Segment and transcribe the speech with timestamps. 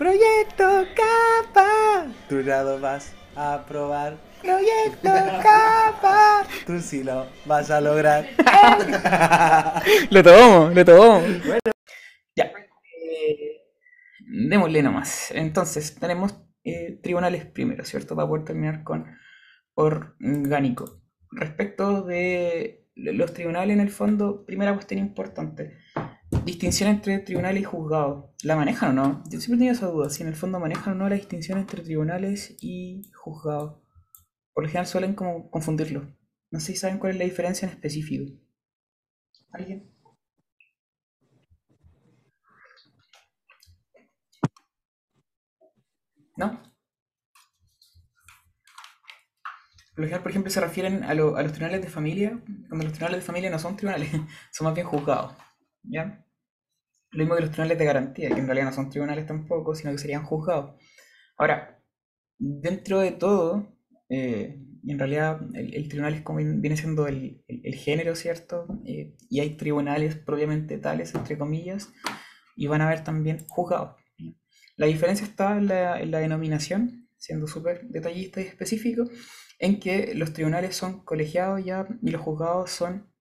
[0.00, 2.06] Proyecto capa.
[2.26, 4.16] Tu grado vas a aprobar.
[4.40, 5.10] Proyecto
[5.42, 6.42] capa.
[6.64, 8.26] Tú sí lo vas a lograr.
[10.10, 11.20] lo tomo, lo tomo.
[11.20, 11.60] Bueno,
[12.34, 12.44] ya.
[12.44, 13.60] Eh,
[14.48, 15.32] démosle nomás.
[15.32, 18.16] Entonces, tenemos eh, tribunales primero, ¿cierto?
[18.16, 19.04] Para poder terminar con
[19.74, 21.02] orgánico.
[21.30, 25.76] Respecto de los tribunales, en el fondo, primera cuestión importante
[26.44, 28.30] distinción entre tribunales y juzgados.
[28.42, 29.22] ¿La manejan o no?
[29.30, 31.82] Yo siempre tenía esa duda, si en el fondo manejan o no la distinción entre
[31.82, 33.80] tribunales y juzgados.
[34.52, 36.02] Por lo general suelen como confundirlo.
[36.50, 38.32] No sé si saben cuál es la diferencia en específico.
[39.52, 39.90] ¿Alguien?
[46.36, 46.62] ¿No?
[49.94, 52.92] Por lo general, por ejemplo, se refieren a, a los tribunales de familia, cuando los
[52.92, 54.10] tribunales de familia no son tribunales,
[54.52, 55.34] son más bien juzgados.
[55.82, 56.24] ¿Ya?
[57.12, 59.90] Lo mismo que los tribunales de garantía, que en realidad no son tribunales tampoco, sino
[59.92, 60.80] que serían juzgados.
[61.36, 61.82] Ahora,
[62.38, 63.76] dentro de todo,
[64.08, 66.22] eh, en realidad el, tribunal
[66.60, 67.42] viene siendo el,
[67.74, 68.66] género, ¿cierto?
[68.84, 71.92] Eh, y hay tribunales propiamente tales, entre comillas,
[72.56, 73.96] y van a haber también juzgados.
[74.76, 79.04] La diferencia está en la, en la denominación, siendo súper detallista y específico,
[79.58, 83.12] en que los tribunales son colegiados ya y los juzgados son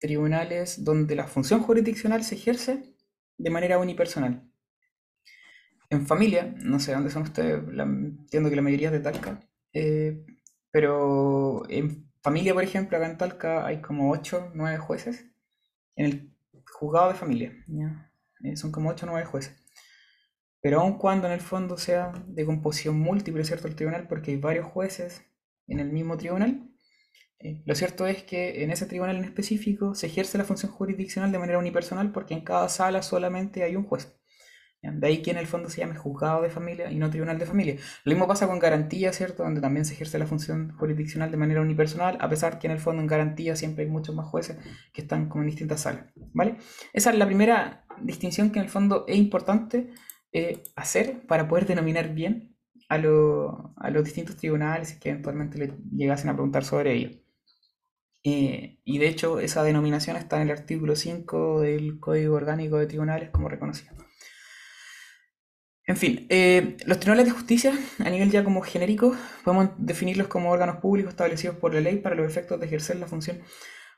[0.00, 2.91] tribunales donde la función jurisdiccional se ejerce
[3.38, 4.48] de manera unipersonal.
[5.90, 9.40] En familia, no sé dónde son ustedes, entiendo que la mayoría es de Talca,
[9.74, 10.24] eh,
[10.70, 15.26] pero en familia, por ejemplo, acá en Talca hay como 8, 9 jueces.
[15.96, 16.34] En el
[16.72, 17.52] juzgado de familia,
[18.44, 19.54] eh, son como 8 o 9 jueces.
[20.62, 23.68] Pero aun cuando en el fondo sea de composición múltiple, ¿cierto?
[23.68, 25.22] El tribunal, porque hay varios jueces
[25.66, 26.71] en el mismo tribunal,
[27.64, 31.38] lo cierto es que en ese tribunal en específico se ejerce la función jurisdiccional de
[31.38, 34.16] manera unipersonal porque en cada sala solamente hay un juez.
[34.82, 37.46] De ahí que en el fondo se llame juzgado de familia y no tribunal de
[37.46, 37.76] familia.
[38.02, 39.44] Lo mismo pasa con garantía, ¿cierto?
[39.44, 42.80] Donde también se ejerce la función jurisdiccional de manera unipersonal, a pesar que en el
[42.80, 44.58] fondo en garantía siempre hay muchos más jueces
[44.92, 46.56] que están como en distintas salas, ¿vale?
[46.92, 49.92] Esa es la primera distinción que en el fondo es importante
[50.32, 52.56] eh, hacer para poder denominar bien
[52.88, 57.21] a, a los distintos tribunales que eventualmente le llegasen a preguntar sobre ello.
[58.24, 62.86] Eh, y de hecho, esa denominación está en el artículo 5 del Código Orgánico de
[62.86, 63.94] Tribunales como reconocido.
[65.84, 70.50] En fin, eh, los tribunales de justicia, a nivel ya como genérico, podemos definirlos como
[70.50, 73.42] órganos públicos establecidos por la ley para los efectos de ejercer la función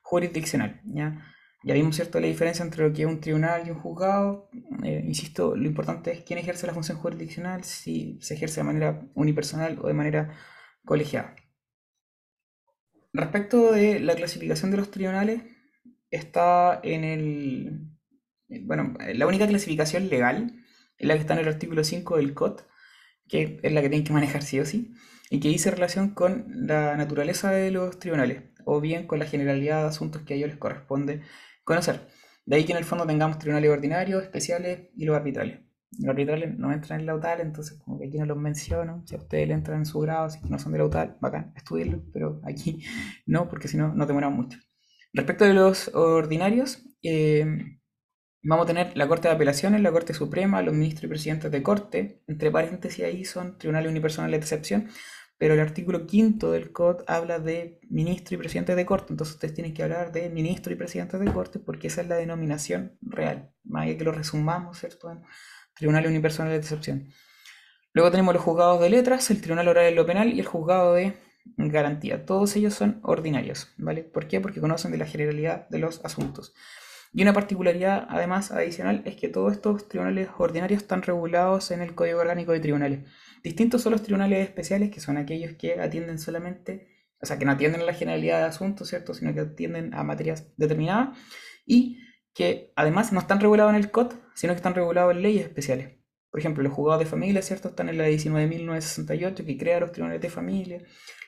[0.02, 0.80] jurisdiccional.
[0.84, 1.20] ¿ya?
[1.62, 4.48] Vimos cierto la diferencia entre lo que es un tribunal y un juzgado.
[4.82, 9.06] Eh, insisto, lo importante es quién ejerce la función jurisdiccional, si se ejerce de manera
[9.14, 10.34] unipersonal o de manera
[10.86, 11.34] colegiada.
[13.14, 15.42] Respecto de la clasificación de los tribunales,
[16.10, 17.80] está en el...
[18.62, 20.52] Bueno, la única clasificación legal
[20.98, 22.62] es la que está en el artículo 5 del COT,
[23.28, 24.92] que es la que tienen que manejar sí o sí,
[25.30, 29.82] y que dice relación con la naturaleza de los tribunales, o bien con la generalidad
[29.82, 31.22] de asuntos que a ellos les corresponde
[31.62, 32.08] conocer.
[32.46, 35.60] De ahí que en el fondo tengamos tribunales ordinarios, especiales y los arbitrales.
[36.00, 39.02] Los arbitrales no entran en la UTAL, entonces como que aquí no los menciono.
[39.06, 41.52] Si a ustedes le entran en su grado, si no son de la UTAL, bacán,
[41.56, 42.84] estudiarlo, pero aquí
[43.26, 44.58] no, porque si no, no demoramos mucho.
[45.12, 47.46] Respecto de los ordinarios, eh,
[48.42, 51.62] vamos a tener la Corte de Apelaciones, la Corte Suprema, los ministros y presidentes de
[51.62, 54.88] Corte, entre paréntesis ahí son tribunales unipersonales de excepción,
[55.38, 59.54] pero el artículo quinto del COD habla de ministro y presidente de corte, entonces ustedes
[59.54, 63.52] tienen que hablar de ministro y presidente de corte porque esa es la denominación real,
[63.64, 65.10] más que lo resumamos, ¿cierto?
[65.74, 67.08] Tribunal Unipersonal de Excepción.
[67.92, 70.94] Luego tenemos los juzgados de letras, el Tribunal Oral de lo Penal y el juzgado
[70.94, 71.14] de
[71.56, 72.24] garantía.
[72.26, 74.02] Todos ellos son ordinarios, ¿vale?
[74.02, 74.40] ¿Por qué?
[74.40, 76.54] Porque conocen de la generalidad de los asuntos.
[77.12, 81.94] Y una particularidad, además, adicional, es que todos estos tribunales ordinarios están regulados en el
[81.94, 83.08] Código Orgánico de Tribunales.
[83.44, 86.88] Distintos son los tribunales especiales, que son aquellos que atienden solamente,
[87.22, 89.14] o sea, que no atienden a la generalidad de asuntos, ¿cierto?
[89.14, 91.16] Sino que atienden a materias determinadas.
[91.64, 92.00] Y
[92.34, 95.96] que además no están regulados en el COT, sino que están regulados en leyes especiales.
[96.30, 97.68] Por ejemplo, los juzgados de familia, ¿cierto?
[97.68, 100.82] Están en la 19.968 que crea los tribunales de familia.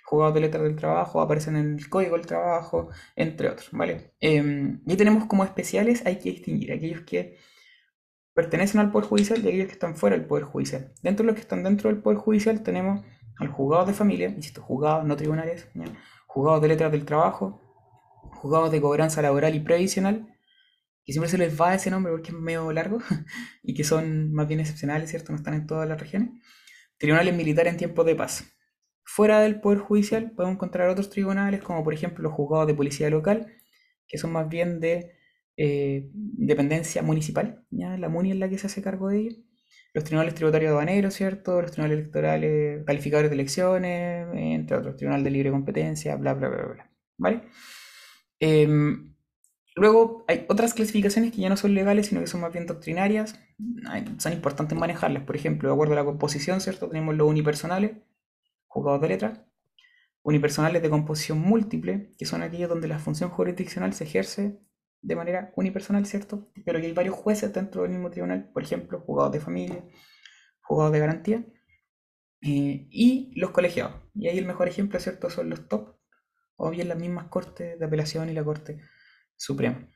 [0.05, 4.15] Juzgados de letras del trabajo aparecen en el Código del Trabajo, entre otros, ¿vale?
[4.21, 7.39] Eh, y tenemos como especiales, hay que distinguir aquellos que
[8.35, 10.93] pertenecen al Poder Judicial y aquellos que están fuera del Poder Judicial.
[11.03, 13.05] Dentro de los que están dentro del Poder Judicial tenemos
[13.39, 15.69] al juzgado de familia, insisto, juzgados no tribunales,
[16.27, 17.63] juzgados de letras del trabajo,
[18.33, 20.36] juzgados de cobranza laboral y previsional,
[21.07, 22.99] que siempre se les va ese nombre porque es medio largo
[23.63, 25.33] y que son más bien excepcionales, ¿cierto?
[25.33, 26.31] No están en todas las regiones.
[26.99, 28.45] Tribunales militares en tiempos de paz.
[29.05, 33.09] Fuera del Poder Judicial podemos encontrar otros tribunales, como por ejemplo los juzgados de policía
[33.09, 33.47] local,
[34.09, 35.13] que son más bien de
[35.57, 37.97] eh, dependencia municipal, ¿ya?
[37.97, 39.37] la MUNI es la que se hace cargo de ello.
[39.95, 41.63] los tribunales tributarios aduaneros, ¿cierto?
[41.63, 46.67] Los tribunales electorales, calificadores de elecciones, entre otros, tribunal de libre competencia, bla, bla, bla,
[46.67, 47.43] bla, ¿vale?
[48.41, 49.16] Em,
[49.77, 53.39] luego hay otras clasificaciones que ya no son legales, sino que son más bien doctrinarias,
[54.19, 55.23] son importantes manejarlas.
[55.25, 56.89] Por ejemplo, de acuerdo a la composición, ¿cierto?
[56.89, 57.93] Tenemos los unipersonales,
[58.67, 59.41] juzgados de letras,
[60.23, 64.59] unipersonales de composición múltiple, que son aquellos donde la función jurisdiccional se ejerce
[65.03, 66.51] de manera unipersonal, ¿cierto?
[66.65, 69.85] Pero que hay varios jueces dentro del mismo tribunal, por ejemplo, juzgados de familia,
[70.63, 71.47] juzgados de garantía,
[72.43, 73.95] eh, y los colegiados.
[74.15, 75.31] Y ahí el mejor ejemplo, ¿cierto?
[75.31, 75.97] Son los top,
[76.57, 78.81] o bien las mismas cortes de apelación y la Corte
[79.37, 79.89] Suprema.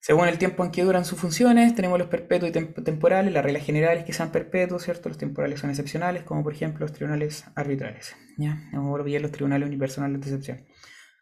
[0.00, 3.64] Según el tiempo en que duran sus funciones, tenemos los perpetuos y temporales, las reglas
[3.64, 5.08] generales que sean perpetuos, ¿cierto?
[5.08, 8.62] Los temporales son excepcionales, como por ejemplo los tribunales arbitrales, ¿ya?
[8.72, 10.66] Vamos a los tribunales unipersonales de excepción.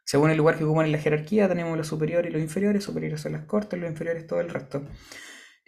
[0.04, 3.20] Según el lugar que ocupan en la jerarquía, tenemos los superiores y los inferiores, superiores
[3.20, 4.86] son las cortes, los inferiores todo el resto.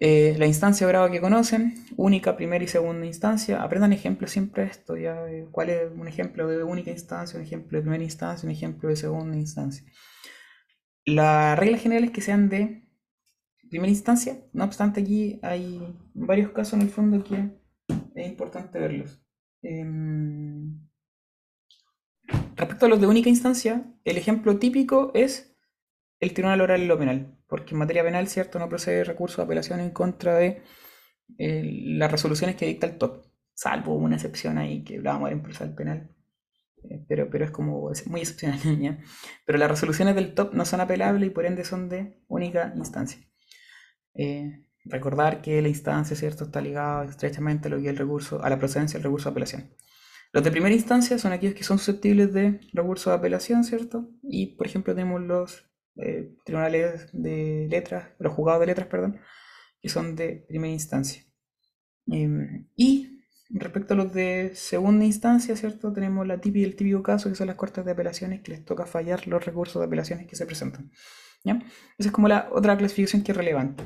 [0.00, 4.96] Eh, la instancia o que conocen, única, primera y segunda instancia, aprendan ejemplos siempre esto,
[4.96, 8.54] ya, eh, cuál es un ejemplo de única instancia, un ejemplo de primera instancia, un
[8.54, 9.84] ejemplo de segunda instancia.
[11.04, 12.88] La regla general es que sean de
[13.68, 14.38] primera instancia.
[14.52, 15.80] No obstante, aquí hay
[16.14, 17.50] varios casos en el fondo que
[18.14, 19.22] es importante verlos.
[19.62, 20.88] Em,
[22.56, 25.56] respecto a los de única instancia, el ejemplo típico es
[26.20, 29.44] el Tribunal Oral en lo penal, porque en materia penal, cierto, no procede recurso de
[29.44, 30.62] apelación en contra de
[31.38, 35.74] eh, las resoluciones que dicta el TOP, salvo una excepción ahí que ver en procesal
[35.74, 36.14] penal.
[36.84, 38.60] Eh, pero, pero es como es muy excepcional.
[39.46, 43.20] Pero las resoluciones del TOP no son apelables y por ende son de única instancia.
[44.14, 48.50] Eh, recordar que la instancia, ¿cierto?, está ligada estrechamente a lo que el recurso, a
[48.50, 49.74] la procedencia del recurso de apelación.
[50.32, 54.10] Los de primera instancia son aquellos que son susceptibles de recurso de apelación, ¿cierto?
[54.22, 59.20] Y, por ejemplo, tenemos los eh, tribunales de letras, los juzgados de letras, perdón,
[59.80, 61.24] que son de primera instancia.
[62.06, 63.17] Em, y
[63.50, 65.92] respecto a los de segunda instancia, ¿cierto?
[65.92, 68.86] Tenemos la típica, el típico caso, que son las cortes de apelaciones, que les toca
[68.86, 70.90] fallar los recursos de apelaciones que se presentan.
[71.44, 73.84] Esa es como la otra clasificación que es relevante.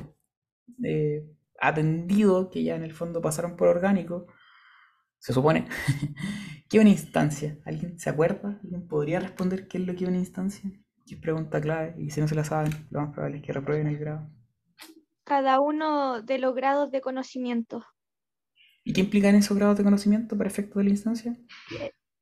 [0.83, 1.25] Eh,
[1.59, 4.27] atendido que ya en el fondo pasaron por orgánico,
[5.17, 5.67] se supone,
[6.69, 7.57] ¿qué es una instancia?
[7.65, 8.59] ¿Alguien se acuerda?
[8.63, 10.69] ¿Alguien podría responder qué es lo que es una instancia?
[11.05, 13.87] Es pregunta clave y si no se la saben, lo más probable es que reprueben
[13.87, 14.29] el grado.
[15.23, 17.85] Cada uno de los grados de conocimiento.
[18.83, 21.37] ¿Y qué implican esos grados de conocimiento para efecto de la instancia?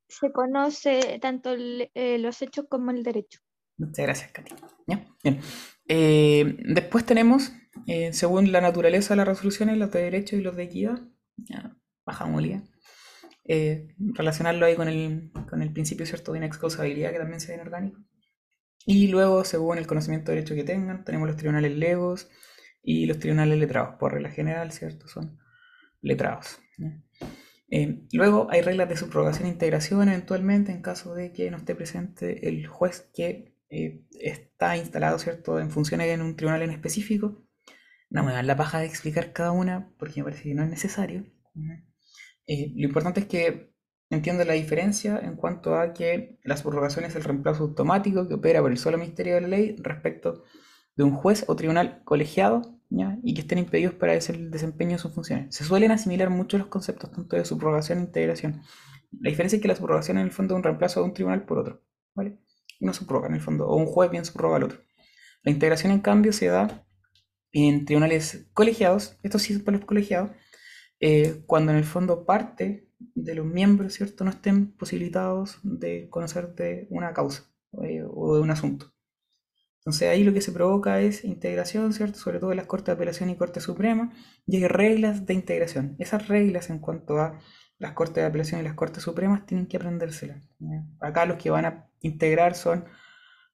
[0.07, 3.39] Se conoce tanto eh, los hechos como el derecho.
[3.77, 4.53] Muchas gracias, Katy.
[4.85, 5.39] Bien.
[5.87, 7.51] Eh, después tenemos,
[7.87, 11.01] eh, según la naturaleza de las resoluciones, los de derecho y los de equidad.
[11.37, 11.75] Ya,
[12.05, 12.43] bajamos
[13.45, 17.55] eh, relacionarlo ahí con el, con el principio cierto de inexcusabilidad que también se ve
[17.55, 17.99] en orgánico.
[18.85, 22.29] Y luego, según el conocimiento de derecho que tengan, tenemos los tribunales legos
[22.83, 23.95] y los tribunales letrados.
[23.99, 25.07] Por regla general, ¿cierto?
[25.07, 25.40] Son
[26.01, 26.59] letrados.
[28.11, 32.47] luego hay reglas de subrogación e integración eventualmente en caso de que no esté presente
[32.47, 37.41] el juez que eh, está instalado, ¿cierto?, en funciones en un tribunal en específico.
[38.09, 40.69] No me dan la paja de explicar cada una porque me parece que no es
[40.69, 41.25] necesario.
[42.45, 43.71] Eh, lo importante es que
[44.09, 48.61] entiendo la diferencia en cuanto a que la subrogación es el reemplazo automático que opera
[48.61, 50.43] por el solo ministerio de la ley respecto
[50.97, 52.80] de un juez o tribunal colegiado
[53.23, 55.55] y que estén impedidos para el desempeño de sus funciones.
[55.55, 58.61] Se suelen asimilar mucho los conceptos tanto de subrogación e integración.
[59.19, 61.45] La diferencia es que la subrogación en el fondo es un reemplazo de un tribunal
[61.45, 61.81] por otro.
[62.13, 62.37] ¿vale?
[62.81, 64.79] uno subroga en el fondo, o un juez bien subroga al otro.
[65.43, 66.85] La integración, en cambio, se da
[67.51, 70.31] en tribunales colegiados, esto sí es para los colegiados,
[70.99, 76.53] eh, cuando en el fondo parte de los miembros, ¿cierto?, no estén posibilitados de conocer
[76.55, 77.51] de una causa
[77.83, 78.93] eh, o de un asunto.
[79.81, 82.19] Entonces ahí lo que se provoca es integración, ¿cierto?
[82.19, 84.13] Sobre todo en las Cortes de Apelación y Corte Suprema,
[84.45, 85.95] y hay reglas de integración.
[85.97, 87.39] Esas reglas en cuanto a
[87.79, 90.43] las Cortes de Apelación y las Cortes Supremas tienen que aprendérselas.
[90.99, 92.85] Acá los que van a integrar son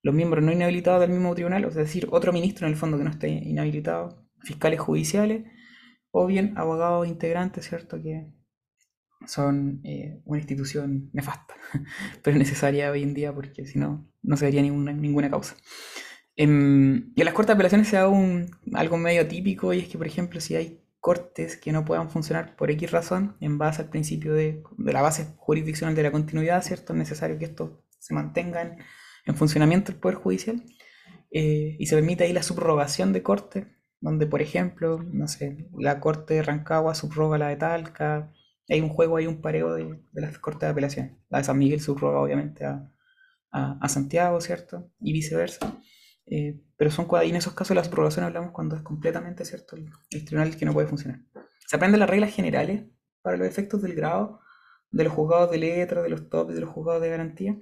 [0.04, 3.06] los miembros no inhabilitados del mismo tribunal, es decir, otro ministro en el fondo que
[3.06, 5.46] no esté inhabilitado, fiscales judiciales,
[6.12, 8.02] o bien abogados integrantes, ¿cierto?
[8.02, 8.34] Que
[9.26, 11.56] son eh, una institución nefasta,
[12.22, 15.56] pero necesaria hoy en día porque si no, no se vería ninguna, ninguna causa.
[16.40, 19.88] Em, y en las cortes de apelaciones se da un, algo medio típico y es
[19.90, 23.82] que, por ejemplo, si hay cortes que no puedan funcionar por X razón, en base
[23.82, 26.94] al principio de, la base jurisdiccional de la continuidad, ¿cierto?
[26.94, 28.78] Es necesario que esto se mantenga
[29.26, 30.64] en, funcionamiento el Poder Judicial
[31.32, 33.68] eh, y se permite ahí la subrogación de corte,
[34.00, 38.32] donde, por ejemplo, no sé, la Corte de Rancagua subroga la de Talca,
[38.70, 41.20] hay un juego, hay un pareo de, las Cortes de Apelación.
[41.30, 42.92] La de San Miguel subroga, obviamente, a,
[43.52, 44.92] a Santiago, ¿cierto?
[45.00, 45.80] Y viceversa.
[46.30, 50.56] Eh, pero son en esos casos las subrogaciones hablamos cuando es completamente cierto el, tribunal
[50.56, 51.22] que no puede funcionar.
[51.66, 52.86] Se aprenden las reglas generales
[53.22, 54.42] para los efectos del grado,
[54.92, 57.58] de los juzgados de letra, de los top y de los juzgados de garantía.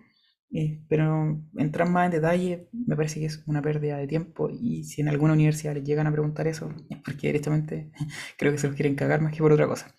[0.51, 4.83] Eh, pero entrar más en detalle me parece que es una pérdida de tiempo y
[4.83, 7.91] si en alguna universidad les llegan a preguntar eso es porque directamente
[8.37, 9.93] creo que se los quieren cagar más que por otra cosa.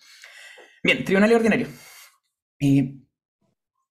[0.83, 1.67] Bien, tribunal ordinario.
[2.61, 3.06] Eh,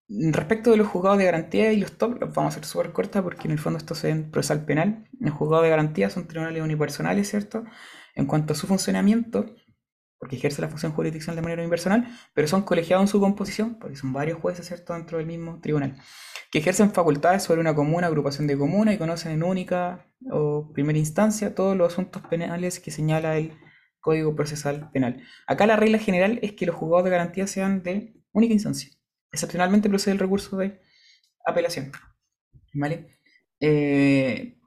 [0.07, 3.23] respecto de los juzgados de garantía y los top, los vamos a hacer súper corta
[3.23, 5.07] porque en el fondo esto se ve en procesal penal.
[5.19, 7.63] Los juzgados de garantía son tribunales unipersonales, ¿cierto?
[8.13, 9.55] En cuanto a su funcionamiento,
[10.17, 13.95] porque ejerce la función jurisdiccional de manera unipersonal, pero son colegiados en su composición, porque
[13.95, 15.97] son varios jueces, ¿cierto?, dentro del mismo tribunal,
[16.51, 20.97] que ejercen facultades sobre una comuna, agrupación de comuna y conocen en única o primera
[20.97, 23.53] instancia todos los asuntos penales que señala el
[23.99, 25.23] Código Procesal Penal.
[25.47, 28.94] Acá la regla general es que los juzgados de garantía sean de única instancia.
[29.35, 30.79] Excepcionalmente procede el recurso de
[31.45, 31.91] apelación.
[32.73, 33.19] ¿Vale?
[33.59, 34.57] Eh,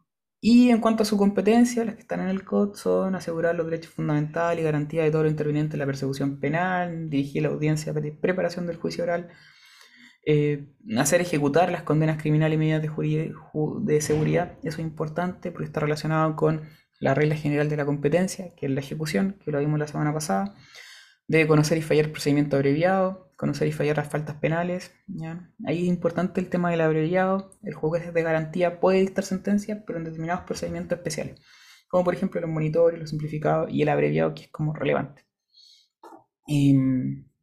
[0.43, 3.65] y en cuanto a su competencia, las que están en el COD son asegurar los
[3.65, 7.95] derechos fundamentales y garantía de todo lo interviniente en la persecución penal, dirigir la audiencia
[7.95, 9.31] de preparación del juicio oral,
[10.27, 10.67] eh,
[10.99, 14.59] hacer ejecutar las condenas criminales y medidas de, seguridad.
[14.63, 16.69] Eso es importante porque está relacionado con
[17.01, 20.13] la regla general de la competencia, que es la ejecución, que lo vimos la semana
[20.13, 20.55] pasada.
[21.27, 24.93] Debe conocer y fallar procedimiento abreviado, conocer y fallar las faltas penales.
[25.07, 25.49] ¿ya?
[25.65, 27.53] Ahí es importante el tema del abreviado.
[27.63, 31.41] El juez de garantía puede dictar sentencias, pero en determinados procedimientos especiales,
[31.89, 35.25] como por ejemplo los monitores, los simplificados y el abreviado, que es como relevante.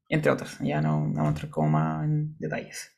[0.09, 2.91] entre otros, ya no, vamos a entrar como más en detalles.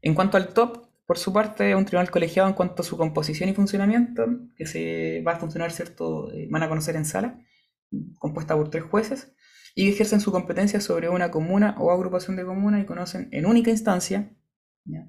[0.00, 3.48] En cuanto al top, por su parte, un tribunal colegiado en cuanto a su composición
[3.48, 4.26] y funcionamiento,
[4.56, 6.30] que se va a funcionar, ¿cierto?
[6.32, 7.40] Eh, van a conocer en sala,
[8.20, 9.34] compuesta por tres jueces
[9.78, 13.70] y ejercen su competencia sobre una comuna o agrupación de comunas y conocen en única
[13.70, 14.28] instancia,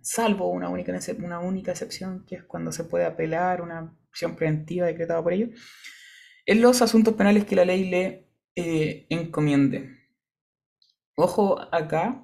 [0.04, 4.86] salvo una única, una única excepción, que es cuando se puede apelar una acción preventiva
[4.86, 5.60] decretada por ellos,
[6.46, 9.90] en los asuntos penales que la ley le eh, encomiende.
[11.16, 12.24] Ojo acá,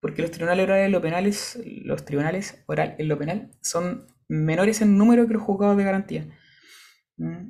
[0.00, 4.80] porque los tribunales orales en lo penales, los tribunales oral en lo penal son menores
[4.80, 6.28] en número que los juzgados de garantía.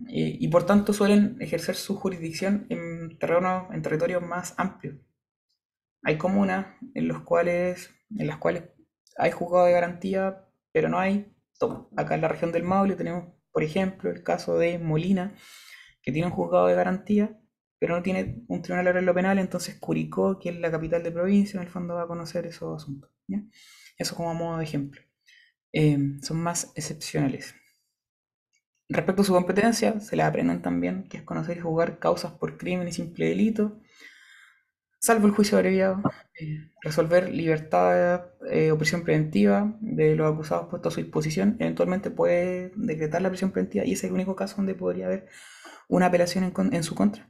[0.09, 4.97] Y, por tanto suelen ejercer su jurisdicción en terrenos, en más amplios.
[6.03, 8.65] Hay comunas en, los cuales, en las cuales
[9.17, 11.91] hay juzgado de garantía, pero no hay todo.
[11.97, 15.35] Acá en la región del Maule tenemos, por ejemplo, el caso de Molina,
[16.03, 17.41] que tiene un juzgado de garantía,
[17.79, 21.11] pero no tiene un tribunal de lo penal, entonces Curicó, que es la capital de
[21.11, 23.11] provincia, en el fondo va a conocer esos asuntos.
[23.97, 25.01] Eso como modo de ejemplo.
[25.73, 27.55] Eh, son más excepcionales.
[28.88, 32.59] Respecto a su competencia, se le aprenden también, que es conocer y jugar causas por
[32.59, 33.81] crimen y simple delito,
[35.05, 36.03] salvo el juicio abreviado,
[36.41, 42.11] eh, resolver libertad eh, o prisión preventiva de los acusados puestos a su disposición, eventualmente
[42.11, 45.29] puede decretar la prisión preventiva y ese es el único caso donde podría haber
[45.88, 47.29] una apelación en, su contra.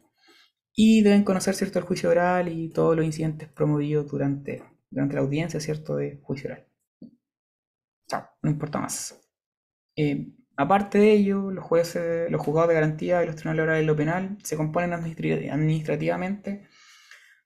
[0.72, 5.20] Y deben conocer cierto el juicio oral y todos los incidentes promovidos durante, durante la
[5.20, 6.66] audiencia, cierto, de juicio oral.
[8.08, 9.20] Chao, no importa más.
[9.96, 13.86] Eh, Aparte de ello, los jueces, los juzgados de garantía y los tribunales orales de
[13.86, 16.68] lo penal se componen administrativamente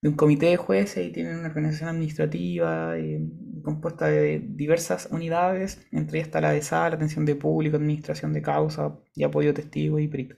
[0.01, 3.21] de un comité de jueces y tienen una organización administrativa eh,
[3.63, 8.43] compuesta de diversas unidades, entre ellas está la de sala, atención de público, administración de
[8.43, 10.37] causa y apoyo testigo y perito.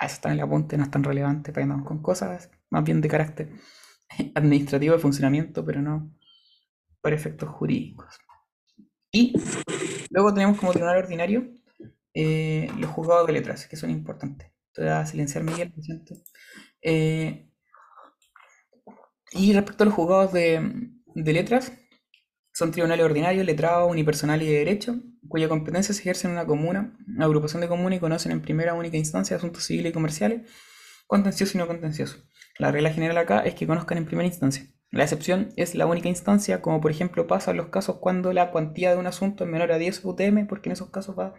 [0.00, 2.84] A eso está en el apunte, no es tan relevante para andamos con cosas más
[2.84, 3.50] bien de carácter
[4.34, 6.10] administrativo de funcionamiento, pero no
[7.00, 8.18] para efectos jurídicos.
[9.12, 9.32] Y
[10.10, 11.46] luego tenemos como tribunal ordinario
[12.18, 14.50] eh, los juzgados de letras, que son importantes.
[14.72, 16.14] Te a silenciar Miguel, lo siento.
[16.80, 17.50] Eh,
[19.32, 21.72] y respecto a los juzgados de, letras,
[22.54, 26.96] son tribunales ordinarios, letrados, unipersonal y de derecho, cuya competencia se ejerce en una comuna,
[27.06, 30.50] una agrupación de comunas y conocen en primera única instancia asuntos civiles y comerciales,
[31.06, 32.16] contencioso y no contencioso.
[32.58, 34.64] La regla general acá es que conozcan en primera instancia.
[34.90, 38.52] La excepción es la única instancia, como por ejemplo pasa en los casos cuando la
[38.52, 41.34] cuantía de un asunto es menor a 10 UTM, porque en esos casos va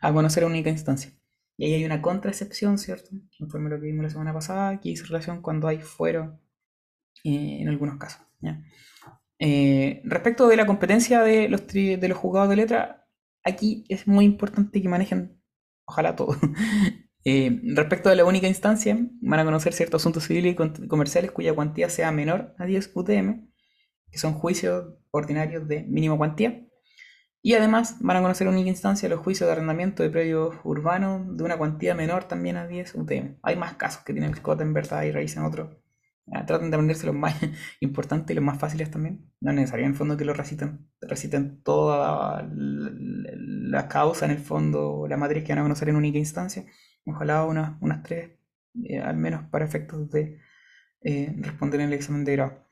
[0.00, 1.12] a conocer a única instancia.
[1.56, 3.10] Y ahí hay una contraexcepción, ¿cierto?
[3.38, 6.40] Conforme lo que vimos la semana pasada, que hizo relación cuando hay fuero
[7.24, 8.22] eh, en algunos casos.
[9.38, 13.06] Eh, respecto de la competencia de los, de los juzgados de letra,
[13.44, 15.40] aquí es muy importante que manejen,
[15.84, 16.36] ojalá todo.
[17.24, 21.54] Eh, respecto de la única instancia, van a conocer ciertos asuntos civiles y comerciales cuya
[21.54, 23.48] cuantía sea menor a 10 UTM,
[24.10, 26.66] que son juicios ordinarios de mínima cuantía.
[27.44, 31.36] Y además van a conocer en única instancia los juicios de arrendamiento de predios urbanos
[31.36, 33.38] de una cuantía menor también a 10 UTM.
[33.42, 35.82] Hay más casos que tienen el en verdad y en otro.
[36.46, 37.34] traten de aprenderse los más
[37.80, 39.28] importantes y los más fáciles también.
[39.40, 44.38] No es necesario en el fondo que lo reciten, reciten toda la, causa en el
[44.38, 46.64] fondo, la matriz que van a conocer en única instancia.
[47.06, 48.30] Ojalá unas, unas tres,
[48.84, 50.38] eh, al menos para efectos de
[51.02, 52.66] eh, responder en el examen de grado.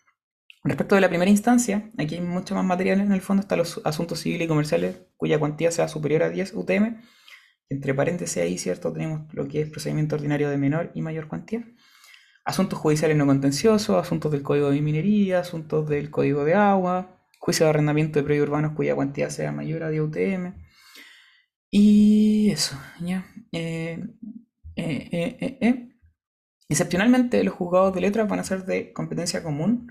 [0.62, 3.80] Respecto de la primera instancia, aquí hay mucho más material en el fondo, están los
[3.84, 7.00] asuntos civiles y comerciales cuya cuantía sea superior a 10 UTM.
[7.70, 8.92] Entre paréntesis ahí, ¿cierto?
[8.92, 11.64] Tenemos lo que es procedimiento ordinario de menor y mayor cuantía.
[12.44, 17.64] Asuntos judiciales no contenciosos, asuntos del Código de Minería, asuntos del Código de Agua, juicio
[17.64, 20.54] de arrendamiento de predios urbanos cuya cuantía sea mayor a 10 UTM.
[21.70, 23.26] Y eso, ya.
[23.52, 24.04] Eh,
[24.76, 25.90] eh, eh,
[26.68, 29.90] Excepcionalmente, los juzgados de letras van a ser de competencia común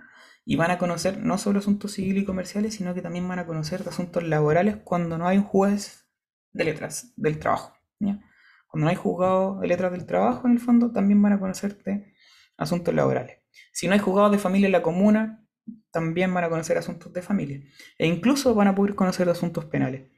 [0.49, 3.45] y van a conocer no solo asuntos civiles y comerciales, sino que también van a
[3.45, 6.09] conocer asuntos laborales cuando no hay un juez
[6.53, 7.77] de letras del trabajo.
[7.99, 12.15] Cuando no hay juzgado de letras del trabajo, en el fondo, también van a conocerte
[12.57, 13.37] asuntos laborales.
[13.71, 15.45] Si no hay juzgados de familia en la comuna,
[15.91, 17.61] también van a conocer asuntos de familia.
[17.99, 20.09] E incluso van a poder conocer asuntos penales.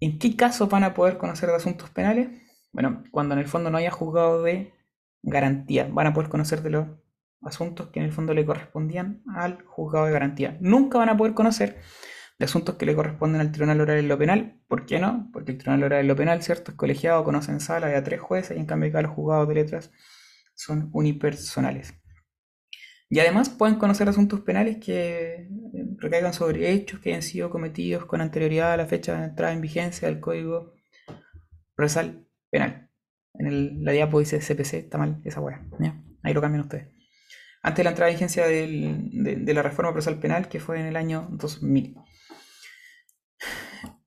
[0.00, 2.30] ¿En qué casos van a poder conocer de asuntos penales?
[2.72, 4.72] Bueno, cuando en el fondo no haya juzgado de
[5.20, 5.90] garantía.
[5.92, 7.01] Van a poder conocer de los
[7.44, 10.56] asuntos que en el fondo le correspondían al juzgado de garantía.
[10.60, 11.80] Nunca van a poder conocer
[12.38, 14.60] de asuntos que le corresponden al Tribunal Oral en lo Penal.
[14.68, 15.30] ¿Por qué no?
[15.32, 16.72] Porque el Tribunal Oral en lo Penal, ¿cierto?
[16.72, 19.48] Es colegiado, conoce en sala de a tres jueces y en cambio acá los juzgados
[19.48, 19.92] de letras
[20.54, 21.94] son unipersonales.
[23.08, 25.48] Y además pueden conocer asuntos penales que eh,
[25.98, 29.60] recaigan sobre hechos que hayan sido cometidos con anterioridad a la fecha de entrada en
[29.60, 30.72] vigencia del Código
[31.74, 32.90] Procesal Penal.
[33.34, 35.62] En la diapo dice CPC, está mal esa weá.
[36.22, 37.01] Ahí lo cambian ustedes.
[37.62, 40.96] Antes de la entrada en vigencia de, la reforma procesal penal, que fue en el
[40.96, 41.96] año 2000.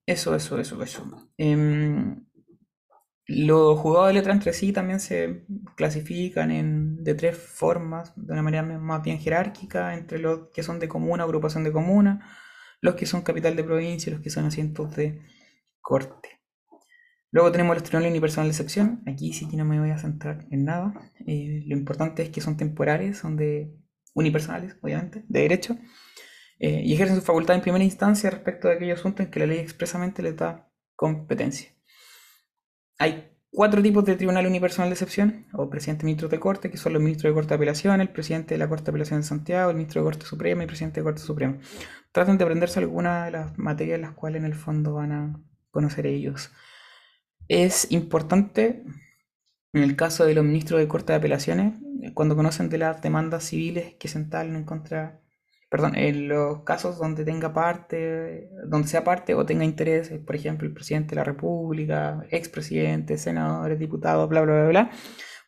[0.06, 1.30] Eso, eso, eso, eso.
[1.38, 2.26] Em,
[3.28, 5.46] los juzgados de letra entre sí también se
[5.76, 10.80] clasifican en, de tres formas, de una manera más bien jerárquica, entre los que son
[10.80, 12.30] de comuna, agrupación de comuna,
[12.82, 15.22] los que son capital de provincia y los que son asientos de
[15.82, 16.35] corte.
[17.36, 19.04] Luego tenemos los tribunales unipersonales de excepción.
[19.06, 20.94] Aquí sí que no me voy a centrar en nada.
[21.28, 23.76] Eh, lo importante es que son temporales, son de
[24.14, 25.78] unipersonales, obviamente, de derecho,
[26.60, 29.48] eh, y ejercen su facultad en primera instancia respecto de aquellos asuntos en que la
[29.48, 31.72] ley expresamente les da competencia.
[33.00, 36.94] Hay cuatro tipos de tribunal unipersonal de excepción, o presidente ministro de corte, que son
[36.94, 39.72] los ministros de corte de apelación, el presidente de la corte de apelación de Santiago,
[39.72, 41.58] el ministro de corte suprema y el presidente de corte suprema.
[42.14, 45.44] Traten de aprenderse algunas de las materias en las cuales en el fondo van a
[45.70, 46.50] conocer ellos.
[47.48, 48.84] Es importante,
[49.74, 51.76] en el caso de los ministros de Corte de Apelaciones,
[52.14, 55.22] cuando conocen de las demandas civiles que se entalen en contra,
[55.70, 60.68] perdón, en los casos donde tenga parte, donde sea parte o tenga intereses, por ejemplo,
[60.68, 64.92] el presidente de la República, expresidente, senadores, diputados, bla, bla, bla, bla,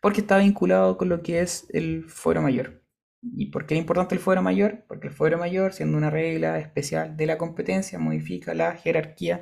[0.02, 2.84] porque está vinculado con lo que es el fuero mayor.
[3.22, 4.86] ¿Y por qué es importante el fuero mayor?
[4.88, 9.42] Porque el fuero mayor, siendo una regla especial de la competencia, modifica la jerarquía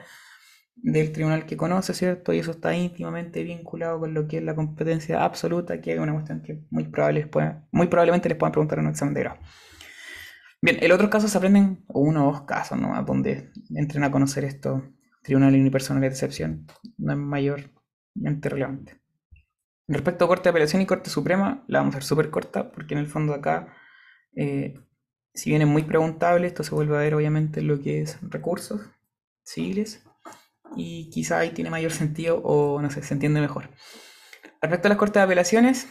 [0.75, 2.33] del tribunal que conoce, ¿cierto?
[2.33, 6.13] Y eso está íntimamente vinculado con lo que es la competencia absoluta, que es una
[6.13, 7.29] cuestión que muy, probable
[7.71, 9.39] muy probablemente les puedan preguntar en un examen de grado.
[10.61, 13.01] Bien, el otro caso se aprenden uno o dos casos, ¿no?
[13.03, 14.83] Donde entren a conocer esto,
[15.21, 18.99] tribunal unipersonal de excepción, no es mayormente relevante.
[19.87, 22.95] Respecto a Corte de Apelación y Corte Suprema, la vamos a hacer súper corta, porque
[22.95, 23.75] en el fondo acá,
[24.35, 24.79] eh,
[25.33, 28.17] si bien es muy preguntable, esto se vuelve a ver obviamente en lo que es
[28.21, 28.81] recursos
[29.43, 30.03] civiles,
[30.75, 33.69] y quizá ahí tiene mayor sentido o no sé, se entiende mejor.
[34.61, 35.87] Respecto a las cortes de apelaciones,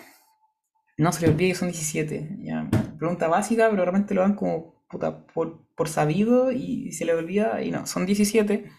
[0.96, 2.36] no se le olvide que son 17.
[2.40, 2.68] ¿ya?
[2.98, 7.62] Pregunta básica, pero realmente lo dan como puta, por, por, sabido y se le olvida
[7.62, 8.70] y no, son 17.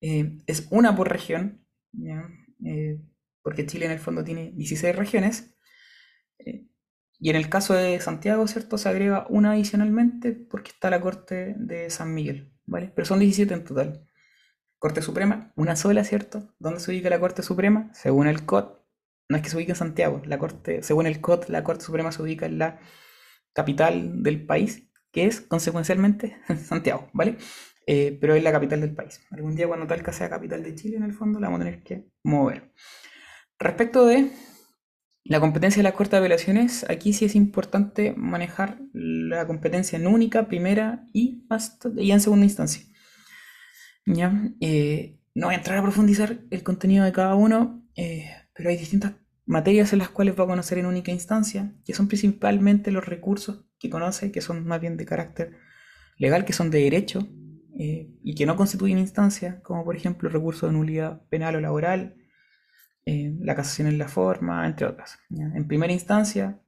[0.00, 1.64] Eh, es una por región.
[2.64, 3.00] Eh,
[3.42, 5.56] porque Chile en el fondo tiene 16 regiones.
[6.38, 6.66] Eh,
[7.18, 8.78] y en el caso de Santiago, ¿cierto?
[8.78, 12.92] Se agrega una adicionalmente porque está la corte de San Miguel, ¿vale?
[12.94, 14.05] Pero son 17 en total.
[14.78, 16.54] Corte Suprema, una sola, ¿cierto?
[16.58, 17.90] ¿Dónde se ubica la Corte Suprema?
[17.94, 18.78] Según el COT,
[19.28, 22.12] no es que se ubique en Santiago, la Corte, según el COT, la Corte Suprema
[22.12, 22.78] se ubica en la
[23.52, 27.38] capital del país, que es consecuencialmente Santiago, ¿vale?
[27.86, 29.20] Eh, pero es la capital del país.
[29.30, 31.82] Algún día cuando Talca sea capital de Chile, en el fondo, la vamos a tener
[31.82, 32.72] que mover.
[33.58, 34.30] Respecto de
[35.24, 40.06] la competencia de la Corte de Apelaciones, aquí sí es importante manejar la competencia en
[40.06, 42.84] única, primera y, hasta, y en segunda instancia.
[44.06, 44.32] ¿Ya?
[44.60, 48.76] Eh, no voy a entrar a profundizar el contenido de cada uno, eh, pero hay
[48.76, 49.14] distintas
[49.44, 53.66] materias en las cuales va a conocer en única instancia, que son principalmente los recursos
[53.78, 55.58] que conoce, que son más bien de carácter
[56.16, 57.28] legal, que son de derecho
[57.78, 61.60] eh, y que no constituyen instancia, como por ejemplo el recurso de nulidad penal o
[61.60, 62.16] laboral,
[63.08, 65.20] la casación en la forma, entre otras.
[65.30, 66.60] En primera instancia,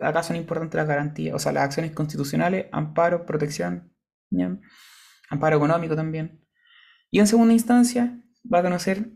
[0.00, 3.92] acá son importantes las garantías, o sea, las acciones constitucionales, amparo, protección,
[5.30, 6.47] amparo económico también.
[7.10, 8.20] Y en segunda instancia
[8.52, 9.10] va a conocer,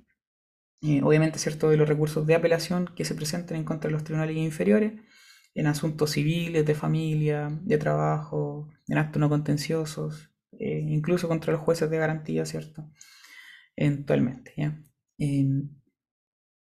[0.82, 4.04] eh, obviamente, cierto, de los recursos de apelación que se presenten en contra de los
[4.04, 4.94] tribunales inferiores,
[5.54, 11.62] en asuntos civiles, de familia, de trabajo, en actos no contenciosos, eh, incluso contra los
[11.62, 12.90] jueces de garantía, ¿cierto?
[13.76, 14.82] Eventualmente, ¿ya?
[15.18, 15.70] Em,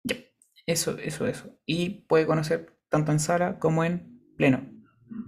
[0.03, 0.15] ya,
[0.65, 1.57] eso, eso, eso.
[1.65, 4.69] Y puede conocer tanto en sala como en pleno.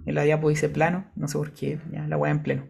[0.06, 2.68] En la diapo dice plano, no sé por qué, ya, la voy en pleno.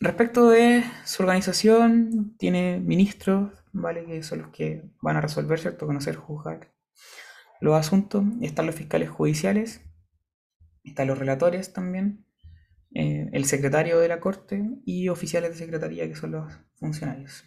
[0.00, 4.04] Respecto de su organización, tiene ministros, ¿vale?
[4.04, 5.86] Que son los que van a resolver, ¿cierto?
[5.86, 6.72] Conocer, juzgar
[7.60, 8.24] los asuntos.
[8.40, 9.82] Están los fiscales judiciales,
[10.84, 12.26] están los relatores también,
[12.94, 17.44] eh, el secretario de la corte y oficiales de secretaría, que son los funcionarios.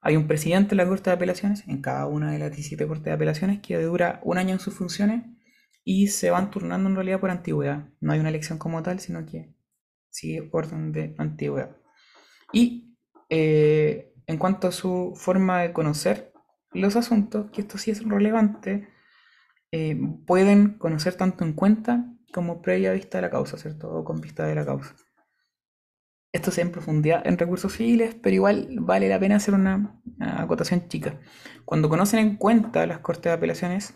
[0.00, 3.04] Hay un presidente de la Corte de Apelaciones, en cada una de las 17 Cortes
[3.04, 5.24] de Apelaciones, que dura un año en sus funciones
[5.84, 7.88] y se van turnando en realidad por antigüedad.
[8.00, 9.54] No hay una elección como tal, sino que
[10.10, 11.76] sigue orden de antigüedad.
[12.52, 12.96] Y
[13.28, 16.32] eh, en cuanto a su forma de conocer
[16.72, 18.88] los asuntos, que esto sí es relevante,
[19.72, 23.90] eh, pueden conocer tanto en cuenta como previa vista de la causa, ¿cierto?
[23.90, 24.94] O con vista de la causa.
[26.32, 30.88] Esto se en profundidad en recursos civiles, pero igual vale la pena hacer una acotación
[30.88, 31.18] chica.
[31.64, 33.94] Cuando conocen en cuenta las cortes de apelaciones,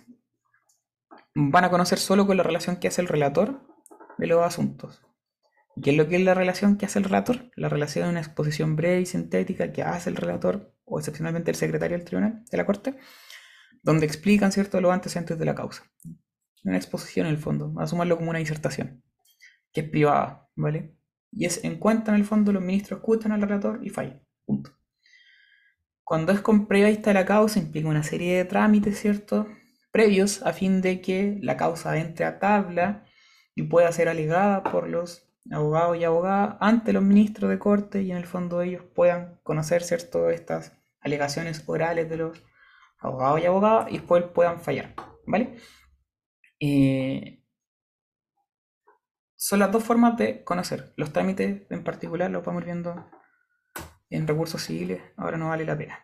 [1.34, 3.60] van a conocer solo con la relación que hace el relator
[4.18, 5.02] de los asuntos.
[5.80, 7.50] ¿Qué es lo que es la relación que hace el relator?
[7.56, 11.56] La relación es una exposición breve y sintética que hace el relator, o excepcionalmente el
[11.56, 12.98] secretario del tribunal, de la corte,
[13.82, 15.84] donde explican, ¿cierto?, los antecedentes de la causa.
[16.64, 19.02] Una exposición en el fondo, a sumarlo como una disertación,
[19.72, 20.94] que es privada, ¿vale?
[21.30, 24.22] Y es en cuenta, en el fondo, los ministros escuchan al relator y fallan.
[24.44, 24.76] Punto.
[26.04, 29.48] Cuando es con prevista de la causa, implica una serie de trámites, ¿cierto?,
[29.90, 33.06] previos a fin de que la causa entre a tabla
[33.54, 38.10] y pueda ser alegada por los abogados y abogadas ante los ministros de corte y
[38.12, 42.42] en el fondo ellos puedan conocer cierto estas alegaciones orales de los
[42.98, 44.94] abogados y abogadas y después puedan fallar,
[45.26, 45.56] ¿vale?
[46.60, 47.42] Eh,
[49.36, 50.92] son las dos formas de conocer.
[50.96, 53.10] Los trámites en particular los vamos viendo
[54.10, 55.98] en recursos civiles, ahora no vale la pena.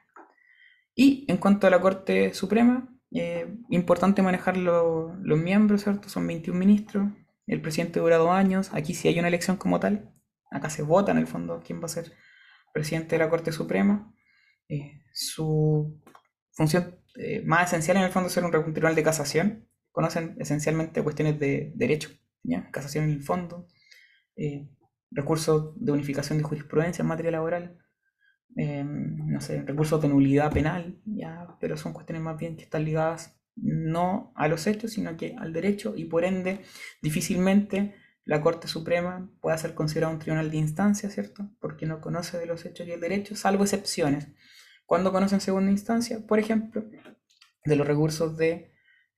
[0.94, 6.08] Y en cuanto a la Corte Suprema, eh, importante manejar lo- los miembros, ¿cierto?
[6.08, 7.08] Son 21 ministros,
[7.48, 10.14] el presidente dura dos años, aquí sí hay una elección como tal,
[10.50, 12.12] acá se vota en el fondo quién va a ser
[12.72, 14.14] presidente de la Corte Suprema.
[14.68, 16.00] Eh, su
[16.52, 21.02] función eh, más esencial en el fondo es ser un tribunal de casación, conocen esencialmente
[21.02, 22.10] cuestiones de derecho,
[22.42, 22.70] ¿ya?
[22.70, 23.66] Casación en el fondo,
[24.36, 24.68] eh,
[25.10, 27.78] recursos de unificación de jurisprudencia en materia laboral,
[28.56, 33.37] no sé, recursos de nulidad penal, ya, pero son cuestiones más bien que están ligadas
[33.62, 36.60] no a los hechos, sino que al derecho y por ende
[37.02, 37.94] difícilmente
[38.24, 41.50] la Corte Suprema pueda ser considerada un tribunal de instancia, ¿cierto?
[41.60, 44.28] Porque no conoce de los hechos y el derecho, salvo excepciones.
[44.84, 46.84] Cuando conoce en segunda instancia, por ejemplo,
[47.64, 48.74] de los recursos de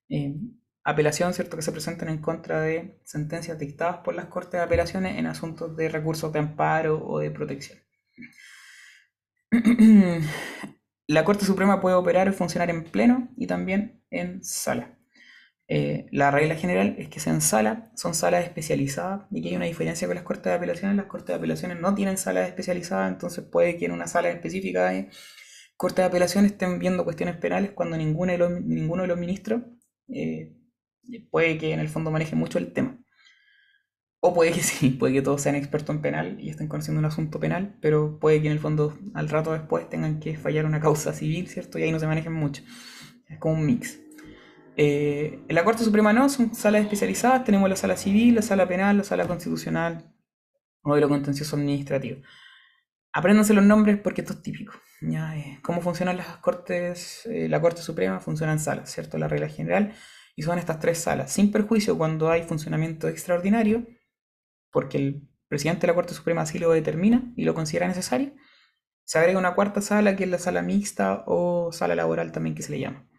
[0.08, 0.36] eh,
[0.84, 1.56] apelación, ¿cierto?
[1.56, 5.76] Que se presentan en contra de sentencias dictadas por las Cortes de Apelaciones en asuntos
[5.76, 7.78] de recursos de amparo o de protección.
[11.10, 14.96] La Corte Suprema puede operar y funcionar en pleno y también en sala.
[15.66, 19.64] Eh, la regla general es que sean sala, son salas especializadas y que hay una
[19.64, 20.96] diferencia con las Cortes de Apelaciones.
[20.96, 24.90] Las Cortes de Apelaciones no tienen salas especializadas, entonces puede que en una sala específica
[24.90, 25.10] de
[25.76, 29.62] Corte de Apelaciones estén viendo cuestiones penales cuando ninguno de los, ministros
[30.14, 30.54] eh,
[31.28, 32.99] puede que en el fondo maneje mucho el tema.
[34.20, 37.06] O puede que sí, puede que todos sean expertos en penal y estén conociendo un
[37.06, 40.80] asunto penal, pero puede que en el fondo al rato después tengan que fallar una
[40.80, 41.78] causa civil, ¿cierto?
[41.78, 42.62] Y ahí no se manejen mucho.
[43.28, 43.98] Es como un mix.
[44.76, 48.66] Eh, en la Corte Suprema no, son salas especializadas, tenemos la sala civil, la sala
[48.68, 50.14] penal, la sala constitucional
[50.82, 52.20] o de lo contencioso administrativo.
[53.12, 54.74] Apréndanse los nombres porque esto es típico.
[55.02, 55.36] ¿ya?
[55.36, 57.26] Eh, ¿Cómo funcionan las cortes?
[57.26, 59.18] eh, la Corte Suprema funciona en salas, ¿cierto?
[59.18, 59.94] La regla general.
[60.36, 61.32] Y son estas tres salas.
[61.32, 63.86] Sin perjuicio cuando hay funcionamiento extraordinario,
[64.70, 68.32] porque el presidente de la Corte Suprema así lo determina y lo considera necesario,
[69.04, 72.62] se agrega una cuarta sala que es la sala mixta o sala laboral también que
[72.62, 73.10] se le llama.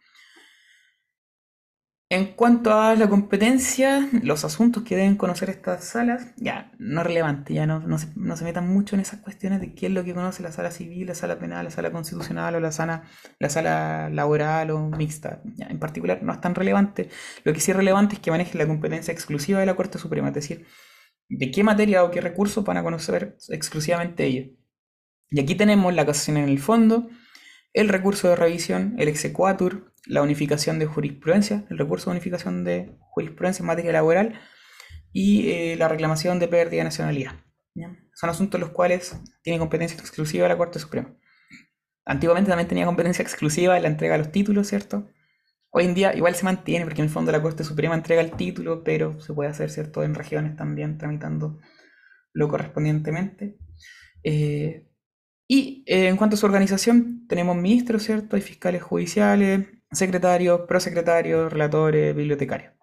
[2.12, 7.08] En cuanto a la competencia, los asuntos que deben conocer estas salas, ya no es
[7.08, 10.14] relevante, ya no, no, se, metan mucho en esas cuestiones de qué es lo que
[10.14, 13.04] conoce la sala civil, la sala penal, la sala constitucional o la sala,
[13.40, 15.42] la sala laboral o mixta.
[15.56, 17.08] Ya, en particular no es tan relevante.
[17.46, 20.28] Lo que sí es relevante es que manejen la competencia exclusiva de la Corte Suprema,
[20.28, 20.66] es decir,
[21.38, 24.50] de qué materia o qué recursos van a conocer exclusivamente ellos.
[25.30, 27.10] Y aquí tenemos la casación en el fondo,
[27.74, 32.98] el recurso de revisión, el exequatur, la unificación de jurisprudencia, el recurso de unificación de
[33.00, 34.40] jurisprudencia en materia laboral
[35.14, 37.34] y eh, la reclamación de pérdida de nacionalidad.
[38.14, 41.16] Son asuntos los cuales tiene competencia exclusiva la Corte Suprema.
[42.06, 45.08] Antiguamente también tenía competencia exclusiva en la entrega de los títulos, ¿cierto?
[45.72, 48.32] Hoy en día igual se mantiene porque en el fondo la Corte Suprema entrega el
[48.32, 51.60] título, pero se puede hacer, ¿cierto?, en regiones también tramitando
[52.34, 53.58] lo correspondientemente.
[54.24, 54.88] Eh,
[55.48, 58.36] y eh, en cuanto a su organización, tenemos ministros, ¿cierto?
[58.36, 62.74] Hay fiscales judiciales, secretarios, prosecretarios, relatores, bibliotecarios.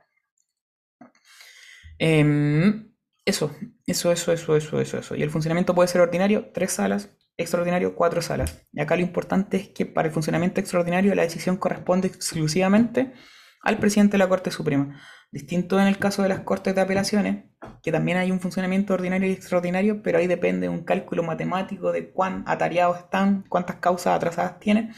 [1.98, 2.92] Em,
[3.24, 3.55] eso,
[3.87, 5.16] eso, eso, eso, eso, eso, eso.
[5.16, 8.66] Y el funcionamiento puede ser ordinario, tres salas, extraordinario, cuatro salas.
[8.72, 13.14] Y acá lo importante es que para el funcionamiento extraordinario la decisión corresponde exclusivamente
[13.62, 15.01] al presidente de la Corte Suprema.
[15.31, 17.44] Distinto en el caso de las Cortes de Apelaciones,
[17.83, 21.92] que también hay un funcionamiento ordinario y extraordinario, pero ahí depende de un cálculo matemático
[21.92, 24.92] de cuán atareados están, cuántas causas atrasadas tienen.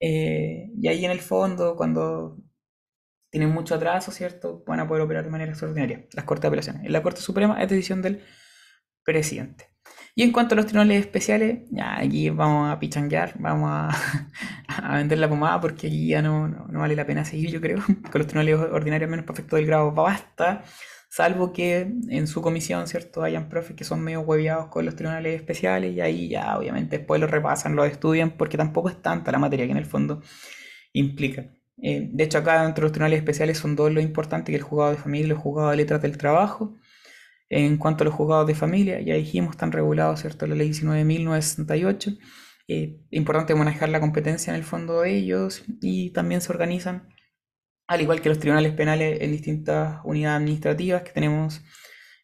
[0.00, 2.38] Eh, y ahí en el fondo, cuando
[3.30, 4.62] tienen mucho atraso, ¿cierto?
[4.66, 6.84] Van a poder operar de manera extraordinaria las Cortes de Apelaciones.
[6.84, 8.22] En la Corte Suprema es decisión del
[9.04, 9.71] presidente.
[10.14, 13.70] Y en cuanto a los tribunales especiales, ya aquí vamos a pichanguear, vamos
[14.68, 17.78] a, vender la pomada porque aquí ya no, no, vale la pena seguir, yo creo.
[18.12, 20.64] Con los tribunales ordinarios menos perfectos del grado basta,
[21.08, 23.22] salvo que en su comisión, ¿cierto?
[23.22, 27.20] Hayan profes que son medio hueviados con los tribunales especiales y ahí ya obviamente después
[27.20, 30.22] los repasan, los estudian porque tampoco es tanta la materia que en el fondo
[30.92, 31.50] implica.
[31.82, 34.62] Eh, de hecho, acá dentro de los tribunales especiales son dos lo importante que el
[34.62, 36.76] juzgado de familia y el juzgado de letras del trabajo.
[37.54, 40.46] En cuanto a los juzgados de familia, ya dijimos, están regulados, ¿cierto?
[40.46, 42.18] La ley 19.968.
[42.66, 47.10] Eh, importante manejar la competencia en el fondo de ellos y también se organizan,
[47.86, 51.60] al igual que los tribunales penales, en distintas unidades administrativas que tenemos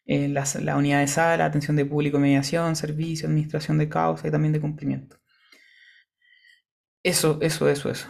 [0.07, 4.53] eh, la, unidad de sala, atención de público, mediación, servicio, administración de causa y también
[4.53, 5.17] de cumplimiento.
[7.03, 8.07] Eso, eso, eso, eso.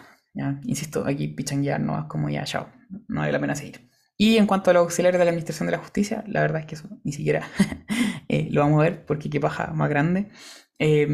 [0.63, 2.71] Insisto, aquí pichanguear no es como ya, chao,
[3.10, 3.88] no vale la pena seguir.
[4.21, 6.67] Y en cuanto a los auxiliares de la Administración de la Justicia, la verdad es
[6.67, 7.47] que eso ni siquiera
[8.27, 10.27] eh, lo vamos a ver porque qué paja más grande.
[10.77, 11.08] Eh,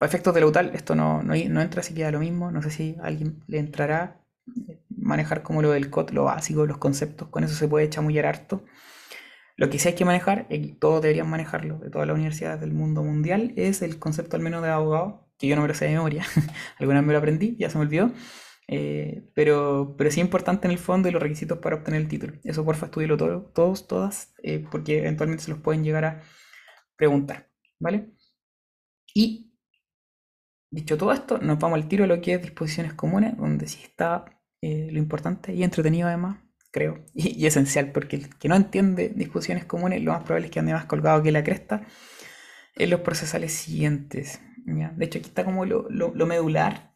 [0.00, 2.50] efectos de la UTAL, esto no, no, entra, así queda lo mismo.
[2.50, 4.20] No sé si alguien le entrará
[4.68, 8.26] eh, manejar como lo del COT, lo básico, los conceptos, con eso se puede chamullar
[8.26, 8.64] harto.
[9.56, 12.72] Lo que sí hay que manejar, y todos deberían manejarlo, de todas las universidades del
[12.72, 15.84] mundo mundial, es el concepto al menos de abogado, que yo no me lo sé
[15.84, 16.24] de memoria,
[16.78, 18.10] alguna vez me lo aprendí, ya se me olvidó,
[18.72, 22.06] eh, pero, pero sí es importante en el fondo y los requisitos para obtener el
[22.06, 22.34] título.
[22.44, 26.22] Eso porfa estudielo todo, todos, todas, eh, porque eventualmente se los pueden llegar a
[26.94, 28.12] preguntar, ¿vale?
[29.12, 29.56] Y
[30.70, 33.80] dicho todo esto, nos vamos al tiro a lo que es disposiciones comunes, donde sí
[33.82, 36.38] está eh, lo importante y entretenido además,
[36.70, 40.60] creo, y, esencial, porque el que no entiende disposiciones comunes, lo más probable es que
[40.60, 41.84] ande más colgado que la cresta
[42.76, 44.40] en los procesales siguientes.
[44.64, 46.89] De hecho, aquí está como lo, lo medular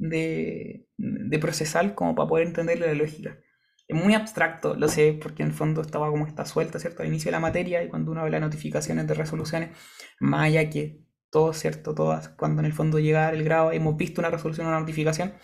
[0.00, 3.38] de, de como para poder entenderle la lógica.
[3.86, 7.02] Es muy abstracto, lo sé, porque en el fondo estaba como está suelta, ¿cierto?
[7.02, 9.76] Al inicio de la materia y cuando uno ve las notificaciones de resoluciones,
[10.20, 11.94] más allá que todo, ¿cierto?
[11.94, 15.34] Todas, cuando en el fondo llega el grado, hemos visto una resolución o una notificación,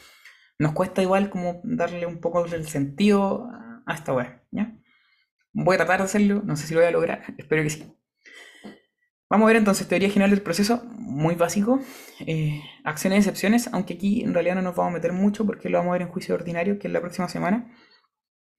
[0.59, 3.49] nos cuesta igual como darle un poco el sentido
[3.87, 4.40] a esta web.
[5.53, 7.96] Voy a tratar de hacerlo, no sé si lo voy a lograr, espero que sí.
[9.29, 11.81] Vamos a ver entonces teoría general del proceso, muy básico.
[12.21, 15.69] Eh, acciones y excepciones, aunque aquí en realidad no nos vamos a meter mucho porque
[15.69, 17.73] lo vamos a ver en juicio ordinario, que es la próxima semana,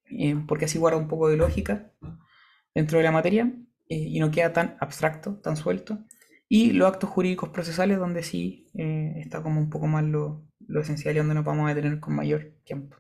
[0.09, 1.93] eh, porque así guarda un poco de lógica
[2.75, 3.53] dentro de la materia
[3.87, 5.99] eh, y no queda tan abstracto, tan suelto.
[6.49, 11.15] Y los actos jurídicos procesales, donde sí está como un poco más lo, lo esencial
[11.15, 12.97] y donde nos vamos a detener con mayor tiempo.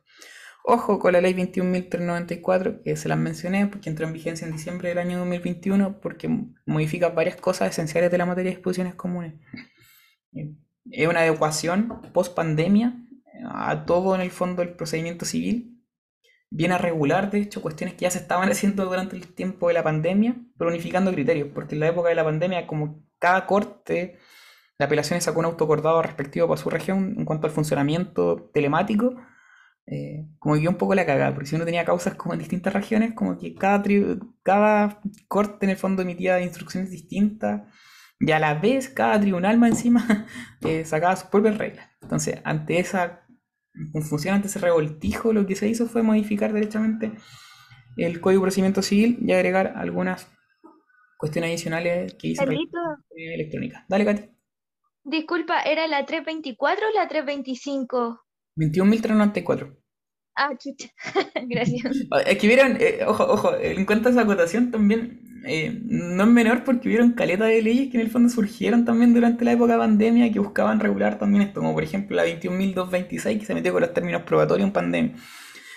[0.69, 4.89] Ojo con la ley 21.394, que se las mencioné porque entró en vigencia en diciembre
[4.89, 6.29] del año 2021, porque
[6.65, 9.35] modifica varias cosas esenciales de la materia de disposiciones comunes.
[10.33, 10.55] Eh,
[10.91, 12.97] es una adecuación post pandemia
[13.49, 15.81] a todo en el fondo del procedimiento civil.
[16.49, 19.73] Viene a regular, de hecho, cuestiones que ya se estaban haciendo durante el tiempo de
[19.73, 24.17] la pandemia, pero unificando criterios, porque en la época de la pandemia, como cada corte,
[24.77, 29.15] la apelación sacó un autocordado respectivo para su región en cuanto al funcionamiento telemático
[29.89, 32.73] eh, como que un poco la cagada, porque si uno tenía causas como en distintas
[32.73, 33.81] regiones, como que cada,
[34.43, 37.61] cada corte en el fondo emitía instrucciones distintas,
[38.19, 40.27] y a la vez cada tribunal más encima
[40.61, 41.89] eh, sacaba sus propias reglas.
[42.01, 43.25] Entonces, ante esa
[43.93, 47.13] confusión, ante ese revoltijo, lo que se hizo fue modificar derechamente
[47.95, 50.29] el Código de Procedimiento Civil y agregar algunas
[51.17, 53.85] cuestiones adicionales que hizo electrónica.
[53.87, 54.29] Dale, Katy.
[55.03, 58.26] Disculpa, ¿era la 324 o la 325?
[58.57, 59.77] 21.394.
[60.35, 60.89] Ah, chucha.
[61.49, 61.81] Gracias.
[62.27, 66.29] Es que vieron, eh, ojo, ojo, en cuanto a esa acotación también, eh, no es
[66.29, 69.73] menor porque vieron caleta de leyes que en el fondo surgieron también durante la época
[69.73, 73.71] de pandemia que buscaban regular también esto, como por ejemplo la 21.226 que se metió
[73.71, 75.15] con los términos probatorios en pandemia.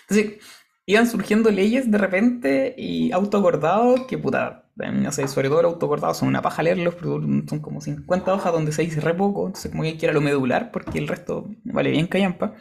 [0.08, 0.42] Entonces,
[0.90, 6.28] iban surgiendo leyes de repente y autocordados que puta, no sé, sobre todo los son
[6.28, 9.84] una paja leerlos, pero son como 50 hojas donde se dice re poco, entonces como
[9.84, 12.54] que quiera lo medular porque el resto vale bien callampa.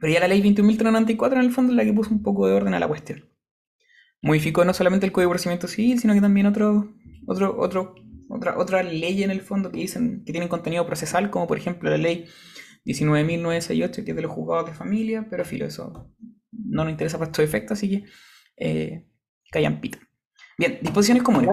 [0.00, 2.54] Pero ya la ley 21.394 en el fondo es la que puso un poco de
[2.54, 3.24] orden a la cuestión.
[4.20, 6.92] Modificó no solamente el Código de Procedimiento Civil, sino que también otro,
[7.26, 7.94] otro, otro,
[8.28, 11.88] otra, otra ley en el fondo que dicen que tienen contenido procesal, como por ejemplo
[11.88, 12.26] la ley
[12.84, 16.12] 19.968, que es de los juzgados de familia, pero filo, eso
[16.64, 18.04] no nos interesa para estos efectos, así que
[18.56, 19.04] eh,
[19.50, 19.98] callan pita.
[20.58, 21.50] Bien, disposiciones comunes.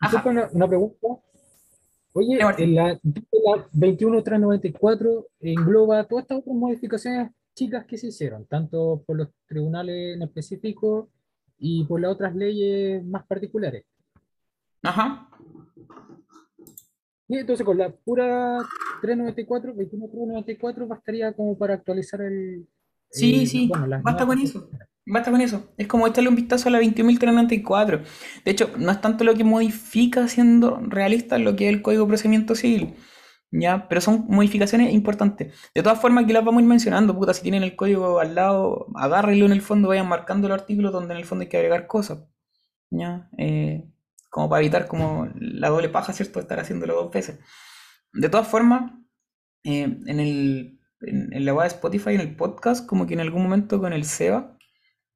[0.00, 0.22] Ajá.
[0.28, 1.08] Una, una pregunta.
[2.12, 9.02] Oye, en la, la 21394 engloba todas estas otras modificaciones chicas que se hicieron, tanto
[9.06, 11.10] por los tribunales en específico
[11.58, 13.84] y por las otras leyes más particulares.
[14.82, 15.28] Ajá.
[17.28, 18.58] Y entonces con la pura
[19.02, 22.66] 394, 21394 bastaría como para actualizar el...
[23.10, 24.68] Sí, el- sí, bueno, basta nuevas con eso.
[25.06, 25.72] Basta con eso.
[25.76, 28.02] Es como echarle un vistazo a la 21.394.
[28.44, 32.04] De hecho, no es tanto lo que modifica siendo realista lo que es el Código
[32.04, 32.94] de Procedimiento Civil.
[33.52, 33.88] ¿Ya?
[33.88, 35.52] Pero son modificaciones importantes.
[35.74, 37.16] De todas formas, aquí las vamos a ir mencionando.
[37.16, 40.92] Puta, si tienen el código al lado, agárrenlo en el fondo, vayan marcando los artículos
[40.92, 42.20] donde en el fondo hay que agregar cosas.
[42.90, 43.28] ¿Ya?
[43.38, 43.86] Eh,
[44.30, 46.40] como para evitar como la doble paja, ¿cierto?
[46.40, 47.40] Estar haciéndolo dos veces.
[48.12, 48.92] De todas formas,
[49.64, 53.20] eh, en el, en, en la web de Spotify, en el podcast, como que en
[53.20, 54.56] algún momento con el Seba,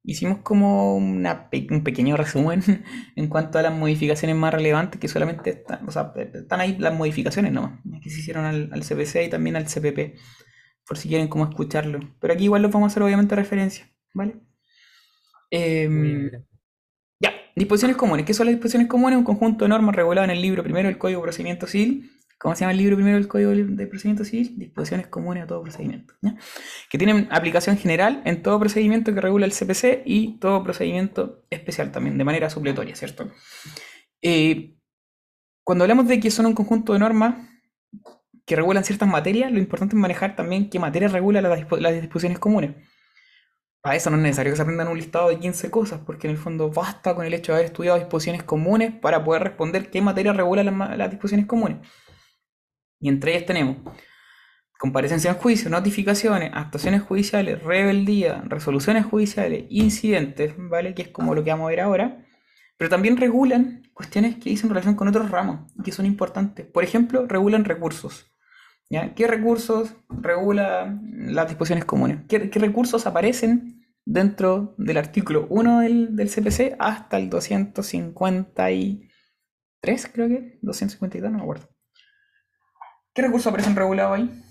[0.05, 2.61] hicimos como una un pequeño resumen
[3.15, 6.93] en cuanto a las modificaciones más relevantes que solamente están, o sea, están ahí las
[6.93, 10.17] modificaciones nomás, que se hicieron al, al CPC y también al CPP,
[10.87, 11.99] por si quieren como escucharlo.
[12.19, 14.39] Pero aquí igual lo vamos a hacer obviamente referencia, ¿vale?
[15.49, 16.29] Em,
[17.19, 18.25] ya, disposiciones comunes.
[18.25, 19.17] ¿Qué son las disposiciones comunes?
[19.17, 22.11] Un conjunto de normas reguladas en el libro primero del Código de Procedimiento Civil.
[22.37, 24.57] ¿Cómo se llama el libro primero del Código de Procedimiento Civil?
[24.57, 26.13] Disposiciones comunes a todo procedimiento.
[26.21, 26.35] ¿ya?
[26.89, 31.91] Que tienen aplicación general en todo procedimiento que regula el CPC y todo procedimiento especial
[31.91, 33.31] también, de manera supletoria, ¿cierto?
[34.21, 34.75] Eh,
[35.63, 37.35] cuando hablamos de que son un conjunto de normas
[38.45, 41.93] que regulan ciertas materias, lo importante es manejar también qué materia regula las, dispo- las
[41.93, 42.75] disposiciones comunes.
[43.81, 46.31] Para eso no es necesario que se aprendan un listado de 15 cosas, porque en
[46.31, 50.01] el fondo basta con el hecho de haber estudiado disposiciones comunes para poder responder qué
[50.01, 51.77] materia regula las disposiciones comunes.
[52.99, 53.77] Y entre ellas tenemos
[54.77, 60.93] comparecencia en juicio, notificaciones, actuaciones judiciales, rebeldía, resoluciones judiciales, incidentes, ¿vale?
[60.93, 62.25] Que es como lo que vamos a ver ahora.
[62.77, 66.65] Pero también regulan cuestiones que dicen relación con otros ramos y que son importantes.
[66.65, 68.31] Por ejemplo, regulan recursos.
[68.89, 69.13] ¿ya?
[69.15, 72.19] ¿Qué recursos regula las disposiciones comunes?
[72.27, 80.59] ¿Qué, recursos aparecen dentro del artículo 1 del, del CPC hasta el 253, creo que?
[80.61, 81.74] 252, no me acuerdo.
[83.15, 84.43] ¿Qué recursos aparecen regulados ahí?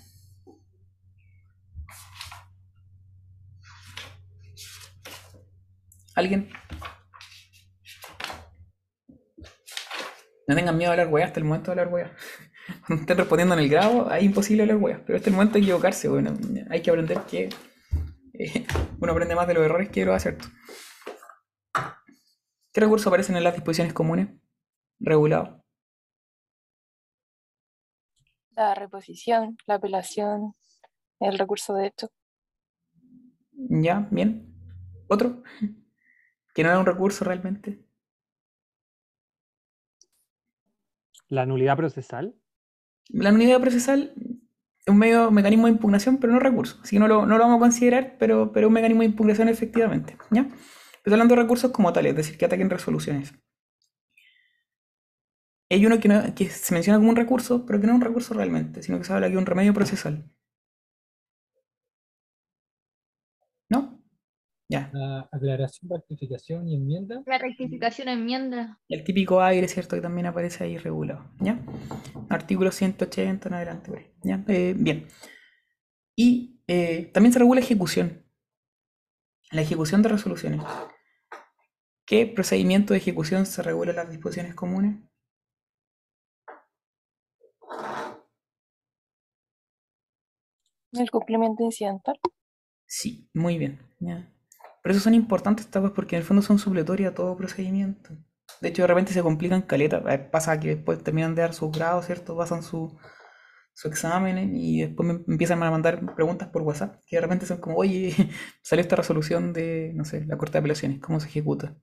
[6.15, 6.49] ¿Alguien?
[10.47, 12.11] No tengan miedo a hablar weas hasta el momento de hablar weas.
[12.87, 14.99] Cuando estén respondiendo en el grado, es imposible hablar weas.
[15.05, 16.33] Pero este es el momento de equivocarse, bueno.
[16.71, 17.49] Hay que aprender que
[18.33, 18.65] eh,
[18.99, 20.49] uno aprende más de los errores que de los aciertos.
[22.73, 24.29] ¿Qué recursos aparecen en las disposiciones comunes?
[24.99, 25.64] Regulados.
[28.55, 30.53] La reposición, la apelación,
[31.19, 32.07] el recurso de hecho.
[33.51, 34.53] Ya, bien.
[35.07, 35.43] ¿Otro?
[36.53, 37.85] Que no era un recurso realmente.
[41.27, 42.35] La nulidad procesal.
[43.09, 46.79] La unidad procesal es un medio mecanismo de impugnación, pero no recurso.
[46.81, 49.49] Así que no lo, no lo vamos a considerar, pero, pero un mecanismo de impugnación
[49.49, 50.17] efectivamente.
[50.31, 50.47] ¿ya?
[50.97, 53.33] Estoy hablando de recursos como tales, es decir, que ataquen resoluciones.
[55.69, 58.05] Hay uno que, no- que se menciona como un recurso, pero que no es un
[58.05, 60.29] recurso realmente, sino que se habla aquí de un remedio procesal.
[63.69, 63.99] ¿No?
[64.69, 64.89] Ya.
[64.93, 67.21] La aclaración, rectificación y enmienda.
[67.25, 68.79] La rectificación enmienda.
[68.89, 69.95] El típico aire, ¿cierto?
[69.95, 71.59] Que también aparece ahí regulado, ¿ya?
[72.29, 74.43] Artículo 180 en adelante, ¿ya?
[74.47, 75.07] Eh, bien.
[76.15, 78.23] Y eh, también se regula ejecución.
[79.51, 80.61] La ejecución de resoluciones.
[82.07, 84.97] ¿Qué procedimiento de ejecución se regula en las disposiciones comunes?
[90.99, 92.19] El cumplimiento incidental.
[92.85, 93.79] Sí, muy bien.
[93.99, 94.31] ¿ya?
[94.81, 98.11] Por eso son importantes estas porque en el fondo son supletorias a todo procedimiento.
[98.61, 100.03] De hecho, de repente se complican caleta.
[100.09, 102.37] Eh, Pasa que después terminan de dar sus grados, ¿cierto?
[102.37, 102.95] Pasan su,
[103.73, 107.57] su examen y después me empiezan a mandar preguntas por WhatsApp, que de repente son
[107.57, 108.13] como, oye,
[108.61, 111.75] salió esta resolución de, no sé, la Corte de Apelaciones, ¿cómo se ejecuta?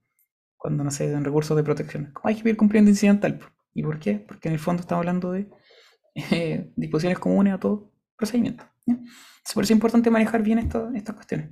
[0.56, 2.10] Cuando, no sé, en recursos de protección.
[2.14, 3.40] ¿Cómo hay que pedir cumplimiento incidental?
[3.74, 4.14] ¿Y por qué?
[4.14, 5.50] Porque en el fondo estamos hablando de
[6.30, 8.64] eh, disposiciones comunes a todo procedimiento.
[8.86, 8.96] ¿Ya?
[9.54, 11.50] Por eso es importante manejar bien estas cuestiones.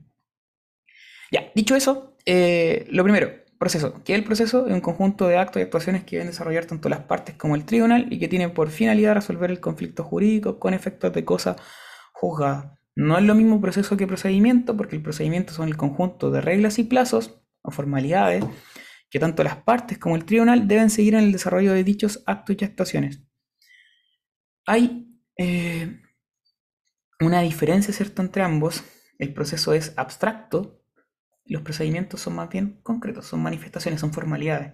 [1.33, 4.03] Ya, dicho eso, eh, lo primero, proceso.
[4.05, 4.67] ¿Qué es el proceso?
[4.67, 7.65] Es un conjunto de actos y actuaciones que deben desarrollar tanto las partes como el
[7.65, 11.57] tribunal y que tienen por finalidad resolver el conflicto jurídico con efectos de cosa
[12.13, 12.79] juzgada.
[12.97, 16.79] No es lo mismo proceso que procedimiento, porque el procedimiento son el conjunto de reglas
[16.79, 18.45] y plazos o formalidades
[19.11, 22.57] que tanto las partes como el tribunal deben seguir en el desarrollo de dichos actos
[22.59, 23.23] y actuaciones.
[24.67, 26.01] Hay eh,
[27.21, 28.83] una diferencia, ¿cierto?, entre ambos.
[29.19, 30.83] El proceso es abstracto,
[31.45, 34.73] los procedimientos son más bien concretos, son manifestaciones, son formalidades.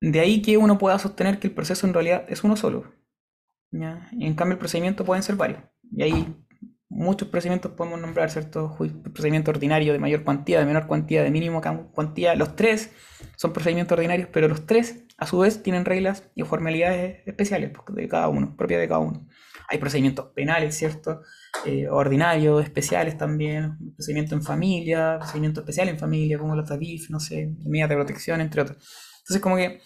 [0.00, 2.94] De ahí que uno pueda sostener que el proceso en realidad es uno solo.
[3.72, 5.62] en cambio el procedimiento pueden ser varios.
[5.92, 6.34] Y ahí
[6.88, 8.76] muchos procedimientos podemos nombrar, ¿cierto?
[9.12, 11.62] Procedimiento ordinario de mayor cuantía, de menor cuantía, de mínimo
[11.92, 12.34] cuantía.
[12.34, 12.92] Los tres
[13.36, 17.96] son procedimientos ordinarios, pero los tres a su vez tienen reglas y formalidades especiales pues,
[17.96, 19.26] de cada uno, propias de cada uno.
[19.70, 21.22] Hay procedimientos penales, ¿cierto?
[21.64, 27.20] Eh, ordinarios, especiales también, procedimiento en familia, procedimiento especial en familia, como los TADIF, no
[27.20, 28.78] sé, medidas de protección, entre otros.
[29.20, 29.80] Entonces, como que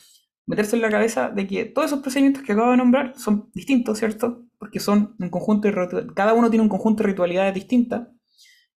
[0.46, 3.98] meterse en la cabeza de que todos esos procedimientos que acabo de nombrar son distintos,
[3.98, 4.46] ¿cierto?
[4.58, 8.08] Porque son un conjunto de cada uno tiene un conjunto de ritualidades distintas,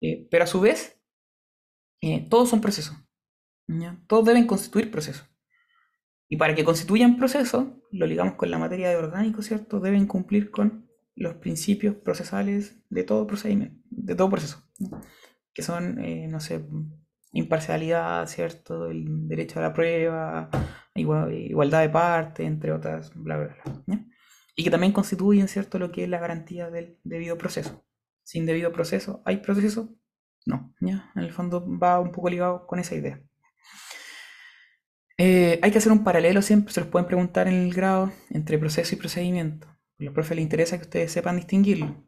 [0.01, 0.99] eh, pero a su vez,
[2.01, 2.97] eh, todos son procesos.
[4.07, 5.27] Todos deben constituir procesos.
[6.29, 9.81] Y para que constituyan procesos, lo ligamos con la materia de orgánico, ¿cierto?
[9.81, 10.84] Deben cumplir con
[11.17, 14.63] los principios procesales de todo procedimiento, de todo proceso,
[15.53, 16.65] que son, eh, no sé,
[17.33, 18.87] imparcialidad, ¿cierto?
[18.87, 20.51] El derecho a la prueba,
[20.95, 23.57] igualdad de parte, entre otras, bla, bla,
[23.87, 24.07] bla.
[24.57, 27.85] Y que también constituyen, ¿cierto?, lo que es la garantía del debido proceso.
[28.23, 29.97] Sin debido proceso, ¿hay proceso?
[30.47, 31.11] No, ¿ya?
[31.17, 33.21] En el fondo va un poco ligado con esa idea.
[35.19, 38.59] Eh, hay que hacer un paralelo siempre, se los pueden preguntar en el grado, entre
[38.59, 39.74] proceso y procedimiento.
[39.99, 42.05] Los profes les interesa que ustedes sepan distinguirlo.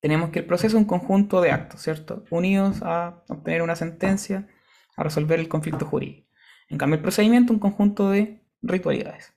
[0.00, 2.24] Tenemos que el proceso es un conjunto de actos, ¿cierto?
[2.30, 4.48] Unidos a obtener una sentencia,
[4.96, 6.28] a resolver el conflicto jurídico.
[6.68, 9.34] En cambio, el procedimiento es un conjunto de ritualidades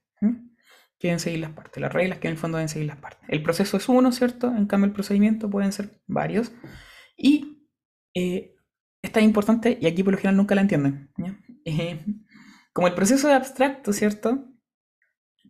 [0.97, 3.27] que deben seguir las partes, las reglas que en el fondo deben seguir las partes.
[3.27, 4.47] El proceso es uno, ¿cierto?
[4.55, 6.53] En cambio, el procedimiento pueden ser varios.
[7.17, 7.67] Y
[8.13, 8.55] eh,
[9.01, 11.11] esta es importante y aquí por lo general nunca la entienden.
[11.67, 12.05] Eh,
[12.73, 14.45] como el proceso es abstracto, ¿cierto?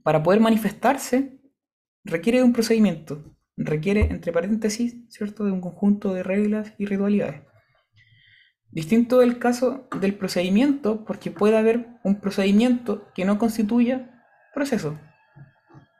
[0.01, 1.41] Para poder manifestarse
[2.05, 7.41] requiere de un procedimiento requiere, entre paréntesis, ¿cierto?, de un conjunto de reglas y ritualidades.
[8.71, 14.99] Distinto del caso del procedimiento, porque puede haber un procedimiento que no constituya proceso.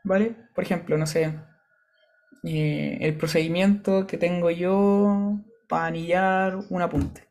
[0.04, 0.36] ¿Vale?
[0.54, 1.34] Por ejemplo, no sé,
[2.44, 7.28] eh, el procedimiento que tengo yo para anillar un apunte.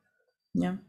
[0.55, 0.81] ¿Ya?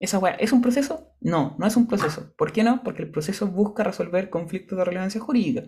[0.00, 1.12] ¿Esa es un proceso?
[1.20, 2.34] No, no es un proceso.
[2.36, 2.82] ¿Por qué no?
[2.82, 5.62] Porque el proceso busca resolver conflictos de relevancia jurídica.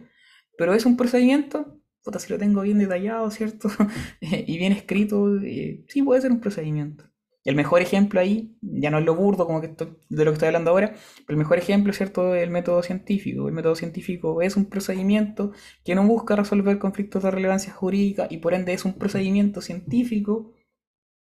[0.58, 1.78] Pero es un procedimiento
[2.18, 3.68] si lo tengo bien detallado, ¿cierto?
[4.20, 7.04] y bien escrito, sí puede ser un procedimiento.
[7.44, 10.48] El mejor ejemplo ahí, ya no es lo burdo como que de lo que estoy
[10.48, 10.94] hablando ahora,
[11.26, 13.48] pero el mejor ejemplo, ¿cierto?, es el método científico.
[13.48, 15.52] El método científico es un procedimiento
[15.84, 20.52] que no busca resolver conflictos de relevancia jurídica y por ende es un procedimiento científico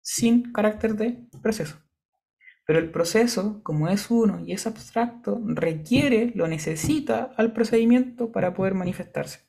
[0.01, 1.84] sin carácter de proceso.
[2.65, 8.53] Pero el proceso, como es uno y es abstracto, requiere, lo necesita al procedimiento para
[8.53, 9.41] poder manifestarse.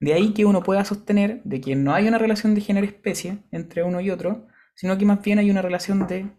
[0.00, 3.82] De ahí que uno pueda sostener de que no hay una relación de género-especie entre
[3.82, 6.30] uno y otro, sino que más bien hay una relación de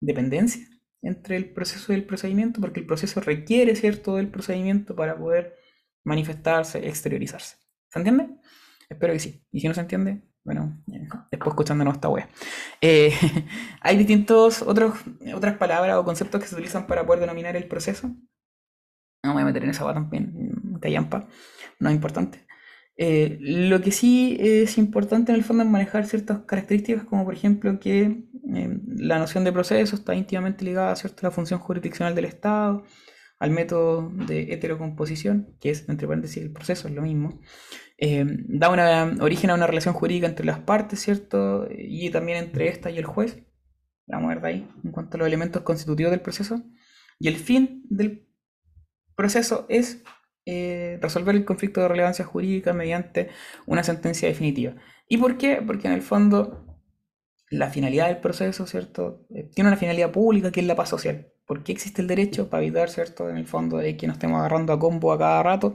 [0.00, 0.66] dependencia
[1.02, 5.54] entre el proceso y el procedimiento, porque el proceso requiere, ¿cierto?, del procedimiento para poder
[6.04, 7.56] manifestarse, exteriorizarse.
[7.90, 8.28] ¿Se entiende?
[8.88, 9.44] Espero que sí.
[9.50, 12.24] Y si no se entiende, bueno, después escuchándonos esta web.
[12.80, 13.12] Eh,
[13.80, 14.94] hay distintos otros,
[15.34, 18.08] otras palabras o conceptos que se utilizan para poder denominar el proceso.
[19.24, 21.26] No me voy a meter en esa web también, callampa,
[21.80, 22.46] no es importante.
[22.96, 27.34] Eh, lo que sí es importante en el fondo es manejar ciertas características, como por
[27.34, 28.02] ejemplo que
[28.54, 32.84] eh, la noción de proceso está íntimamente ligada a la función jurisdiccional del Estado,
[33.38, 37.40] al método de heterocomposición, que es, entre paréntesis, el proceso, es lo mismo.
[37.98, 41.68] Eh, da una, origen a una relación jurídica entre las partes, ¿cierto?
[41.70, 43.42] Y también entre esta y el juez.
[44.06, 46.62] Vamos a ver de ahí, en cuanto a los elementos constitutivos del proceso.
[47.18, 48.28] Y el fin del
[49.16, 50.02] proceso es
[50.44, 53.30] eh, resolver el conflicto de relevancia jurídica mediante
[53.66, 54.76] una sentencia definitiva.
[55.08, 55.62] ¿Y por qué?
[55.66, 56.66] Porque en el fondo
[57.50, 59.26] la finalidad del proceso, ¿cierto?
[59.34, 61.32] Eh, tiene una finalidad pública que es la paz social.
[61.46, 62.50] ¿Por qué existe el derecho?
[62.50, 63.30] Para evitar, ¿cierto?
[63.30, 65.74] En el fondo de que nos estemos agarrando a combo a cada rato.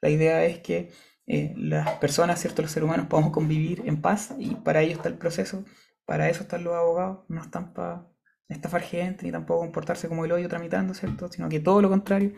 [0.00, 0.90] La idea es que
[1.26, 2.62] eh, las personas, ¿cierto?
[2.62, 5.64] Los seres humanos podamos convivir en paz y para ello está el proceso.
[6.04, 7.24] Para eso están los abogados.
[7.28, 8.06] No están para
[8.48, 11.28] estafar gente ni tampoco comportarse como el hoyo tramitando, ¿cierto?
[11.32, 12.32] Sino que todo lo contrario.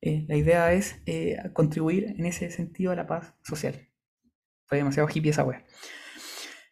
[0.00, 3.88] Eh, la idea es eh, contribuir en ese sentido a la paz social.
[4.66, 5.64] Fue demasiado hippie esa wea.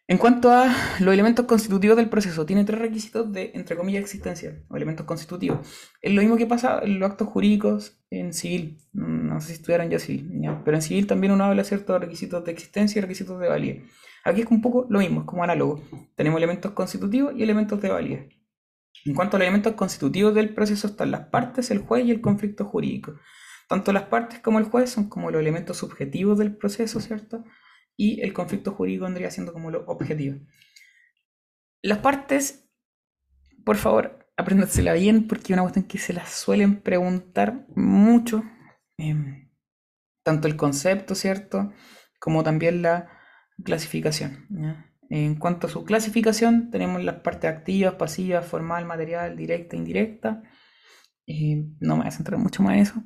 [0.05, 0.65] En cuanto a
[0.99, 5.65] los elementos constitutivos del proceso, tiene tres requisitos de, entre comillas, existencia, o elementos constitutivos.
[6.01, 8.79] Es lo mismo que pasa en los actos jurídicos en civil.
[8.91, 10.29] No sé si estudiaron ya civil,
[10.65, 13.83] pero en civil también uno habla de ciertos requisitos de existencia y requisitos de validez.
[14.25, 15.81] Aquí es un poco lo mismo, es como análogo.
[16.15, 18.29] Tenemos elementos constitutivos y elementos de validez.
[19.05, 22.19] En cuanto a los elementos constitutivos del proceso están las partes, el juez y el
[22.19, 23.13] conflicto jurídico.
[23.69, 27.45] Tanto las partes como el juez son como los elementos subjetivos del proceso, ¿cierto?
[27.97, 30.39] Y el conflicto jurídico vendría siendo como lo objetivo.
[31.81, 32.69] Las partes,
[33.65, 38.43] por favor, apréndansela bien porque es una cuestión que se las suelen preguntar mucho.
[38.97, 39.49] em,
[40.23, 41.73] tanto el concepto, ¿cierto?
[42.19, 43.09] Como también la
[43.63, 44.47] clasificación.
[45.09, 50.43] En cuanto a su clasificación, tenemos las partes activas, pasivas, formal, material, directa, indirecta.
[51.27, 53.03] Eh, no me voy a centrar mucho más en eso.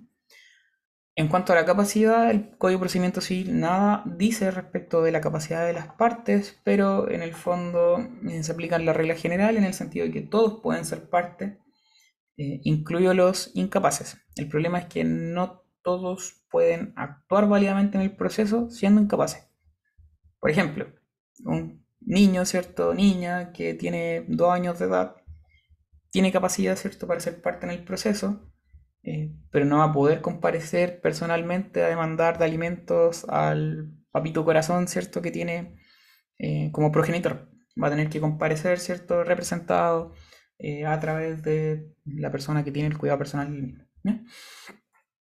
[1.18, 5.20] En cuanto a la capacidad, el Código de Procedimiento Civil nada dice respecto de la
[5.20, 7.98] capacidad de las partes, pero en el fondo
[8.30, 11.58] eh, se aplican las reglas generales en el sentido de que todos pueden ser parte,
[12.38, 14.20] eh, incluidos los incapaces.
[14.36, 19.50] El problema es que no todos pueden actuar válidamente en el proceso siendo incapaces.
[20.40, 20.86] Por ejemplo,
[21.46, 22.94] un niño, ¿cierto?
[22.94, 25.16] Niña que tiene dos años de edad,
[26.12, 28.54] tiene capacidad, ¿cierto?, para ser parte en el proceso,
[29.04, 34.88] eh, pero no va a poder comparecer personalmente a demandar de alimentos al papito corazón,
[34.88, 35.76] ¿cierto?, que tiene
[36.40, 37.50] eh, como progenitor.
[37.82, 40.14] Va a tener que comparecer, ¿cierto?, representado
[40.60, 43.84] eh, a través de la persona que tiene el cuidado personal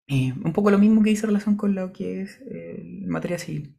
[0.08, 2.40] un poco lo mismo que dice relación con lo que es
[3.06, 3.75] materia civil.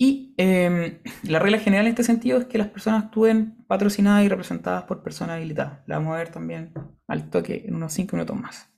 [0.00, 4.28] Y eh, la regla general en este sentido es que las personas actúen patrocinadas y
[4.28, 5.80] representadas por personas habilitadas.
[5.86, 6.72] La vamos a ver también
[7.08, 8.70] al toque en unos 5 minutos más.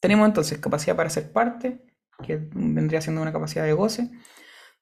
[0.00, 1.82] Tenemos entonces capacidad para ser parte,
[2.22, 4.10] que vendría siendo una capacidad de goce.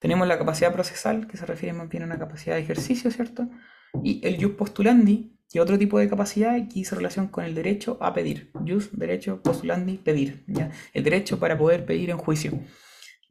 [0.00, 3.48] Tenemos la capacidad procesal, que se refiere más bien a una capacidad de ejercicio, ¿cierto?
[4.02, 7.54] Y el jus postulandi, que es otro tipo de capacidad que hizo relación con el
[7.54, 8.50] derecho a pedir.
[8.66, 10.44] Jus, derecho, postulandi, pedir.
[10.92, 12.58] El derecho para poder pedir en juicio.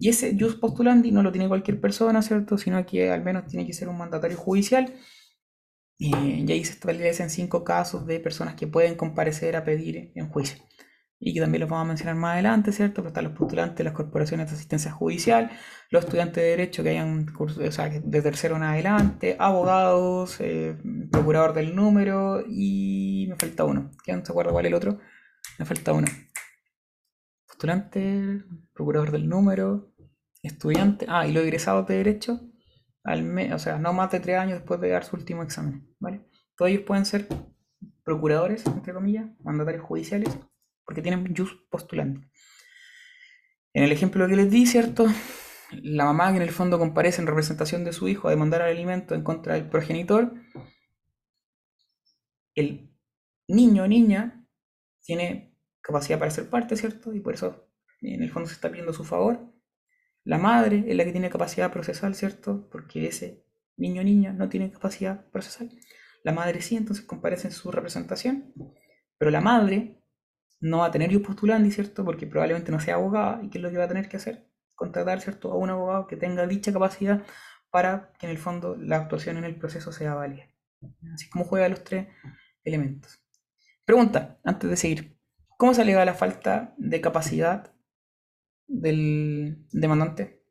[0.01, 2.57] Y ese jus postulandi no lo tiene cualquier persona, ¿cierto?
[2.57, 4.95] Sino que al menos tiene que ser un mandatario judicial.
[5.99, 10.57] Y ahí se establecen cinco casos de personas que pueden comparecer a pedir en juicio.
[11.19, 12.95] Y que también los vamos a mencionar más adelante, ¿cierto?
[13.03, 15.51] Pero están los postulantes, las corporaciones de asistencia judicial,
[15.91, 20.77] los estudiantes de derecho que hayan curso, o sea, de tercero en adelante, abogados, eh,
[21.11, 23.91] procurador del número y me falta uno.
[24.03, 24.99] ¿Quién se acuerda cuál es el otro?
[25.59, 26.07] Me falta uno.
[27.45, 28.43] Postulante,
[28.73, 29.90] procurador del número,
[30.43, 32.39] estudiante, ah, y los egresados de derecho,
[33.03, 35.87] al me- o sea, no más de tres años después de dar su último examen,
[35.99, 36.21] ¿vale?
[36.57, 37.27] Todos ellos pueden ser
[38.03, 40.37] procuradores, entre comillas, mandatarios judiciales,
[40.85, 42.29] porque tienen jus postulante.
[43.73, 45.07] En el ejemplo que les di, ¿cierto?
[45.71, 48.71] La mamá que en el fondo comparece en representación de su hijo a demandar al
[48.71, 50.33] alimento en contra del progenitor,
[52.55, 52.89] el
[53.47, 54.47] niño o niña
[55.01, 57.13] tiene capacidad para ser parte, ¿cierto?
[57.13, 57.67] Y por eso
[58.01, 59.50] en el fondo se está pidiendo su favor.
[60.23, 62.69] La madre es la que tiene capacidad procesal, ¿cierto?
[62.69, 63.43] Porque ese
[63.77, 65.71] niño o niña no tiene capacidad procesal.
[66.23, 68.53] La madre sí, entonces comparece en su representación.
[69.17, 70.01] Pero la madre
[70.59, 72.05] no va a tener jus postulandi, ¿cierto?
[72.05, 73.41] Porque probablemente no sea abogada.
[73.43, 74.47] ¿Y qué es lo que va a tener que hacer?
[74.75, 75.51] Contratar, ¿cierto?
[75.51, 77.23] A un abogado que tenga dicha capacidad
[77.71, 80.45] para que en el fondo la actuación en el proceso sea válida.
[81.13, 82.07] Así como juega los tres
[82.63, 83.23] elementos.
[83.85, 85.17] Pregunta, antes de seguir.
[85.57, 87.73] ¿Cómo se alega la falta de capacidad
[88.71, 90.41] del demandante?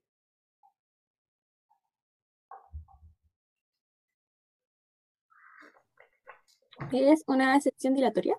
[6.92, 8.36] Es una excepción dilatoria.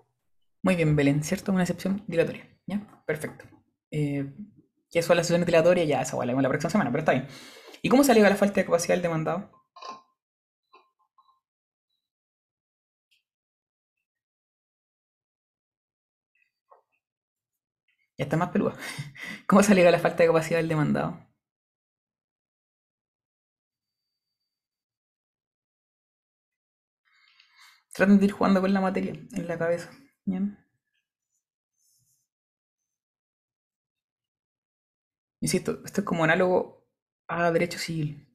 [0.62, 1.52] Muy bien, Belén, ¿cierto?
[1.52, 2.48] Una excepción dilatoria.
[2.66, 3.02] ¿Ya?
[3.06, 3.44] Perfecto.
[3.90, 4.32] Eh,
[4.90, 5.88] ¿Qué son las excepciones dilatorias?
[5.88, 7.26] Ya, esa igual la próxima semana, pero está bien.
[7.80, 9.61] ¿Y cómo se alega la falta de capacidad del demandado?
[18.22, 18.74] Está más peluda.
[19.46, 21.18] ¿Cómo se alega la falta de capacidad del demandado?
[27.94, 29.90] Traten de ir jugando con la materia en la cabeza.
[30.26, 30.58] ¿Bien?
[35.40, 36.86] Insisto, esto es como análogo
[37.28, 38.28] a derecho civil.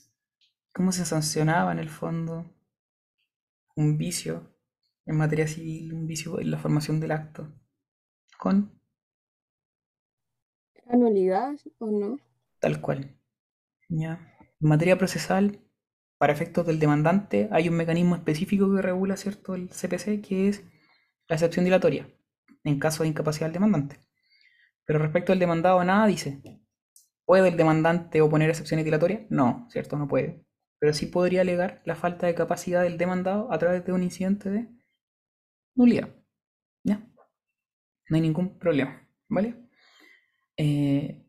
[0.73, 2.53] ¿Cómo se sancionaba en el fondo
[3.75, 4.53] un vicio
[5.05, 7.51] en materia civil, un vicio en la formación del acto?
[8.37, 8.76] Con
[10.89, 12.19] ¿Anualidad o no?
[12.59, 13.15] tal cual.
[13.89, 14.33] ¿Ya?
[14.59, 15.59] En materia procesal,
[16.17, 20.63] para efectos del demandante, hay un mecanismo específico que regula, ¿cierto?, el CPC, que es
[21.27, 22.09] la excepción dilatoria,
[22.63, 23.99] en caso de incapacidad del demandante.
[24.85, 26.41] Pero respecto al demandado, nada dice.
[27.25, 29.23] ¿Puede el demandante oponer excepciones dilatorias?
[29.29, 29.97] No, ¿cierto?
[29.97, 30.45] No puede.
[30.79, 34.49] Pero sí podría alegar la falta de capacidad del demandado a través de un incidente
[34.49, 34.69] de
[35.75, 36.09] nulidad.
[36.83, 37.05] ¿Ya?
[38.09, 39.66] No hay ningún problema, ¿vale?
[40.57, 41.23] Eh,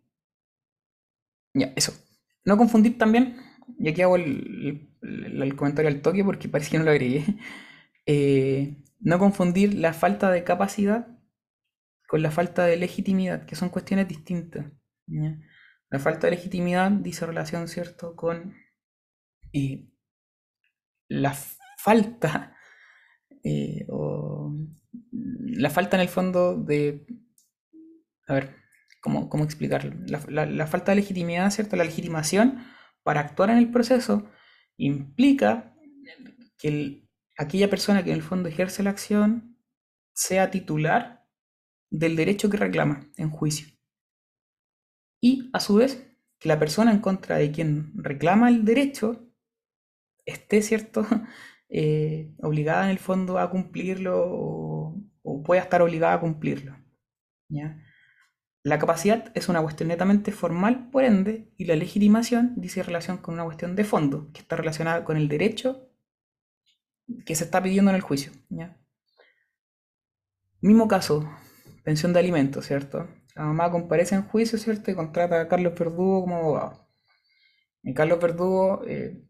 [1.54, 1.92] ya, eso.
[2.44, 3.36] no confundir también,
[3.78, 4.88] y aquí hago el,
[5.56, 7.24] comentario al toque porque parece que no lo agregué,
[8.06, 11.08] eh, no confundir la falta de capacidad
[12.08, 14.66] con la falta de legitimidad, que son cuestiones distintas.
[15.90, 18.54] La falta de legitimidad dice relación, ¿cierto?, con
[19.52, 19.90] eh,
[21.08, 21.34] la
[21.78, 22.56] falta,
[23.88, 24.54] o
[25.58, 27.06] la falta en el fondo de,
[28.26, 28.56] a ver,
[29.00, 29.94] ¿cómo, cómo explicarlo?
[30.06, 31.76] La, la- falta de legitimidad, ¿cierto?
[31.76, 32.64] La legitimación
[33.02, 34.26] para actuar en el proceso
[34.76, 35.74] implica
[36.58, 39.58] que el- aquella persona que en el fondo ejerce la acción
[40.14, 41.26] sea titular
[41.90, 43.68] del derecho que reclama en juicio.
[45.20, 46.04] Y a su vez,
[46.40, 49.28] que la persona en contra de quien reclama el derecho
[50.26, 51.06] esté, ¿cierto?,
[51.68, 56.76] eh, obligada en el fondo a cumplirlo o, o pueda estar obligada a cumplirlo.
[57.48, 57.78] ¿ya?
[58.68, 63.32] La capacidad es una cuestión netamente formal, por ende, y la legitimación dice relación con
[63.32, 65.88] una cuestión de fondo, que está relacionada con el derecho
[67.24, 68.30] que se está pidiendo en el juicio.
[70.60, 71.26] Mismo caso,
[71.82, 73.08] pensión de alimentos, ¿cierto?
[73.34, 74.90] La mamá comparece en juicio, ¿cierto?
[74.90, 76.90] Y contrata a Carlos Verdugo como abogado.
[77.82, 79.24] Y Carlos Verdugo eh,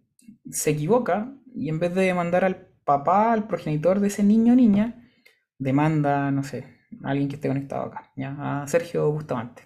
[0.51, 4.57] se equivoca y en vez de demandar al papá, al progenitor de ese niño o
[4.57, 5.09] niña,
[5.59, 8.63] demanda, no sé, alguien que esté conectado acá, ¿ya?
[8.63, 9.63] A Sergio Bustamante.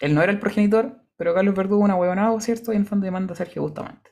[0.00, 2.72] Él no era el progenitor, pero Carlos Verdugo una huevonado, ¿cierto?
[2.72, 4.10] Y en fondo demanda a Sergio Bustamante.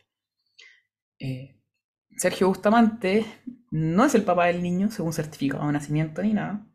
[1.18, 1.60] Eh,
[2.16, 3.24] Sergio Bustamante
[3.70, 6.66] no es el papá del niño, según certificado de nacimiento ni nada.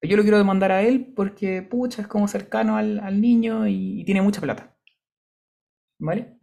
[0.00, 3.66] Pero yo lo quiero demandar a él porque, pucha, es como cercano al, al niño
[3.66, 4.76] y, y tiene mucha plata.
[5.98, 6.35] ¿Vale?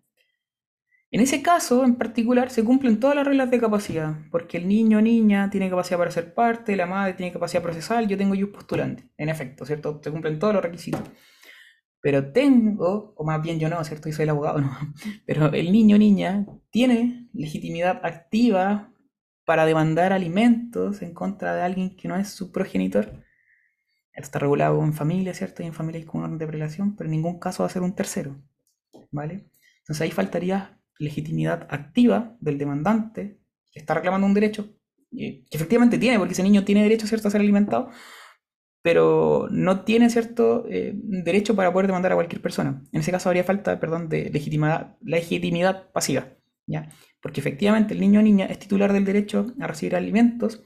[1.14, 4.98] En ese caso, en particular, se cumplen todas las reglas de capacidad, porque el niño
[4.98, 8.52] o niña tiene capacidad para ser parte, la madre tiene capacidad procesal, yo tengo yo
[8.52, 10.02] postulante, en efecto, ¿cierto?
[10.04, 11.04] Se cumplen todos los requisitos.
[12.02, 14.10] Pero tengo, o más bien yo no, ¿cierto?
[14.10, 14.76] Yo soy el abogado, no.
[15.28, 18.92] Pero el niño o niña tiene legitimidad activa
[19.46, 23.24] para demandar alimentos en contra de alguien que no es su progenitor.
[24.14, 25.62] Está regulado en familia, ¿cierto?
[25.62, 27.94] Y en familias con orden de prelación, pero en ningún caso va a ser un
[27.94, 28.36] tercero,
[29.12, 29.46] ¿vale?
[29.82, 33.40] Entonces ahí faltaría legitimidad activa del demandante
[33.72, 34.70] que está reclamando un derecho,
[35.18, 37.90] eh, que efectivamente tiene, porque ese niño tiene derecho, ¿cierto?, a ser alimentado,
[38.84, 42.84] pero no tiene cierto eh, derecho para poder demandar a cualquier persona.
[42.92, 46.28] En ese caso habría falta, perdón, de legitimidad, legitimidad pasiva,
[46.68, 46.90] ¿ya?
[47.22, 50.64] Porque efectivamente el niño o niña es titular del derecho a recibir alimentos,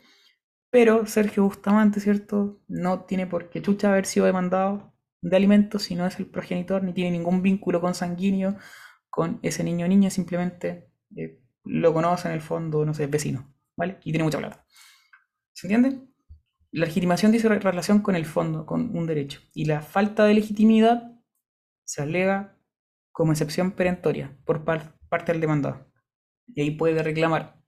[0.71, 2.59] pero Sergio Bustamante, ¿cierto?
[2.67, 6.84] No tiene por qué chucha haber sido demandado de alimentos si no es el progenitor,
[6.84, 8.57] ni tiene ningún vínculo consanguíneo
[9.18, 13.09] con ese niño o niña, simplemente eh, lo conoce en el fondo, no sé, es
[13.09, 13.97] vecino, ¿vale?
[14.03, 14.63] Y tiene mucha plata.
[15.53, 16.01] ¿Se entiende?
[16.72, 19.41] La legitimación dice re- relación con el fondo, con un derecho.
[19.55, 21.20] Y la falta de legitimidad
[21.84, 22.59] se alega
[23.11, 25.91] como excepción perentoria por par- parte del demandado.
[26.53, 27.59] Y ahí puede reclamar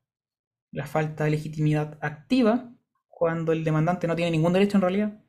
[0.71, 2.71] la falta de legitimidad activa
[3.07, 5.23] cuando el demandante no tiene ningún derecho en realidad.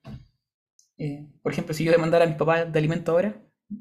[0.98, 3.34] Eh, por ejemplo, si yo demandara a mis papás de alimento ahora,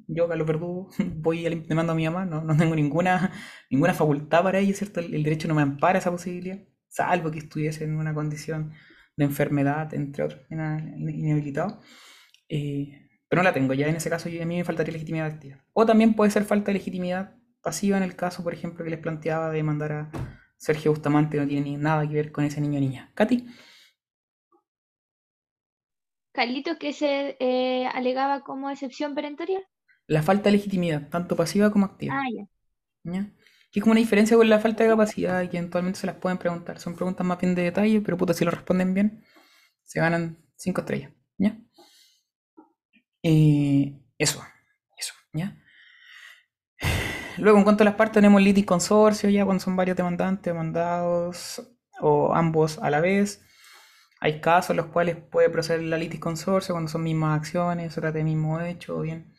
[0.08, 3.32] yo, Carlos Verdugo, voy y alim- demando a mi mamá, no, no tengo ninguna,
[3.70, 5.00] ninguna facultad para ello, ¿cierto?
[5.00, 8.74] El, derecho no me ampara esa posibilidad, salvo que estuviese en una condición
[9.18, 11.82] de enfermedad, entre otros, inhabilitado.
[12.50, 15.64] Eh, pero no la tengo, ya en ese caso a mí me faltaría legitimidad activa.
[15.74, 19.00] O también puede ser falta de legitimidad pasiva en el caso, por ejemplo, que les
[19.00, 20.12] planteaba de mandar a
[20.58, 23.12] Sergio Bustamante, no tiene ni nada que ver con ese niño o niña.
[23.16, 23.46] Katy,
[26.32, 29.62] Carlitos, que se eh, alegaba como excepción perentoria.
[30.10, 32.16] La falta de legitimidad, tanto pasiva como activa.
[32.20, 32.48] Ah, ya.
[33.04, 33.30] ¿ya?
[33.72, 36.16] Que es como una diferencia con la falta de capacidad y que eventualmente se las
[36.16, 36.80] pueden preguntar.
[36.80, 39.24] Son preguntas más bien de detalle, pero puta, si lo responden bien,
[39.84, 41.12] se ganan 5 estrellas.
[41.38, 41.60] ¿Ya?
[43.22, 44.44] Eh, eso,
[44.98, 45.56] eso, ¿ya?
[47.38, 51.62] Luego, en cuanto a las partes, tenemos litis consorcio, ya cuando son varios demandantes, demandados,
[52.02, 53.46] o ambos a la vez.
[54.22, 58.02] Hay casos en los cuales puede proceder la litis consorcio cuando son mismas acciones, se
[58.02, 59.39] trata de mismo hecho, o bien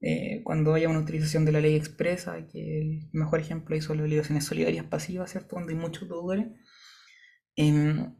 [0.00, 4.04] eh, cuando haya una utilización de la ley expresa, que el mejor ejemplo son las
[4.06, 5.56] obligaciones solidarias pasivas, ¿cierto?
[5.56, 6.46] Donde hay muchos deudores.
[7.56, 8.16] Em,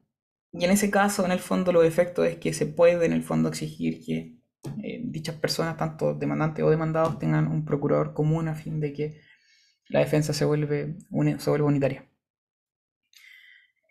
[0.53, 3.23] y en ese caso, en el fondo, los efectos es que se puede, en el
[3.23, 4.41] fondo, exigir que
[4.85, 9.21] eh, dichas personas, tanto demandantes o demandados, tengan un procurador común a fin de que
[9.89, 10.97] la defensa se vuelve,
[11.39, 12.07] se vuelva unitaria.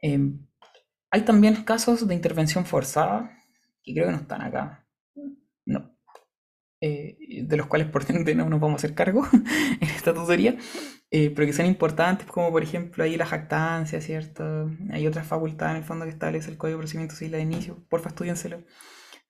[0.02, 0.48] Em,
[1.12, 3.32] hay también casos de intervención forzada,
[3.84, 4.88] que creo que no están acá.
[5.66, 5.99] No.
[6.82, 9.28] Eh, de los cuales por ende no nos vamos a hacer cargo
[9.82, 10.58] en esta tutoría,
[11.12, 14.70] eh, pero que son importantes, como por ejemplo ahí la jactancia, ¿cierto?
[14.92, 17.78] Hay otras facultades en el fondo que establece el Código de Procedimiento Civil de inicio.
[17.90, 18.64] Porfa, estudienselo.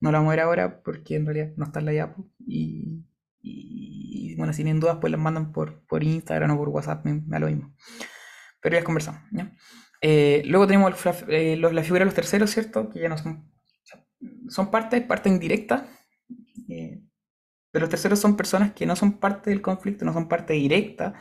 [0.02, 3.04] No lo vamos a ver ahora porque en realidad no está en la diapo y,
[3.41, 7.22] y bueno, si tienen dudas, pues las mandan por, por Instagram o por WhatsApp, me,
[7.28, 7.74] me lo mismo.
[8.62, 9.52] Pero ya conversamos, ¿ya?
[10.02, 12.89] Eh, luego tenemos el eh, los- la figura de los terceros, ¿cierto?
[12.89, 13.52] Que ya no son,
[14.50, 15.88] son parte, parte indirecta.
[16.70, 17.02] eh,
[17.72, 21.13] pero los terceros son personas que no son parte del conflicto, no son parte directa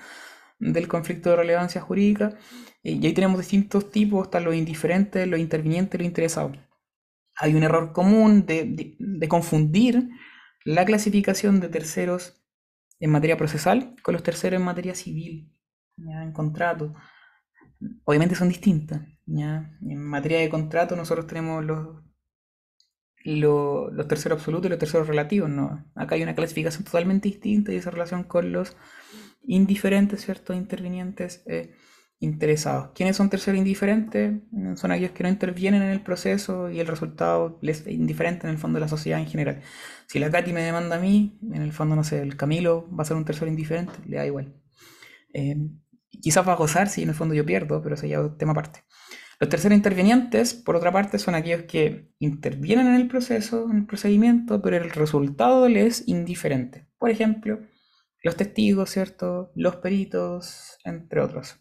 [0.59, 2.39] del conflicto de relevancia jurídica.
[2.83, 6.59] eh, y ahí tenemos distintos tipos, están los indiferentes, los intervinientes, los interesados.
[7.37, 8.97] Hay un error común de,
[9.29, 10.09] confundir
[10.65, 12.43] la clasificación de terceros
[13.01, 15.53] en materia procesal con los terceros en materia civil,
[15.99, 16.95] en contrato.
[18.05, 19.03] Obviamente son distintas.
[19.27, 19.71] ¿ya?
[19.83, 22.03] En materia de contrato nosotros tenemos los,
[23.25, 25.51] lo- los terceros absolutos y los terceros relativos.
[25.51, 25.85] ¿no?
[25.95, 28.77] Acá hay una clasificación totalmente distinta y esa relación con los
[29.47, 30.53] indiferentes, ¿cierto?
[30.55, 31.73] Intervinientes eh,
[32.21, 32.91] interesados.
[32.95, 34.35] ¿Quiénes son terceros indiferentes?
[34.51, 38.47] Mm, Son aquellos que no intervienen en el proceso y el resultado les es indiferente
[38.47, 39.63] en el fondo de la sociedad en general.
[40.07, 43.03] Si la Katy me demanda a mí, en el fondo, no sé, el Camilo va
[43.03, 44.55] a ser un tercero indiferente, le da igual.
[45.35, 45.57] Eh,
[46.23, 48.53] quizás va a gozar si en el fondo yo pierdo, pero eso ya es tema
[48.53, 48.81] aparte.
[49.41, 53.87] Los terceros intervinientes, por otra parte, son aquellos que intervienen en el proceso, en el
[53.87, 56.89] procedimiento, pero el resultado les es indiferente.
[56.99, 57.61] Por ejemplo,
[58.23, 59.53] los testigos, ¿cierto?
[59.55, 61.61] Los peritos, entre otros.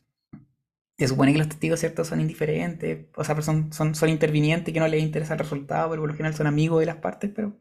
[0.97, 2.03] Se supone que los testigos, ¿cierto?
[2.03, 6.01] Son indiferentes, o sea, son, son, son intervinientes que no les interesa el resultado, pero
[6.01, 7.59] por lo general son amigos de las partes, pero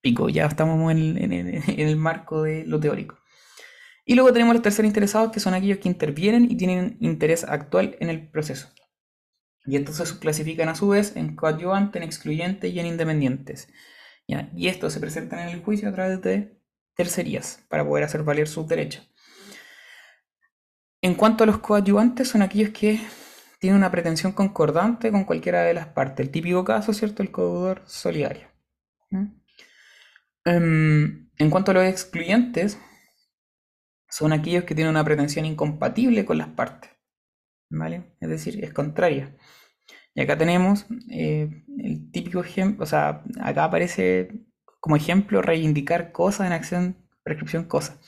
[0.00, 3.18] pico, ya estamos en en el marco de lo teórico.
[4.06, 7.96] Y luego tenemos los terceros interesados, que son aquellos que intervienen y tienen interés actual
[8.00, 8.70] en el proceso.
[9.70, 13.68] Y entonces se clasifican a su vez en coadyuvante, en excluyente y en independientes.
[14.26, 16.60] Y estos se presentan en el juicio a través de
[16.96, 19.08] tercerías para poder hacer valer sus derechos.
[21.00, 23.00] En cuanto a los coadyuvantes, son aquellos que
[23.60, 26.26] tienen una pretensión concordante con cualquiera de las partes.
[26.26, 27.22] El típico caso, ¿cierto?
[27.22, 28.48] El codeudor solidario.
[29.10, 29.26] ¿Mm?
[30.46, 32.76] Em, en cuanto a los excluyentes,
[34.08, 36.90] son aquellos que tienen una pretensión incompatible con las partes.
[37.70, 38.16] ¿Vale?
[38.20, 39.36] Es decir, es contraria.
[40.20, 44.28] Y acá tenemos eh, el típico ejemplo, o sea, acá aparece
[44.78, 47.98] como ejemplo reivindicar cosas en acción, prescripción cosas.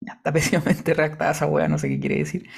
[0.00, 2.48] Ya está pésimamente redactada esa hueá, no sé qué quiere decir.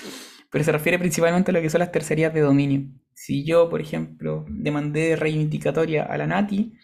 [0.50, 2.90] Pero se refiere principalmente a lo que son las tercerías de dominio.
[3.14, 6.74] Si yo, por ejemplo, demandé reivindicatoria a la Nati,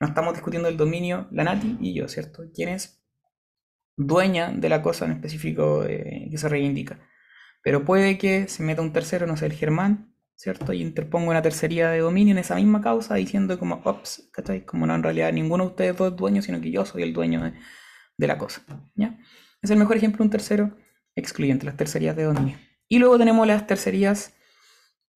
[0.00, 2.42] no estamos discutiendo el dominio, la Nati y yo, ¿cierto?
[2.52, 3.04] ¿Quién es
[3.96, 6.98] dueña de la cosa en específico eh, que se reivindica?
[7.62, 10.09] Pero puede que se meta un tercero, no sé, el Germán,
[10.40, 10.72] ¿cierto?
[10.72, 14.64] Y interponga una tercería de dominio en esa misma causa diciendo como, ops, ¿cachai?
[14.64, 17.12] Como no, en realidad ninguno de ustedes dos es dueño, sino que yo soy el
[17.12, 17.52] dueño
[18.16, 18.62] de, la cosa,
[18.94, 19.18] ¿ya?
[19.60, 20.78] Es el mejor ejemplo de un tercero
[21.14, 22.56] excluyente, las tercerías de dominio.
[22.88, 24.34] Y luego tenemos las tercerías,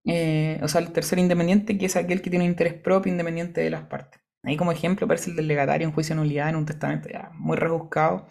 [0.04, 3.62] eh, o sea, el tercero independiente, que es aquel que tiene un interés propio independiente
[3.62, 4.20] de las partes.
[4.42, 7.30] Ahí como ejemplo aparece el del legatario en juicio de nulidad en un testamento ya
[7.34, 8.26] muy rebuscado.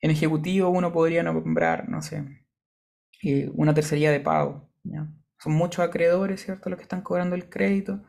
[0.00, 2.24] En ejecutivo uno podría nombrar, no sé,
[3.22, 4.68] eh, una tercería de pago.
[4.82, 5.06] ¿ya?
[5.46, 6.70] Son muchos acreedores, ¿cierto?
[6.70, 8.02] Los que están cobrando el crédito.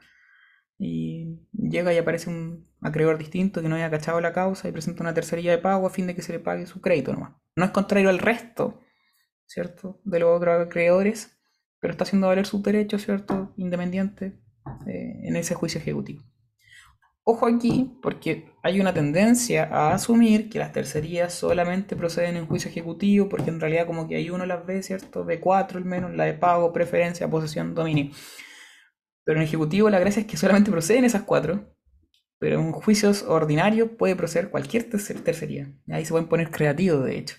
[0.80, 5.04] Y llega y aparece un acreedor distinto que no haya cachado la causa y presenta
[5.04, 7.34] una tercería de pago a fin de que se le pague su crédito nomás.
[7.56, 8.82] No es contrario al resto,
[9.46, 10.02] ¿cierto?
[10.04, 11.40] De los otros acreedores,
[11.80, 13.54] pero está haciendo valer sus derechos, ¿cierto?
[13.56, 14.40] Independiente
[14.88, 16.24] eh, en ese juicio ejecutivo.
[17.30, 22.69] Ojo aquí, porque hay una tendencia a asumir que las tercerías solamente proceden en juicio
[22.71, 25.25] ejecutivo, porque en realidad como que hay uno las ve, ¿cierto?
[25.25, 28.11] De cuatro al menos, la de pago, preferencia, posesión, dominio.
[29.23, 31.75] Pero en ejecutivo la gracia es que solamente proceden esas cuatro,
[32.39, 35.73] pero en juicios ordinarios puede proceder cualquier tercer- tercería.
[35.89, 37.38] Ahí se pueden poner creativos, de hecho.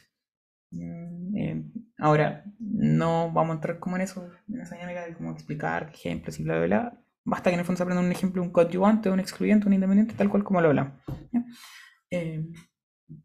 [0.72, 1.64] Mm, eh,
[1.98, 6.40] ahora, no vamos a entrar como en eso, en esa dinámica de cómo explicar ejemplos
[6.40, 7.02] y bla, bla, bla.
[7.28, 10.14] Basta que en el fondo se aprenda un ejemplo, un coadyuvante, un excluyente, un independiente,
[10.14, 10.94] tal cual como lo hablamos.
[12.10, 12.42] Eh,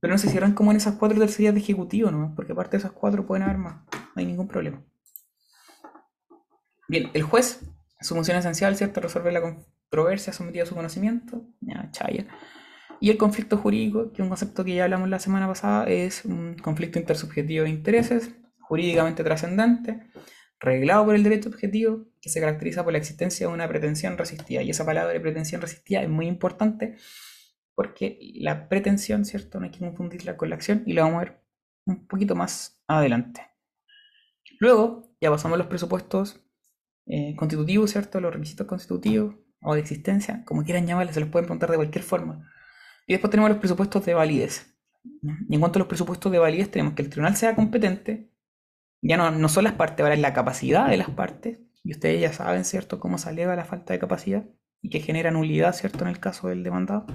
[0.01, 2.33] pero no se cierran como en esas cuatro tercerías de ejecutivo, ¿no?
[2.35, 3.75] Porque aparte de esas cuatro pueden haber más.
[3.93, 4.83] No hay ningún problema.
[6.89, 7.61] Bien, el juez,
[8.01, 8.99] su función esencial, ¿cierto?
[8.99, 11.41] Resolver la controversia sometida a su conocimiento.
[11.61, 12.27] Ya, chaya.
[12.99, 16.25] Y el conflicto jurídico, que es un concepto que ya hablamos la semana pasada, es
[16.25, 20.09] un conflicto intersubjetivo de intereses, jurídicamente trascendente,
[20.63, 24.61] reglado por el derecho objetivo, que se caracteriza por la existencia de una pretensión resistida.
[24.61, 26.95] Y esa palabra de pretensión resistida es muy importante
[27.75, 29.59] porque la pretensión, ¿cierto?
[29.59, 31.43] No hay que confundirla con la acción y la vamos a ver
[31.85, 33.41] un poquito más adelante.
[34.59, 36.39] Luego, ya pasamos a los presupuestos
[37.07, 38.21] eh, constitutivos, ¿cierto?
[38.21, 42.03] Los requisitos constitutivos o de existencia, como quieran llamarles, se los pueden preguntar de cualquier
[42.03, 42.49] forma.
[43.05, 44.73] Y después tenemos los presupuestos de validez.
[45.49, 48.32] Y en cuanto a los presupuestos de validez, tenemos que el tribunal sea competente,
[49.03, 52.21] ya no, no son las partes, ahora es la capacidad de las partes, y ustedes
[52.21, 54.45] ya saben, ¿cierto?, cómo se alega la falta de capacidad
[54.81, 57.05] y que genera nulidad, ¿cierto?, en el caso del demandado.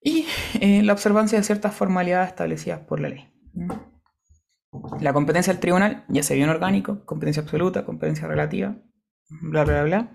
[0.00, 0.26] Y
[0.60, 3.28] eh, la observancia de ciertas formalidades establecidas por la ley.
[5.00, 8.76] La competencia del tribunal ya se vio en orgánico, competencia absoluta, competencia relativa,
[9.28, 10.12] bla, bla, bla.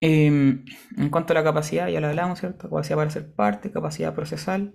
[0.00, 2.68] Eh, en cuanto a la capacidad, ya lo hablamos, ¿cierto?
[2.68, 4.74] Capacidad para ser parte, capacidad procesal.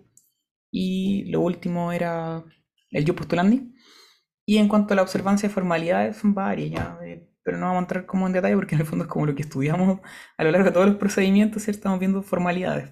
[0.71, 2.43] Y lo último era
[2.91, 3.74] el jus postulandi.
[4.45, 7.79] Y en cuanto a la observancia de formalidades, son varias ya, eh, pero no vamos
[7.79, 9.99] a entrar como en detalle porque en el fondo es como lo que estudiamos
[10.37, 11.79] a lo largo de todos los procedimientos, ¿cierto?
[11.79, 12.91] Estamos viendo formalidades,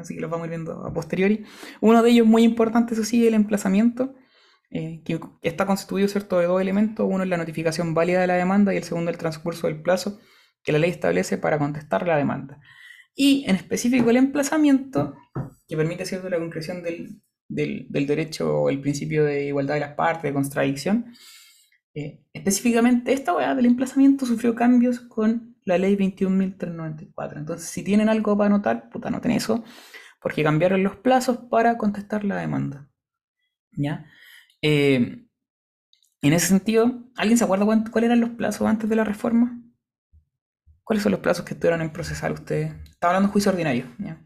[0.00, 1.44] así que los vamos viendo a posteriori.
[1.80, 4.14] Uno de ellos muy importante, eso sí, el emplazamiento,
[4.70, 7.06] eh, que está constituido, ¿cierto?, de dos elementos.
[7.08, 10.18] Uno es la notificación válida de la demanda y el segundo el transcurso del plazo
[10.64, 12.58] que la ley establece para contestar la demanda.
[13.14, 15.14] Y en específico el emplazamiento,
[15.68, 17.20] que permite, ¿cierto?, la concreción del,
[17.54, 21.14] del, del derecho, el principio de igualdad de las partes, de contradicción.
[21.94, 27.38] Eh, específicamente, esta weá del emplazamiento sufrió cambios con la ley 21.394.
[27.38, 29.64] Entonces, si tienen algo para anotar, puta, anoten eso,
[30.20, 32.88] porque cambiaron los plazos para contestar la demanda.
[33.72, 34.06] ¿Ya?
[34.62, 35.26] Eh,
[36.22, 39.60] en ese sentido, ¿alguien se acuerda cuáles eran los plazos antes de la reforma?
[40.84, 42.72] ¿Cuáles son los plazos que estuvieron en procesar ustedes?
[42.88, 43.86] Estaba hablando de juicio ordinario.
[43.98, 44.24] ¿ya?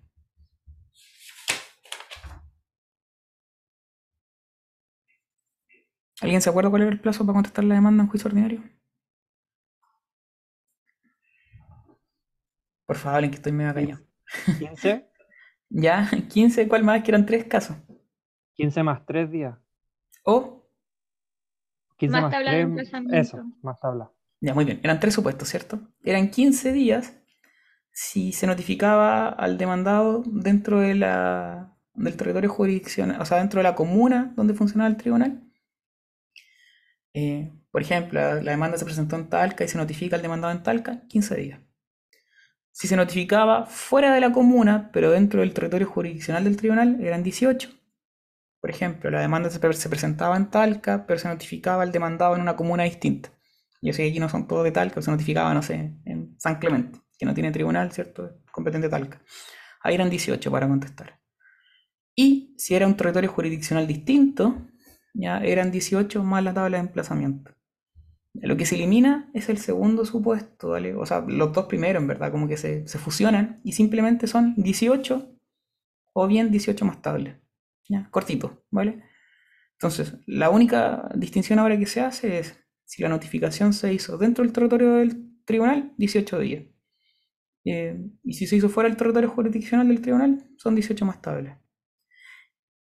[6.20, 8.62] ¿Alguien se acuerda cuál era el plazo para contestar la demanda en juicio ordinario?
[12.86, 14.00] Por favor, en que estoy medio callado.
[14.58, 15.10] 15,
[15.68, 17.02] Ya, 15, ¿cuál más?
[17.02, 17.76] Que eran tres casos.
[18.54, 19.58] 15 más 3 días.
[20.24, 20.68] O,
[21.98, 23.16] 15 Más más, tabla de 3, emplazamiento.
[23.16, 24.10] eso, más tabla.
[24.40, 25.80] ya, muy bien, eran tres supuestos, ¿cierto?
[26.04, 27.16] Eran 15 días
[27.92, 33.64] si se notificaba al demandado dentro de la, del territorio jurisdiccional, o sea, dentro de
[33.64, 35.45] la comuna donde funcionaba el tribunal.
[37.18, 40.62] Eh, por ejemplo, la, demanda se presentó en Talca y se notifica al demandado en
[40.62, 41.60] Talca, 15 días.
[42.72, 47.22] Si se notificaba fuera de la comuna, pero dentro del territorio jurisdiccional del tribunal, eran
[47.22, 47.70] 18.
[48.60, 52.34] Por ejemplo, la demanda se, pre- se presentaba en Talca, pero se notificaba al demandado
[52.34, 53.30] en una comuna distinta.
[53.80, 56.58] Yo sé que aquí no son todos de Talca, se notificaba, no sé, en San
[56.58, 58.42] Clemente, que no tiene tribunal, ¿cierto?
[58.52, 59.22] Competente Talca.
[59.82, 61.18] Ahí eran 18 para contestar.
[62.14, 64.66] Y si era un territorio jurisdiccional distinto,
[65.16, 67.52] ya eran 18 más la tabla de emplazamiento.
[68.34, 70.94] Lo que se elimina es el segundo supuesto, ¿vale?
[70.94, 74.54] O sea, los dos primeros, en verdad, como que se, se fusionan y simplemente son
[74.56, 75.32] 18
[76.12, 77.36] o bien 18 más tablas.
[77.88, 78.08] ¿Ya?
[78.10, 79.04] Cortito, ¿vale?
[79.72, 84.44] Entonces, la única distinción ahora que se hace es si la notificación se hizo dentro
[84.44, 86.64] del territorio del tribunal, 18 días.
[87.64, 91.58] Eh, y si se hizo fuera del territorio jurisdiccional del tribunal, son 18 más tablas.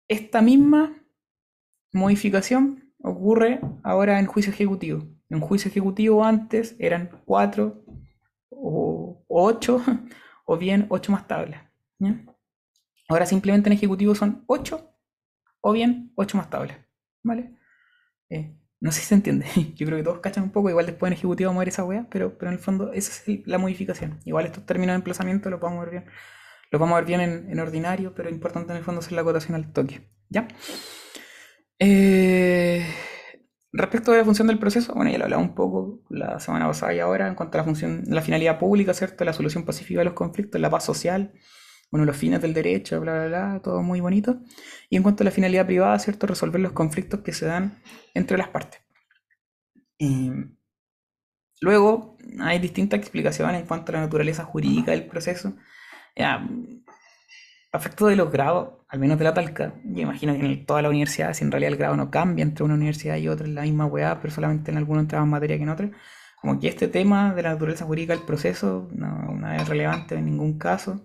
[0.09, 1.04] Esta misma
[1.95, 5.05] modificación ocurre ahora en juicio ejecutivo.
[5.31, 7.85] En juicio ejecutivo antes eran 4
[8.51, 9.83] o 8
[10.45, 11.63] o bien 8 más tablas.
[13.09, 14.91] Ahora simplemente en ejecutivo son 8
[15.61, 16.79] o bien 8 más tablas.
[17.23, 17.57] ¿Vale?
[18.29, 19.47] Eh, no sé si se entiende.
[19.77, 20.69] Yo creo que todos cachan un poco.
[20.69, 23.13] Igual después en ejecutivo vamos a ver esa wea, pero, pero en el fondo esa
[23.31, 24.19] es la modificación.
[24.25, 26.05] Igual estos términos de emplazamiento los vamos a ver bien.
[26.71, 29.21] Los vamos a ver bien en, en ordinario, pero importante en el fondo hacer la
[29.21, 30.11] acotación al toque.
[30.29, 30.49] ¿Ya?
[31.79, 32.87] Eh,
[33.73, 36.95] respecto de la función del proceso, bueno, ya lo hablaba un poco la semana pasada
[36.95, 39.25] y ahora en cuanto a la función, la finalidad pública, ¿cierto?
[39.25, 41.33] La solución pacífica de los conflictos, la paz social,
[41.91, 44.41] bueno, los fines del derecho, bla, bla, bla, todo muy bonito.
[44.91, 46.27] Y en cuanto a la finalidad privada, ¿cierto?
[46.27, 47.83] Resolver los conflictos que se dan
[48.15, 48.81] entre las partes.
[49.99, 50.33] Eh,
[51.61, 55.57] luego, hay distintas explicaciones en cuanto a la naturaleza jurídica del proceso.
[56.17, 56.47] Ya,
[57.75, 60.81] a efecto de los grados, al menos de la Talca, yo imagino que en toda
[60.81, 63.53] la universidad, si en realidad el grado no cambia entre una universidad y otra, es
[63.53, 65.91] la misma weá, pero solamente en algunos entra más materia que en otra,
[66.41, 70.57] como que este tema de la naturaleza jurídica del proceso no, es relevante en ningún
[70.57, 71.05] caso.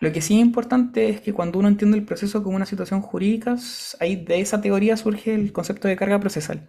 [0.00, 3.00] Lo que sí es importante es que cuando uno entiende el proceso como una situación
[3.00, 3.56] jurídica,
[4.00, 6.68] ahí de esa teoría surge el concepto de carga procesal.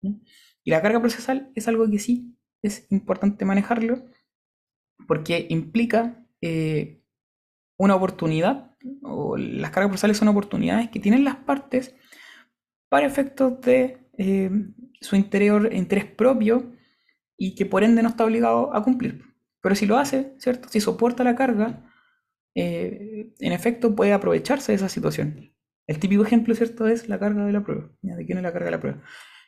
[0.00, 4.04] Y la carga procesal es algo que sí es importante manejarlo
[5.08, 7.02] porque implica eh,
[7.78, 8.70] una oportunidad,
[9.02, 11.94] o las cargas procesales son oportunidades que tienen las partes
[12.88, 14.50] para efectos de eh,
[15.00, 16.72] su interior, interés propio
[17.36, 19.24] y que por ende no está obligado a cumplir.
[19.60, 20.68] Pero si lo hace, ¿cierto?
[20.68, 21.90] Si soporta la carga,
[22.54, 25.52] eh, en efecto puede aprovecharse de esa situación.
[25.86, 26.86] El típico ejemplo, ¿cierto?
[26.86, 27.90] Es la carga de la prueba.
[28.00, 29.02] ¿De quién es la carga de la prueba?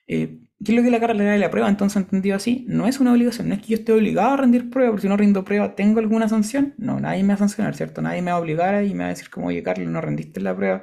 [0.09, 1.69] Eh, ¿Qué es lo que la carga de la prueba?
[1.69, 4.71] Entonces, entendido así, no es una obligación, no es que yo esté obligado a rendir
[4.71, 6.75] prueba, porque si no rindo prueba, ¿tengo alguna sanción?
[6.79, 8.03] No, nadie me va a sancionar, ¿cierto?
[8.03, 10.41] Nadie me va a obligar y me va a decir como, oye, Carlos, no rendiste
[10.41, 10.83] la prueba,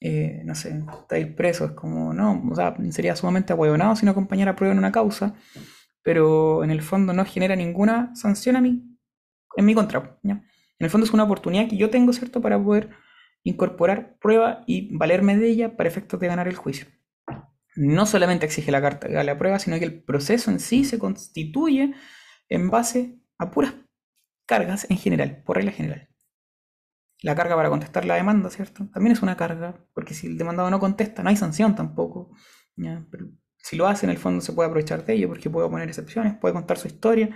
[0.00, 4.12] eh, no sé, estáis preso, es como, no, o sea, sería sumamente ahueonado si no
[4.12, 5.34] acompañara prueba en una causa,
[6.02, 8.82] pero en el fondo no genera ninguna sanción a mí,
[9.56, 10.18] en mi contra.
[10.24, 10.40] En
[10.78, 12.90] el fondo es una oportunidad que yo tengo, ¿cierto?, para poder
[13.44, 16.86] incorporar prueba y valerme de ella para efectos de ganar el juicio.
[17.74, 20.98] No solamente exige la carta de la prueba, sino que el proceso en sí se
[20.98, 21.94] constituye
[22.48, 23.74] en base a puras
[24.46, 26.08] cargas en general, por regla general.
[27.22, 28.88] La carga para contestar la demanda, ¿cierto?
[28.92, 32.36] También es una carga, porque si el demandado no contesta, no hay sanción tampoco.
[32.76, 35.88] Pero si lo hace, en el fondo se puede aprovechar de ello, porque puede poner
[35.88, 37.30] excepciones, puede contar su historia.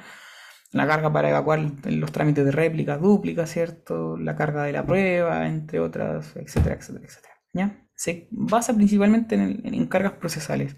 [0.73, 4.17] La carga para evacuar los trámites de réplica, dúplica, ¿cierto?
[4.17, 7.35] La carga de la prueba, entre otras, etcétera, etcétera, etcétera.
[7.53, 7.86] ¿ya?
[7.97, 10.77] Se basa principalmente en, en cargas procesales.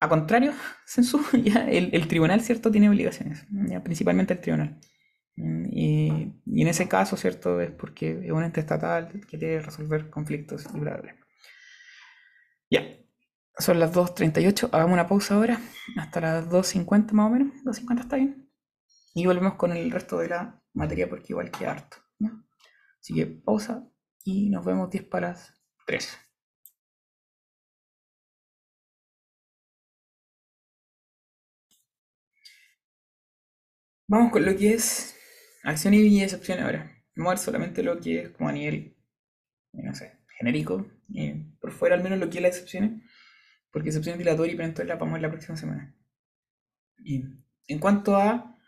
[0.00, 0.52] A contrario,
[0.84, 4.80] Sensu, ya el, el, tribunal, ¿cierto?, tiene obligaciones, ya, principalmente el tribunal.
[5.36, 10.10] Y, y, en ese caso, ¿cierto?, es porque es un ente estatal que debe resolver
[10.10, 11.00] conflictos y bla.
[12.68, 12.84] Ya,
[13.58, 15.60] son las 2.38, hagamos una pausa ahora,
[15.96, 18.50] hasta las 2.50 más o menos, 2.50 está bien.
[19.14, 21.98] Y volvemos con el resto de la materia porque igual que harto.
[23.00, 23.91] Así que pausa
[24.24, 25.54] y nos vemos 10 para las
[25.86, 26.18] 3.
[34.08, 35.16] Vamos con lo que es
[35.64, 37.02] acción y excepción ahora.
[37.16, 38.96] Vamos a ver solamente lo que es como a nivel,
[39.72, 40.86] no sé, genérico.
[41.14, 43.02] Eh, por fuera al menos lo que es las excepciones.
[43.70, 45.96] Porque excepción dilatoria y perentoria la vamos a ver la próxima semana.
[46.98, 47.24] Y
[47.68, 48.58] en cuanto a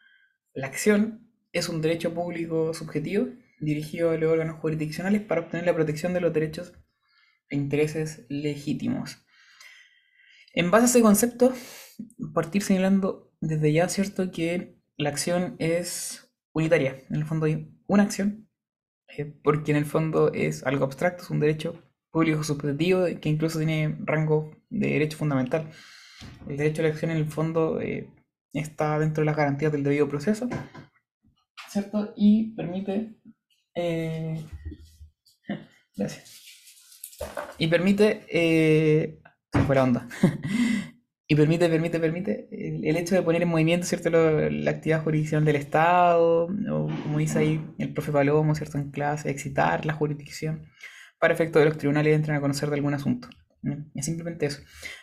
[0.54, 3.28] la acción, es un derecho público subjetivo
[3.64, 6.72] dirigido a los órganos jurisdiccionales para obtener la protección de los derechos
[7.48, 9.24] e intereses legítimos.
[10.54, 11.52] En base a ese concepto,
[12.32, 17.04] partir señalando desde ya, ¿cierto?, que la acción es unitaria.
[17.10, 18.48] En el fondo hay una acción,
[19.08, 23.58] eh, porque en el fondo es algo abstracto, es un derecho público subjetivo que incluso
[23.58, 25.70] tiene rango de derecho fundamental.
[26.48, 28.08] El derecho a la acción en el fondo eh,
[28.52, 30.48] está dentro de las garantías del debido proceso,
[31.68, 32.14] ¿cierto?
[32.16, 33.16] Y permite...
[33.74, 34.44] Eh,
[35.96, 36.42] gracias.
[37.58, 38.26] Y permite...
[38.30, 39.20] Eh,
[39.52, 40.08] se fue la onda.
[41.28, 44.10] y permite, permite, permite el, el, hecho de poner en movimiento, ¿cierto?
[44.10, 48.78] Lo, la actividad jurisdiccional del Estado, o como dice ahí el profe Palomo, ¿cierto?
[48.78, 50.66] En clase, excitar la jurisdicción
[51.24, 53.28] para efecto de los tribunales entren a conocer de algún asunto.
[53.94, 54.60] Es simplemente eso.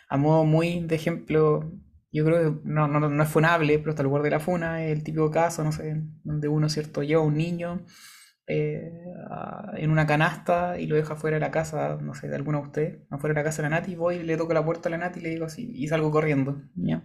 [0.08, 1.72] A modo muy de ejemplo,
[2.12, 4.84] yo creo que no, no, no es funable, pero hasta el lugar de la funa
[4.84, 7.86] el típico caso, no sé, donde uno, ¿cierto?, lleva a un niño
[8.54, 8.92] eh,
[9.78, 12.66] en una canasta y lo deja fuera de la casa, no sé, de alguno de
[12.66, 14.92] ustedes, afuera de la casa de la Nati, voy y le toco la puerta a
[14.92, 17.04] la Nati y le digo así, y salgo corriendo, ¿ya?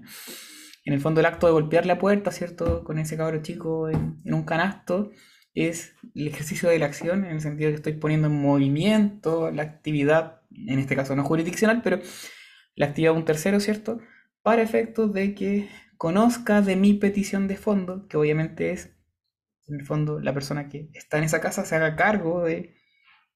[0.85, 4.21] En el fondo el acto de golpear la puerta, ¿cierto?, con ese cabro chico en,
[4.25, 5.13] en un canasto,
[5.55, 9.63] es el ejercicio de la acción, en el sentido que estoy poniendo en movimiento la
[9.63, 12.01] actividad, en este caso no jurisdiccional, pero
[12.75, 14.01] la actividad de un tercero, ¿cierto?
[14.43, 18.96] Para efectos de que conozca de mi petición de fondo, que obviamente es,
[19.69, 22.75] en el fondo, la persona que está en esa casa se haga cargo de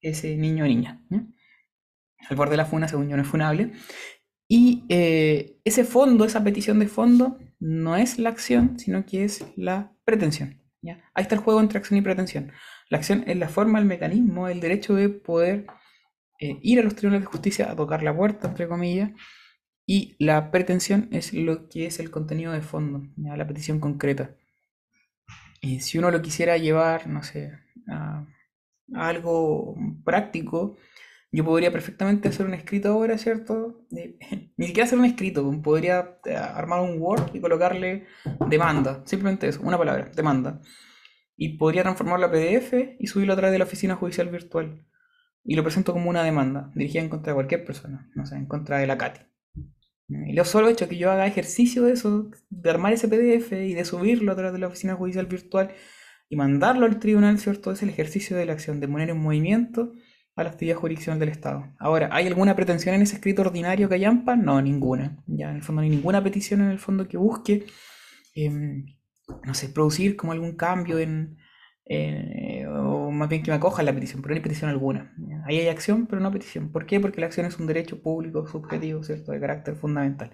[0.01, 1.05] ese niño o niña.
[2.29, 3.73] El borde de la funa, según yo, no es funable.
[4.49, 9.45] Y eh, ese fondo, esa petición de fondo, no es la acción, sino que es
[9.57, 10.61] la pretensión.
[10.83, 11.03] ¿ya?
[11.15, 12.53] Ahí está el juego entre acción y pretensión.
[12.89, 15.67] La acción es la forma, el mecanismo, el derecho de poder
[16.41, 19.13] eh, ir a los tribunales de justicia a tocar la puerta, entre comillas,
[19.87, 24.37] y la pretensión es lo que es el contenido de fondo, la petición concreta.
[25.61, 27.53] Y si uno lo quisiera llevar, no sé,
[27.89, 28.27] a,
[28.95, 30.77] algo práctico,
[31.33, 33.87] yo podría perfectamente hacer un escrito ahora, ¿cierto?
[33.97, 34.19] Eh,
[34.57, 38.07] ni siquiera hacer un escrito, podría eh, armar un Word y colocarle
[38.49, 40.61] demanda, simplemente eso, una palabra, demanda.
[41.37, 44.85] Y podría transformarlo a PDF y subirlo a través de la oficina judicial virtual.
[45.43, 48.47] Y lo presento como una demanda, dirigida en contra de cualquier persona, no sé, en
[48.47, 49.30] contra de la CATI.
[50.27, 53.75] Y lo solo hecho que yo haga ejercicio de eso, de armar ese PDF y
[53.75, 55.71] de subirlo a través de la oficina judicial virtual
[56.29, 57.71] y mandarlo al tribunal, ¿cierto?
[57.71, 59.93] Es el ejercicio de la acción, de poner en movimiento
[60.37, 61.75] a la actividad jurisdiccional del Estado.
[61.79, 64.37] Ahora, ¿hay alguna pretensión en ese escrito ordinario que AMPA?
[64.37, 65.23] No, ninguna.
[65.27, 67.67] Ya en el fondo no hay ninguna petición en el fondo que busque,
[68.35, 71.37] eh, no sé, producir como algún cambio en,
[73.21, 75.15] más bien que me acoja la petición, pero no hay petición alguna.
[75.47, 76.73] Ahí hay acción, pero no petición.
[76.73, 76.99] ¿Por qué?
[77.01, 79.33] Porque la acción es un derecho público subjetivo, ¿cierto?
[79.33, 80.33] De carácter fundamental.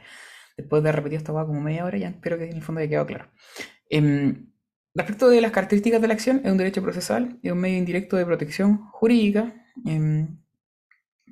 [0.57, 2.89] Después de repetir esta cosa como media hora, ya espero que en el fondo haya
[2.89, 3.31] quedado claro.
[3.91, 4.37] Eh,
[4.95, 8.17] respecto de las características de la acción, es un derecho procesal, es un medio indirecto
[8.17, 9.53] de protección jurídica,
[9.85, 10.29] eh,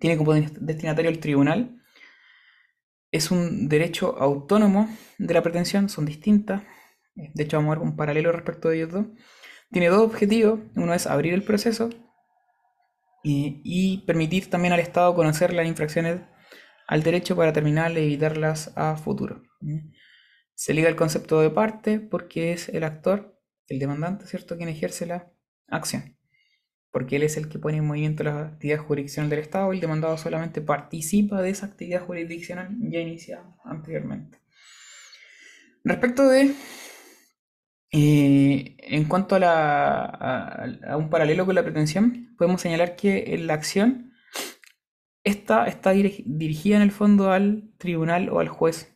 [0.00, 1.80] tiene como destinatario el tribunal,
[3.12, 4.88] es un derecho autónomo
[5.18, 6.62] de la pretensión, son distintas,
[7.14, 9.06] de hecho vamos a ver un paralelo respecto de ellos dos.
[9.70, 11.90] Tiene dos objetivos, uno es abrir el proceso
[13.22, 16.20] y, y permitir también al Estado conocer las infracciones
[16.86, 19.42] al derecho para terminar y evitarlas a futuro.
[20.54, 25.06] Se liga el concepto de parte porque es el actor, el demandante, ¿cierto?, quien ejerce
[25.06, 25.32] la
[25.68, 26.16] acción.
[26.94, 30.16] porque él es el que pone en movimiento las actividades jurisdiccionales del Estado, el demandado
[30.16, 34.38] solamente participa de esa actividad jurisdiccional ya iniciada anteriormente.
[35.82, 36.54] Respecto de,
[37.96, 40.66] eh, en cuanto a,
[40.98, 44.12] un paralelo con la pretensión, podemos señalar que en la acción
[45.22, 48.92] esta está diri- dirigida en el fondo al tribunal o al juez,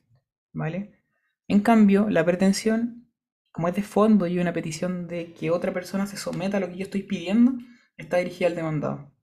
[0.53, 1.01] ¿vale?
[1.47, 3.09] En cambio, la pretensión,
[3.53, 6.69] como es de fondo y una petición de que otra persona se someta a lo
[6.69, 7.53] que yo estoy pidiendo,
[7.97, 9.15] está dirigida al demandado,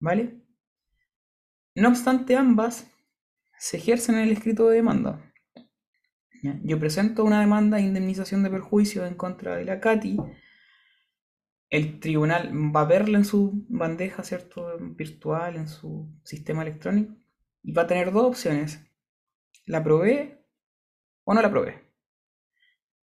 [0.00, 0.42] ¿vale?
[1.76, 2.90] No obstante, ambas
[3.58, 5.27] se ejercen en el escrito de demanda.
[6.42, 10.18] Yo presento una demanda de indemnización de perjuicio en contra de la CATI.
[11.70, 14.78] El tribunal va a verla en su bandeja, ¿cierto?
[14.80, 17.14] Virtual, en su sistema electrónico.
[17.62, 18.80] Y va a tener dos opciones.
[19.66, 20.44] ¿La aprobé
[21.24, 21.82] o no la aprobé?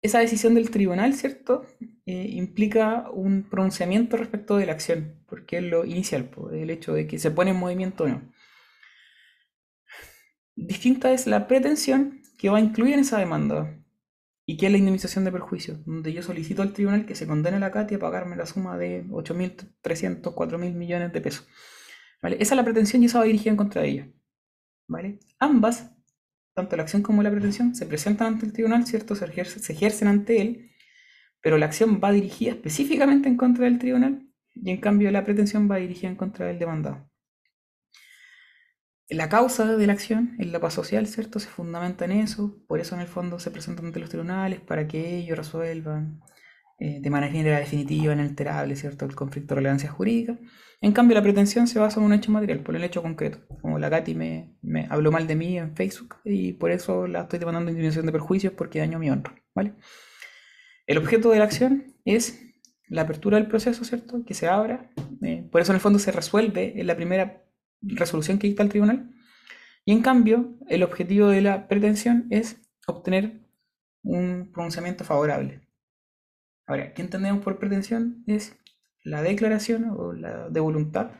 [0.02, 1.66] Esa decisión del tribunal, ¿cierto?
[2.06, 7.08] Eh, implica un pronunciamiento respecto de la acción, porque es lo inicial, el hecho de
[7.08, 8.22] que se pone en movimiento o no.
[10.56, 13.80] Distinta es la pretensión que va a incluir en esa demanda
[14.46, 17.58] y que es la indemnización de perjuicio, donde yo solicito al tribunal que se condene
[17.58, 21.48] a la CATI a pagarme la suma de 8.300, 4.000 millones de pesos.
[22.22, 22.38] ¿Vale?
[22.40, 24.08] Esa es la pretensión y esa va dirigida en contra de ella.
[24.88, 25.20] ¿Vale?
[25.40, 25.92] Ambas,
[26.54, 29.16] tanto la acción como la pretensión, se presentan ante el tribunal, ¿cierto?
[29.16, 29.26] Se
[29.74, 30.72] ejercen ante él,
[31.42, 35.70] pero la acción va dirigida específicamente en contra del tribunal y en cambio la pretensión
[35.70, 37.10] va dirigida en contra del demandado.
[39.10, 41.39] La causa de la acción, en la paz social, ¿cierto?
[41.39, 44.88] Se fundamenta en eso, por eso en el fondo se presentan ante los tribunales para
[44.88, 46.22] que ellos resuelvan
[46.80, 49.06] eh, de manera definitiva, inalterable, ¿cierto?
[49.06, 50.38] El conflicto de relevancia jurídica.
[50.82, 53.39] En cambio, la pretensión se basa en un hecho material, por el hecho concreto.
[53.62, 54.58] Como la Katy me,
[54.89, 58.54] habló mal de mí en Facebook y por eso la estoy demandando indemnización de perjuicios
[58.54, 59.76] porque dañó mi honra, ¿vale?
[60.88, 62.41] El objeto de la acción es
[62.89, 64.26] la apertura del proceso, ¿cierto?
[64.26, 64.91] Que se abra.
[65.22, 67.43] eh, por eso en el fondo se resuelve en la primera
[67.84, 69.14] resolución que dicta el tribunal.
[69.86, 73.42] Y en cambio, el objetivo de la pretensión es obtener
[74.02, 75.62] un pronunciamiento favorable.
[76.66, 78.24] Ahora, ¿qué entendemos por pretensión?
[78.28, 78.56] Es
[79.04, 81.12] la declaración o la de voluntad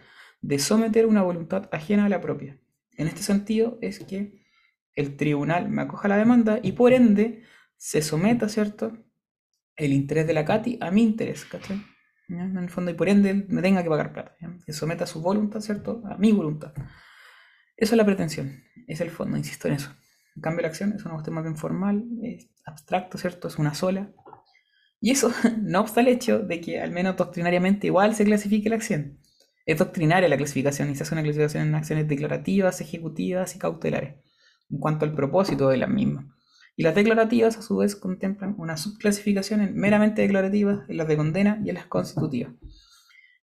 [0.42, 2.60] de someter una voluntad ajena a la propia.
[2.98, 4.44] En este sentido es que
[4.96, 7.44] el tribunal me acoja la demanda y por ende
[7.78, 8.98] se someta, ¿cierto?
[9.76, 11.82] El interés de la CATI a mi interés, ¿cachai?
[12.30, 14.56] En el fondo, y por ende me tenga que pagar plata, ¿ya?
[14.66, 16.02] que someta su voluntad, ¿cierto?
[16.06, 16.74] A mi voluntad.
[17.76, 19.92] Eso es la pretensión, es el fondo, insisto en eso.
[20.36, 23.48] En cambio, la acción es una cuestión más bien formal, es abstracto, ¿cierto?
[23.48, 24.12] Es una sola.
[25.00, 28.78] Y eso no obsta el hecho de que, al menos doctrinariamente, igual se clasifique la
[28.78, 29.20] acción.
[29.66, 34.16] Es doctrinaria la clasificación y se hace una clasificación en acciones declarativas, ejecutivas y cautelares,
[34.70, 36.26] en cuanto al propósito de las mismas.
[36.76, 41.18] Y las declarativas, a su vez, contemplan una subclasificación en meramente declarativas, en las de
[41.18, 42.54] condena y en las constitutivas.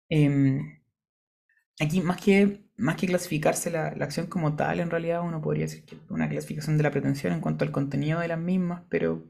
[0.09, 0.81] Em,
[1.81, 5.64] aquí, más que, más que clasificarse la, la acción como tal, en realidad uno podría
[5.66, 9.24] decir que una clasificación de la pretensión en cuanto al contenido de las mismas, pero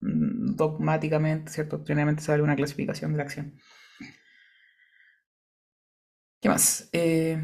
[0.00, 1.78] mm, dogmáticamente, ¿cierto?
[1.78, 3.54] Doctrinariamente se una clasificación de la acción.
[6.40, 6.88] ¿Qué más?
[6.92, 7.38] Eh,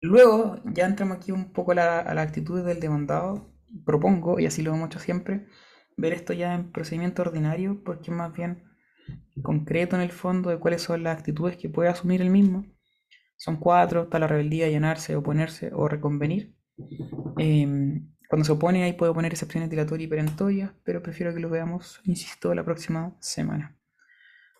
[0.00, 3.51] luego, ya entramos aquí un poco a la actitud del demandado.
[3.84, 5.46] Propongo, y así lo hemos hecho siempre,
[5.96, 8.64] ver esto ya en procedimiento ordinario, porque es más bien
[9.42, 12.64] concreto en el fondo de cuáles son las actitudes que puede asumir el mismo.
[13.36, 16.54] Son cuatro, está la rebeldía, allanarse, oponerse o reconvenir.
[17.38, 21.50] Eh, cuando se opone ahí puede poner excepciones dilatorias y perentorias, pero prefiero que lo
[21.50, 23.76] veamos, insisto, la próxima semana.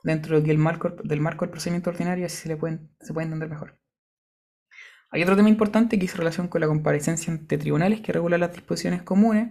[0.05, 3.15] Dentro de que el marco, del marco del procedimiento ordinario así se le pueden, se
[3.15, 3.79] puede entender mejor.
[5.13, 8.53] Hay otro tema importante que hizo relación con la comparecencia ante tribunales que regula las
[8.53, 9.51] disposiciones comunes.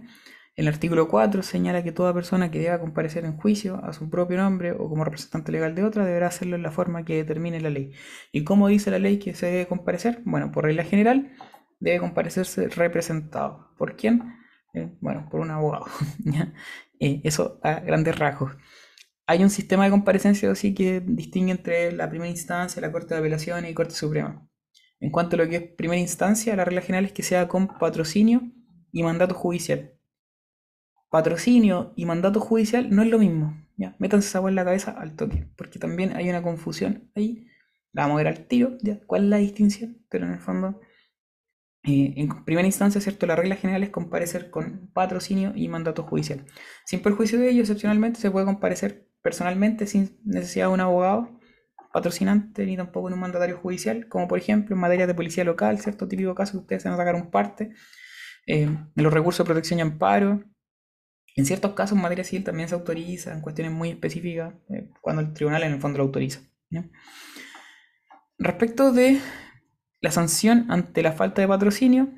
[0.56, 4.38] El artículo 4 señala que toda persona que deba comparecer en juicio a su propio
[4.38, 7.70] nombre o como representante legal de otra deberá hacerlo en la forma que determine la
[7.70, 7.92] ley.
[8.32, 10.20] ¿Y cómo dice la ley que se debe comparecer?
[10.24, 11.30] Bueno, por regla general
[11.78, 13.72] debe comparecerse representado.
[13.78, 14.34] ¿Por quién?
[14.74, 15.86] Eh, bueno, por un abogado.
[17.04, 18.52] Eh, eso a grandes rasgos.
[19.26, 23.18] Hay un sistema de comparecencia así que distingue entre la primera instancia, la Corte de
[23.18, 24.48] Apelaciones y Corte Suprema.
[25.02, 27.66] En cuanto a lo que es primera instancia, la regla general es que sea con
[27.66, 28.42] patrocinio
[28.92, 29.98] y mandato judicial.
[31.10, 33.66] Patrocinio y mandato judicial no es lo mismo.
[33.76, 33.96] ¿ya?
[33.98, 37.48] Métanse esa en la cabeza al toque, porque también hay una confusión ahí.
[37.92, 39.00] La vamos a ver al tiro, ¿ya?
[39.04, 40.06] ¿cuál es la distinción?
[40.08, 40.80] Pero en el fondo,
[41.82, 43.26] eh, en primera instancia, ¿cierto?
[43.26, 46.46] La regla general es comparecer con patrocinio y mandato judicial.
[46.86, 51.41] Sin perjuicio de ello, excepcionalmente se puede comparecer personalmente sin necesidad de un abogado
[51.92, 55.78] patrocinante ni tampoco en un mandatario judicial, como por ejemplo en materia de policía local,
[55.78, 56.08] ¿cierto?
[56.08, 57.72] Típico caso que ustedes se van un parte,
[58.46, 60.42] eh, en los recursos de protección y amparo.
[61.34, 65.22] En ciertos casos en materia civil también se autoriza, en cuestiones muy específicas, eh, cuando
[65.22, 66.40] el tribunal en el fondo lo autoriza.
[68.38, 69.20] respecto de
[70.00, 72.10] la sanción ante la falta de patrocinio,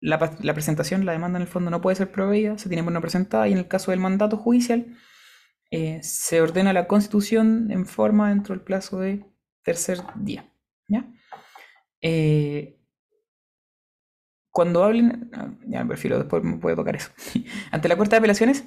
[0.00, 3.48] la, presentación, la demanda en el fondo no puede ser proveída, se tiene no presentada
[3.48, 4.86] y en el caso del mandato judicial
[5.70, 9.24] eh, se ordena la constitución en forma dentro del plazo de
[9.62, 10.50] tercer día.
[10.88, 11.06] ¿ya?
[12.02, 12.78] Eh,
[14.50, 17.10] cuando hablen, ah, ya me prefiero, después me puede tocar eso.
[17.70, 18.64] Ante la Corte de Apelaciones,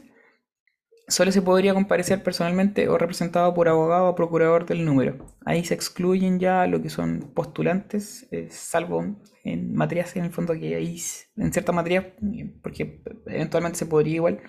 [1.07, 5.25] solo se podría comparecer personalmente o representado por abogado o procurador del número.
[5.45, 10.53] Ahí se excluyen ya lo que son postulantes, eh, salvo en materias en el fondo
[10.53, 14.41] que s- en ciertas materias, eh, porque eventualmente se podría igual.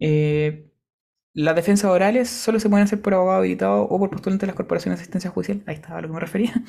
[0.00, 0.71] Eh,
[1.34, 4.56] las defensas orales solo se pueden hacer por abogado habilitado o por postulante de las
[4.56, 5.62] corporaciones de asistencia judicial.
[5.66, 6.52] Ahí estaba a lo que me refería.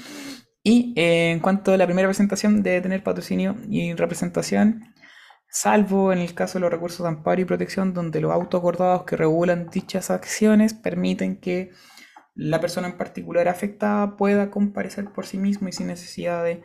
[0.66, 4.94] Y eh, en cuanto a la primera presentación, debe tener patrocinio y representación,
[5.50, 9.04] salvo en el caso de los recursos de amparo y protección, donde los autos acordados
[9.04, 11.72] que regulan dichas acciones permiten que
[12.34, 16.64] la persona en particular afectada pueda comparecer por sí mismo y sin necesidad de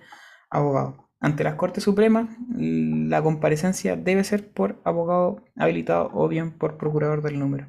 [0.48, 1.08] abogado.
[1.20, 7.22] Ante las Cortes Supremas, la comparecencia debe ser por abogado habilitado o bien por procurador
[7.22, 7.66] del número.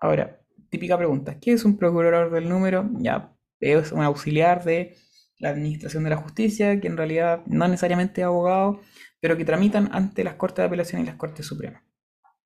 [0.00, 0.40] Ahora,
[0.70, 2.88] típica pregunta, ¿qué es un procurador del número?
[2.98, 4.96] Ya, es un auxiliar de
[5.38, 8.80] la administración de la justicia, que en realidad no necesariamente es abogado,
[9.20, 11.82] pero que tramitan ante las Cortes de Apelación y las Cortes Supremas.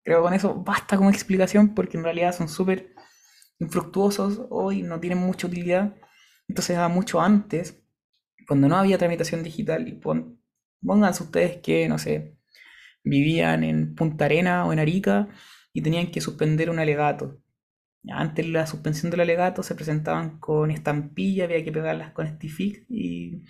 [0.02, 2.94] Creo que con eso basta como explicación porque en realidad son súper
[3.58, 5.94] infructuosos hoy, no tienen mucha utilidad.
[6.48, 7.82] Entonces, a mucho antes,
[8.46, 10.40] cuando no había tramitación digital, y pon,
[10.84, 12.36] pónganse ustedes que, no sé,
[13.04, 15.28] vivían en Punta Arena o en Arica
[15.72, 17.40] y tenían que suspender un alegato.
[18.12, 23.44] Antes la suspensión del alegato se presentaban con estampilla, había que pegarlas con Stific y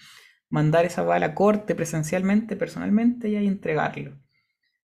[0.49, 4.19] mandar esa va a la corte presencialmente, personalmente y ahí entregarlo.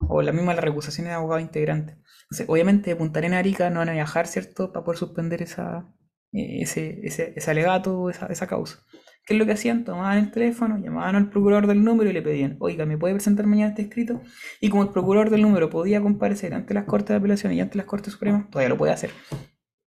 [0.00, 1.98] O la misma la recusación de abogado integrante.
[2.22, 4.72] Entonces, obviamente de Punta Arena a Arica no van a viajar, ¿cierto?
[4.72, 5.92] Para poder suspender esa,
[6.32, 8.80] eh, ese, ese, ese alegato esa, esa causa.
[9.26, 9.84] ¿Qué es lo que hacían?
[9.84, 13.46] Tomaban el teléfono, llamaban al procurador del número y le pedían, oiga, ¿me puede presentar
[13.46, 14.20] mañana este escrito?
[14.60, 17.76] Y como el procurador del número podía comparecer ante las Cortes de Apelación y ante
[17.76, 19.10] las Cortes Supremas, todavía lo puede hacer.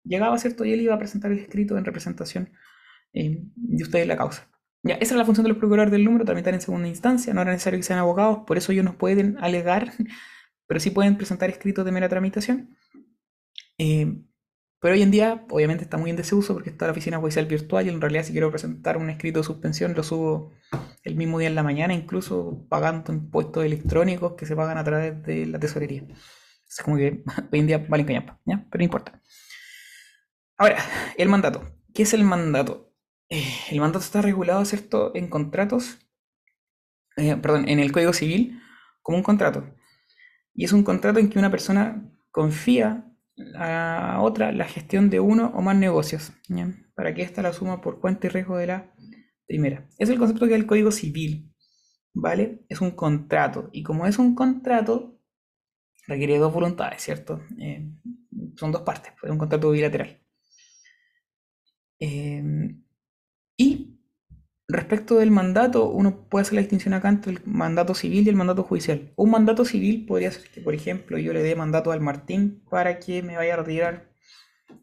[0.03, 0.65] Llegaba, ¿cierto?
[0.65, 2.51] Y él iba a presentar el escrito en representación
[3.13, 4.49] eh, de ustedes la causa.
[4.83, 7.41] Ya, esa es la función de los procuradores del número, tramitar en segunda instancia, no
[7.41, 9.93] era necesario que sean abogados, por eso ellos no pueden alegar,
[10.67, 12.77] pero sí pueden presentar escritos de mera tramitación.
[13.77, 14.23] Eh,
[14.83, 17.85] pero hoy en día, obviamente, está muy en desuso porque está la oficina judicial virtual
[17.85, 20.51] y en realidad si quiero presentar un escrito de suspensión lo subo
[21.03, 25.23] el mismo día en la mañana, incluso pagando impuestos electrónicos que se pagan a través
[25.23, 26.03] de la tesorería.
[26.67, 27.23] Es como que
[27.53, 28.65] hoy en día valen callampa, ¿ya?
[28.69, 29.21] Pero no importa.
[30.57, 30.77] Ahora,
[31.17, 31.63] el mandato.
[31.93, 32.93] ¿Qué es el mandato?
[33.29, 35.97] Eh, el mandato está regulado, ¿cierto?, en contratos,
[37.17, 38.59] eh, perdón, en el Código Civil
[39.01, 39.75] como un contrato.
[40.53, 43.11] Y es un contrato en que una persona confía
[43.55, 46.31] a otra la gestión de uno o más negocios,
[46.95, 48.93] para que ésta la suma por cuenta y riesgo de la
[49.47, 49.87] primera.
[49.97, 51.51] Es el concepto que da el Código Civil,
[52.13, 52.63] ¿vale?
[52.69, 53.69] Es un contrato.
[53.73, 55.19] Y como es un contrato,
[56.07, 57.41] requiere dos voluntades, ¿cierto?
[57.59, 57.89] Eh,
[58.55, 60.22] son dos partes, es un contrato bilateral.
[62.05, 62.43] Eh,
[63.55, 63.97] y
[64.67, 68.35] respecto del mandato, uno puede hacer la distinción acá entre el mandato civil y el
[68.35, 69.13] mandato judicial.
[69.15, 72.99] Un mandato civil podría ser que, por ejemplo, yo le dé mandato al Martín para
[72.99, 74.11] que me vaya a retirar,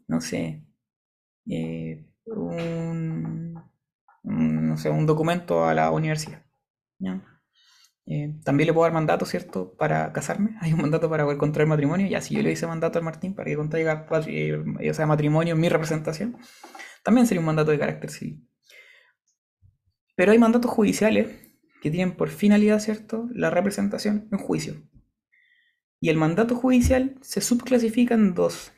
[0.07, 0.65] no sé,
[1.47, 3.53] eh, un,
[4.23, 6.43] no sé, un documento a la universidad.
[8.07, 9.73] Eh, también le puedo dar mandato, ¿cierto?
[9.77, 10.57] Para casarme.
[10.61, 12.07] Hay un mandato para poder contraer matrimonio.
[12.07, 15.53] Y así yo le hice mandato al Martín para que contraiga eh, o sea, matrimonio
[15.53, 16.37] en mi representación.
[17.03, 18.47] También sería un mandato de carácter civil.
[20.15, 21.27] Pero hay mandatos judiciales
[21.81, 24.83] que tienen por finalidad, ¿cierto?, la representación en juicio.
[25.99, 28.71] Y el mandato judicial se subclasifica en dos.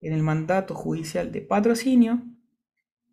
[0.00, 2.22] En el mandato judicial de patrocinio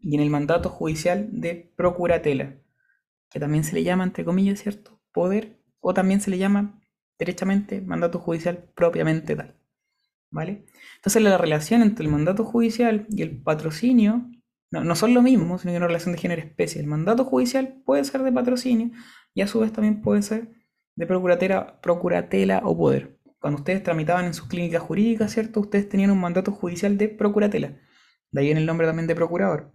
[0.02, 2.56] y en el mandato judicial de procuratela,
[3.30, 6.80] que también se le llama, entre comillas, ¿cierto?, poder, o también se le llama,
[7.18, 9.56] derechamente, mandato judicial propiamente tal.
[10.32, 10.66] ¿Vale?
[10.98, 14.30] Entonces la relación entre el mandato judicial y el patrocinio
[14.84, 16.82] no, son lo mismo, sino que una relación de género especie.
[16.82, 18.92] El mandato judicial puede ser de patrocinio
[19.34, 20.50] y a su vez también puede ser
[20.96, 23.20] de procuratela, procuratela o poder.
[23.40, 25.60] Cuando ustedes tramitaban en sus clínicas jurídicas, ¿cierto?
[25.60, 27.78] Ustedes tenían un mandato judicial de procuratela.
[28.32, 29.72] De ahí en el nombre también de procurador.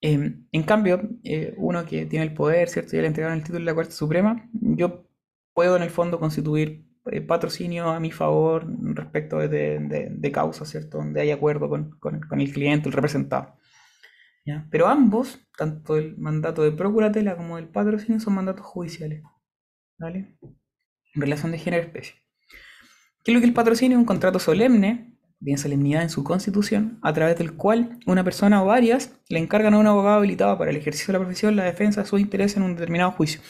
[0.00, 2.92] Eh, en cambio, eh, uno que tiene el poder, ¿cierto?
[2.92, 5.08] Ya le entregaron el título de la Corte Suprema, yo
[5.54, 8.64] puedo en el fondo constituir eh, patrocinio a mi favor
[8.94, 10.98] respecto de, de, de causa, ¿cierto?
[10.98, 13.56] Donde hay acuerdo con, con, con el cliente, el representado.
[14.70, 19.22] Pero ambos, tanto el mandato de procuratela como el patrocinio, son mandatos judiciales.
[19.98, 20.38] ¿Vale?
[21.14, 22.14] En relación de género especie.
[23.24, 23.98] ¿Qué es lo que el patrocinio?
[23.98, 28.66] Un contrato solemne tiene solemnidad en su constitución, a través del cual una persona o
[28.66, 32.02] varias le encargan a un abogado habilitado para el ejercicio de la profesión la defensa
[32.02, 33.40] de su interés en un determinado juicio.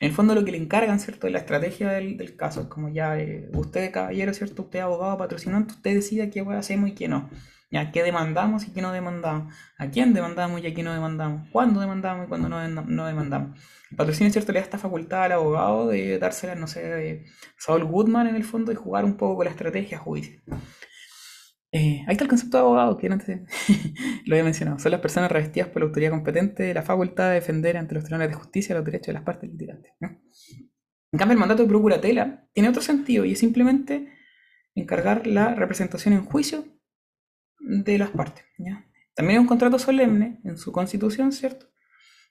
[0.00, 1.26] En el fondo lo que le encargan, ¿cierto?
[1.26, 2.62] Es la estrategia del, caso.
[2.62, 4.62] Es como ya, eh, usted caballero, ¿cierto?
[4.62, 7.30] Usted abogado, patrocinante, usted decida qué hacemos y qué no.
[7.70, 9.52] Ya, qué demandamos y qué no demandamos.
[9.78, 11.48] A quién demandamos y a quién no demandamos.
[11.50, 13.58] Cuándo demandamos y cuándo no, dema- no demandamos.
[13.90, 14.52] El patrocinio, ¿cierto?
[14.52, 17.26] Le da esta facultad al abogado de dársela, no sé, de
[17.58, 20.42] Saul Goodman en el fondo y jugar un poco con la estrategia judicial.
[21.72, 23.28] Eh, ahí está el concepto de abogado, que antes
[24.26, 24.78] lo había mencionado.
[24.78, 28.04] Son las personas revestidas por la autoridad competente de la facultad de defender ante los
[28.04, 29.92] tribunales de justicia los derechos de las partes litigantes.
[30.00, 30.08] ¿no?
[31.12, 34.08] En cambio, el mandato de procuratela tiene otro sentido y es simplemente
[34.74, 36.64] encargar la representación en juicio
[37.58, 38.44] de las partes.
[39.14, 41.66] También es un contrato solemne en su constitución, ¿cierto?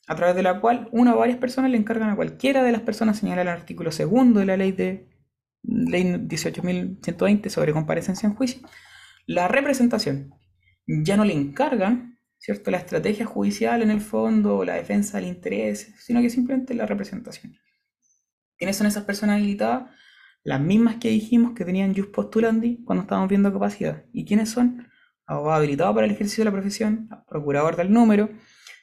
[0.07, 2.81] A través de la cual una o varias personas le encargan a cualquiera de las
[2.81, 5.09] personas señaladas en el artículo segundo de la ley de
[5.63, 8.67] ley 18.120 sobre comparecencia en juicio
[9.25, 10.33] la representación.
[10.85, 15.93] Ya no le encargan, ¿cierto?, la estrategia judicial en el fondo, la defensa del interés,
[15.99, 17.57] sino que simplemente la representación.
[18.57, 19.89] ¿Quiénes son esas personas habilitadas?
[20.43, 24.05] Las mismas que dijimos que tenían jus postulandi cuando estábamos viendo capacidad.
[24.13, 24.87] ¿Y quiénes son?
[25.27, 28.29] Abogado habilitado para el ejercicio de la profesión, procurador del número,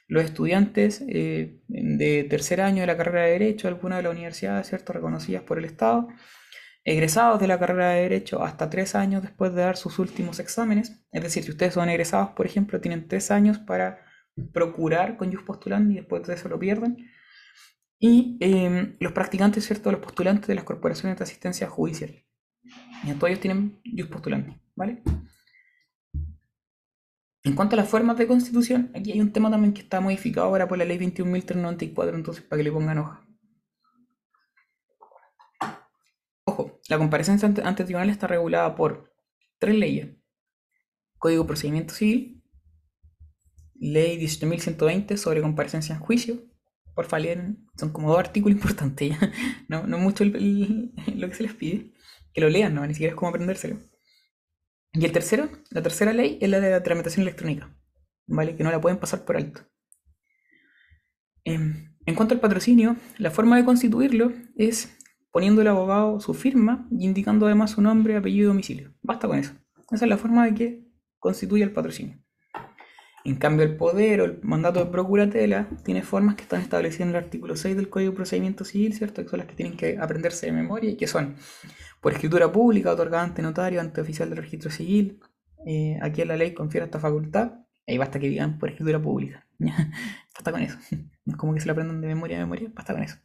[0.09, 4.69] los estudiantes eh, de tercer año de la carrera de Derecho, alguna de las universidades,
[4.69, 6.09] ¿cierto?, reconocidas por el Estado,
[6.85, 11.05] egresados de la carrera de Derecho hasta tres años después de dar sus últimos exámenes.
[11.13, 14.05] Es decir, si ustedes son egresados, por ejemplo, tienen tres años para
[14.53, 17.09] procurar con jus postulandi y después de eso lo pierden.
[17.99, 19.93] Y eh, los practicantes, ¿cierto?
[19.93, 22.11] Los postulantes de las corporaciones de asistencia judicial.
[23.05, 25.03] Y todos ellos tienen jus postulandi, ¿vale?
[27.45, 30.47] En cuanto a las formas de constitución, aquí hay un tema también que está modificado
[30.47, 33.27] ahora por la ley 21.394, entonces para que le pongan hoja.
[36.45, 39.13] Ojo, la comparecencia ante, tribunal está regulada por
[39.59, 40.17] tres leyes.
[41.19, 42.43] Código de Procedimiento Civil,
[43.75, 46.45] Ley 18.120 sobre comparecencia en juicio.
[46.95, 49.17] Por leen, son como dos artículos importantes.
[49.69, 51.93] No, no mucho lo que se les pide.
[52.33, 53.79] Que lo lean, no, ni siquiera es como aprendérselo.
[54.95, 57.75] Y el tercero, la tercera ley es la de la tramitación electrónica,
[58.27, 58.57] ¿vale?
[58.57, 59.63] Que no la pueden pasar por alto.
[61.45, 64.99] Em, en cuanto al patrocinio, la forma de constituirlo es
[65.31, 68.93] poniendo el abogado su firma y indicando además su nombre, apellido y domicilio.
[69.03, 69.53] Basta con eso.
[69.91, 70.85] Esa es la forma de que
[71.19, 72.19] constituye el patrocinio.
[73.25, 77.11] En cambio, el poder o el mandato de procuratela tiene formas que están establecidas en
[77.11, 79.23] el artículo 6 del Código de Procedimiento Civil, ¿cierto?
[79.23, 81.37] Que son las que tienen que aprenderse de memoria y que son
[82.03, 85.21] por escritura pública, otorgada ante notario, ante oficial del registro civil.
[85.65, 87.61] Eh, aquí en la ley confiere esta facultad.
[87.87, 89.47] Ahí basta que digan por escritura pública.
[90.35, 90.79] basta con eso.
[91.25, 93.19] No es como que se lo aprendan de memoria a memoria, basta con eso.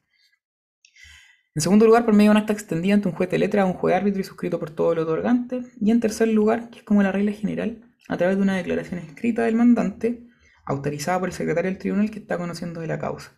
[1.56, 3.74] En segundo lugar, por medio de un acta extendida ante un juez de letra, un
[3.74, 5.64] juez árbitro y suscrito por todo el otorgante.
[5.82, 9.00] Y en tercer lugar, que es como la regla general, a través de una declaración
[9.00, 10.28] escrita del mandante,
[10.66, 13.32] autorizada por el secretario del tribunal que está conociendo de la causa.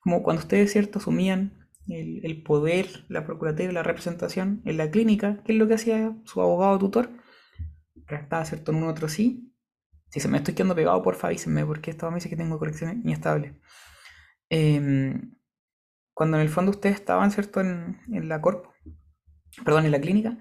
[0.00, 5.52] Como cuando ustedes, ¿cierto?, asumían el, poder, la procuratela, la representación en la clínica, ¿qué
[5.52, 7.10] es lo que hacía su abogado tutor?
[8.06, 9.52] Redactaba, ¿cierto?, en un otro sí.
[10.08, 12.96] Si se me estoy quedando pegado, porfa, avísenme, porque esta me dice que tengo correcciones
[13.04, 13.54] inestables.
[14.48, 15.34] Em,
[16.14, 18.72] cuando en el fondo ustedes estaban, ¿cierto?, en, en la corpo,
[19.64, 20.38] perdón, en la clínica,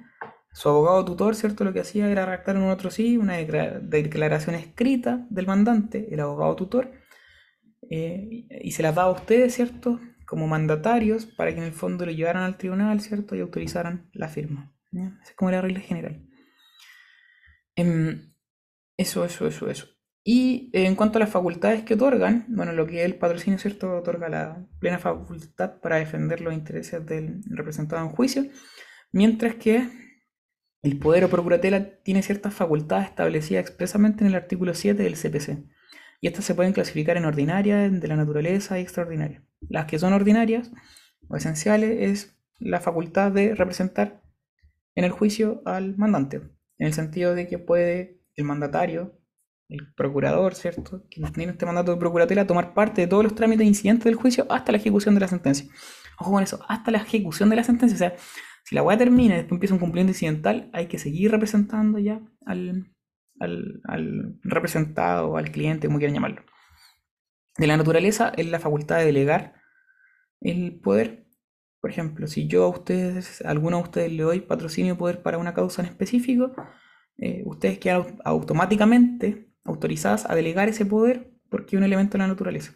[0.53, 3.79] su abogado tutor, ¿cierto?, lo que hacía era redactar en un otro sí una declara-
[3.79, 6.91] declaración escrita del mandante, el abogado tutor,
[7.89, 9.99] eh, y se las daba a ustedes, ¿cierto?,
[10.33, 14.27] como mandatarios para que en el fondo lo llevaran al tribunal, ¿cierto?, y autorizaran la
[14.27, 14.73] firma.
[14.91, 15.17] ¿ya?
[15.21, 16.27] Esa es como la regla general.
[17.75, 18.33] Em,
[18.97, 19.87] eso, eso, eso, eso.
[20.23, 23.95] Y eh, en cuanto a las facultades que otorgan, bueno, lo que el patrocinio, ¿cierto?
[23.97, 28.45] Otorga la plena facultad para defender los intereses del representado en juicio,
[29.11, 29.87] mientras que
[30.81, 35.65] el poder o procuratela tiene ciertas facultades establecidas expresamente en el artículo 7 del CPC.
[36.21, 39.43] Y estas se pueden clasificar en ordinarias, de la naturaleza y extraordinarias.
[39.69, 40.71] Las que son ordinarias
[41.27, 44.21] o esenciales es la facultad de representar
[44.95, 46.37] en el juicio al mandante,
[46.77, 49.19] en el sentido de que puede el mandatario,
[49.69, 51.05] el procurador, ¿cierto?
[51.09, 54.45] Quien tiene este mandato de procuratela, tomar parte de todos los trámites incidentes del juicio
[54.49, 55.67] hasta la ejecución de la sentencia.
[56.19, 57.95] Ojo con eso, hasta la ejecución de la sentencia.
[57.95, 58.15] O sea,
[58.63, 62.21] si la weá termina y después empieza un cumplimiento incidental, hay que seguir representando ya
[62.45, 62.93] al,
[63.39, 66.43] al, al representado, al cliente, como quieran llamarlo.
[67.57, 69.53] De la naturaleza es la facultad de delegar
[70.41, 71.27] el poder.
[71.81, 75.21] Por ejemplo, si yo a ustedes, a alguno de ustedes le doy patrocinio de poder
[75.21, 76.53] para una causa en específico,
[77.17, 82.19] eh, ustedes quedan au- automáticamente autorizadas a delegar ese poder porque es un elemento de
[82.19, 82.73] la naturaleza.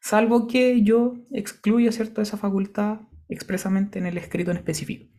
[0.00, 2.22] Salvo que yo excluya ¿cierto?
[2.22, 5.12] esa facultad expresamente en el escrito en específico.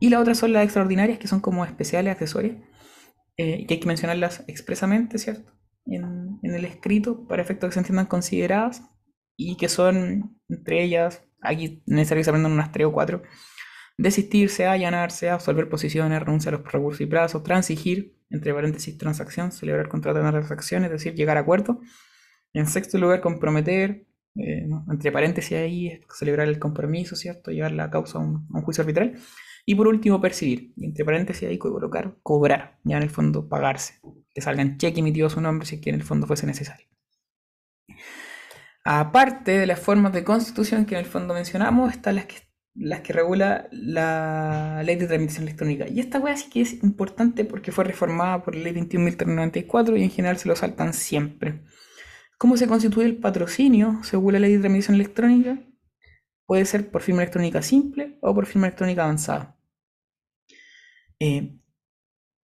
[0.00, 2.56] Y las otras son las extraordinarias, que son como especiales accesorias,
[3.36, 5.52] eh, que hay que mencionarlas expresamente, ¿cierto?
[5.86, 8.82] En, el escrito para efectos que se entiendan consideradas
[9.36, 13.22] y que son entre ellas, aquí es necesario que se aprendan unas tres o cuatro,
[13.96, 19.88] desistirse, allanarse, absolver posiciones, renunciar a los recursos y plazos, transigir, entre paréntesis, transacción, celebrar
[19.88, 21.80] contrato de transacción, es decir, llegar a acuerdo.
[22.52, 24.06] En sexto lugar, comprometer,
[24.36, 27.50] eh, entre paréntesis ahí, celebrar el compromiso, ¿cierto?
[27.50, 29.14] Llevar la causa a un, a un juicio arbitral.
[29.66, 34.00] Y por último, percibir, y entre paréntesis ahí, colocar, cobrar, ya en el fondo pagarse,
[34.34, 36.46] que salga en cheque emitido a su nombre si es que en el fondo fuese
[36.46, 36.86] necesario.
[38.84, 42.36] Aparte de las formas de constitución que en el fondo mencionamos, están las que,
[42.74, 45.88] las que regula la ley de transmisión electrónica.
[45.88, 50.02] Y esta wea sí que es importante porque fue reformada por la ley 21.394 y
[50.02, 51.62] en general se lo saltan siempre.
[52.36, 55.58] ¿Cómo se constituye el patrocinio según la ley de transmisión electrónica?
[56.46, 59.56] Puede ser por firma electrónica simple o por firma electrónica avanzada.
[61.18, 61.58] Eh,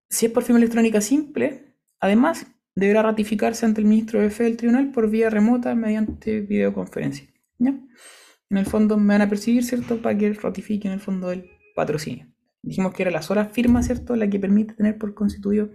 [0.09, 4.57] si es por firma electrónica simple, además deberá ratificarse ante el ministro de Fe del
[4.57, 7.27] tribunal por vía remota mediante videoconferencia.
[7.59, 10.01] En el fondo me van a perseguir, ¿cierto?
[10.01, 12.27] Para que ratifique en el fondo el patrocinio.
[12.63, 14.15] Dijimos que era la sola firma, ¿cierto?
[14.15, 15.69] La que permite tener por constituido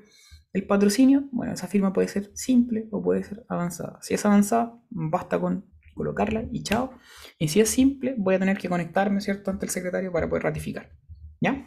[0.53, 1.29] el patrocinio.
[1.31, 3.99] Bueno, esa firma puede ser simple o puede ser avanzada.
[4.03, 6.93] Si es avanzada, basta con colocarla y chao.
[7.39, 9.51] Y si es simple, voy a tener que conectarme, ¿cierto?
[9.51, 10.91] Ante el secretario para poder ratificar.
[11.41, 11.67] ¿Ya?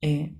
[0.00, 0.36] Eh,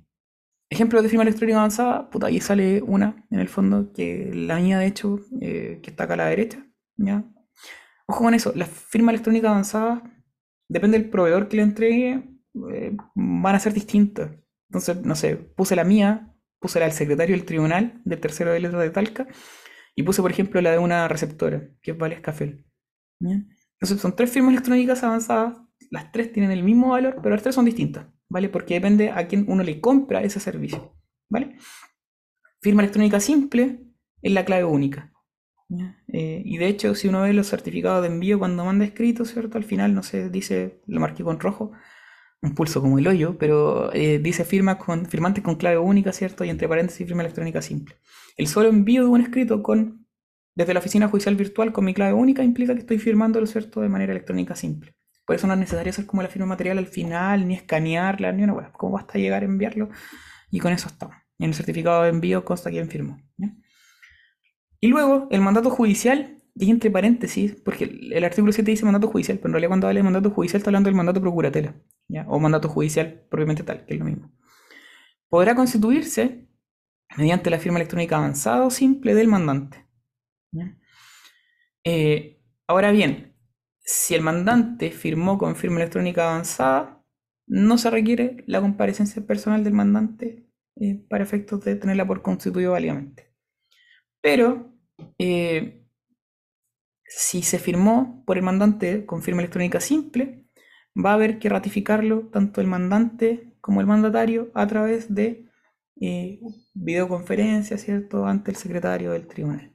[0.74, 4.78] Ejemplo de firma electrónica avanzada, puta, ahí sale una en el fondo, que la mía
[4.78, 6.66] de hecho, eh, que está acá a la derecha,
[6.96, 7.24] ¿ya?
[8.06, 10.02] Ojo con eso, la firma electrónica avanzada,
[10.68, 12.24] depende del proveedor que le entregue,
[12.72, 14.32] eh, van a ser distintas.
[14.68, 18.58] Entonces, no sé, puse la mía, puse la del secretario del tribunal, del tercero de
[18.58, 19.28] letra de Talca,
[19.94, 22.64] y puse, por ejemplo, la de una receptora, que es Vales Café.
[23.20, 23.44] ¿ya?
[23.84, 25.58] Entonces, son tres firmas electrónicas avanzadas,
[25.90, 28.06] las tres tienen el mismo valor, pero las tres son distintas.
[28.34, 28.48] ¿vale?
[28.48, 30.96] Porque depende a quién uno le compra ese servicio,
[31.28, 31.56] ¿vale?
[32.60, 33.80] Firma electrónica simple
[34.22, 35.12] es la clave única.
[36.08, 39.56] Eh, y de hecho, si uno ve los certificados de envío cuando manda escrito, ¿cierto?
[39.56, 41.70] Al final, no sé, dice, lo marqué con rojo,
[42.42, 46.44] un pulso como el hoyo, pero eh, dice firma con, firmantes con clave única, ¿cierto?
[46.44, 47.96] Y entre paréntesis firma electrónica simple.
[48.36, 50.03] El solo envío de un escrito con,
[50.54, 53.80] desde la oficina judicial virtual con mi clave única implica que estoy firmándolo, ¿cierto?
[53.80, 54.94] De manera electrónica simple.
[55.26, 58.44] Por eso no es necesario hacer como la firma material al final, ni escanearla, ni
[58.44, 58.72] una web.
[58.72, 59.88] Como basta llegar a enviarlo
[60.50, 61.16] y con eso estamos.
[61.38, 63.18] En el certificado de envío consta quién firmó.
[64.80, 69.08] Y luego el mandato judicial, y entre paréntesis, porque el, el artículo 7 dice mandato
[69.08, 71.74] judicial, pero en realidad cuando habla de mandato judicial está hablando del mandato procuratela,
[72.26, 74.30] o mandato judicial propiamente tal, que es lo mismo.
[75.28, 76.46] Podrá constituirse
[77.16, 79.83] mediante la firma electrónica avanzada o simple del mandante.
[81.84, 83.34] Eh, ahora bien,
[83.80, 87.02] si el mandante firmó con firma electrónica avanzada,
[87.46, 92.72] no se requiere la comparecencia personal del mandante eh, para efectos de tenerla por constituido
[92.72, 93.32] válidamente.
[94.22, 94.72] Pero
[95.18, 95.84] eh,
[97.06, 100.46] si se firmó por el mandante con firma electrónica simple,
[100.96, 105.48] va a haber que ratificarlo tanto el mandante como el mandatario a través de
[106.00, 106.40] eh,
[106.74, 109.72] videoconferencia, ¿cierto?, ante el secretario del tribunal.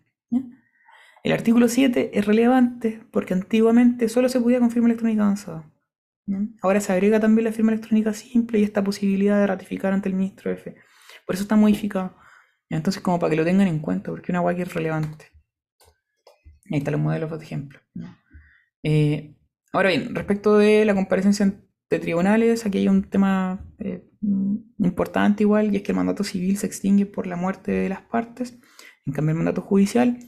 [1.23, 5.69] El artículo 7 es relevante porque antiguamente solo se podía con firma electrónica avanzada.
[6.61, 10.15] Ahora se agrega también la firma electrónica simple y esta posibilidad de ratificar ante el
[10.15, 10.75] ministro F.
[11.25, 12.15] Por eso está modificado.
[12.69, 15.25] Entonces, como para que lo tengan en cuenta, porque una guay es relevante.
[16.71, 17.79] Ahí están los modelos de ejemplo.
[18.83, 19.35] Eh,
[19.73, 21.51] ahora bien, respecto de la comparecencia
[21.89, 24.07] de tribunales, aquí hay un tema eh,
[24.77, 28.03] importante igual, y es que el mandato civil se extingue por la muerte de las
[28.03, 28.59] partes.
[29.07, 30.19] En cambio, el mandato judicial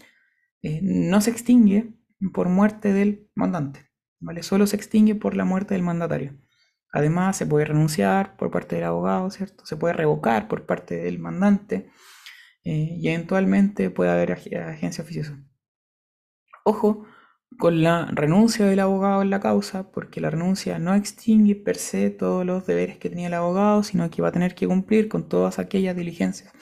[0.63, 1.93] eh, no se extingue
[2.33, 3.89] por muerte del mandante,
[4.19, 4.43] ¿vale?
[4.43, 6.37] Solo se extingue por la muerte del mandatario.
[6.93, 9.65] Además, se puede renunciar por parte del abogado, ¿cierto?
[9.65, 11.89] Se puede revocar por parte del mandante
[12.63, 15.41] eh, y eventualmente puede haber ag agencia oficiosa.
[16.63, 17.05] Ojo
[17.57, 22.09] con la renuncia del abogado en la causa, porque la renuncia no extingue per se
[22.09, 25.27] todos los deberes que tenía el abogado, sino que va a tener que cumplir con
[25.27, 26.53] todas aquellas diligencias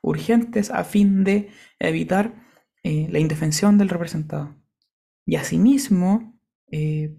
[0.00, 2.47] urgentes a fin de evitar
[2.82, 4.54] eh, la indefensión del representado.
[5.26, 6.40] Y asimismo,
[6.70, 7.16] eh,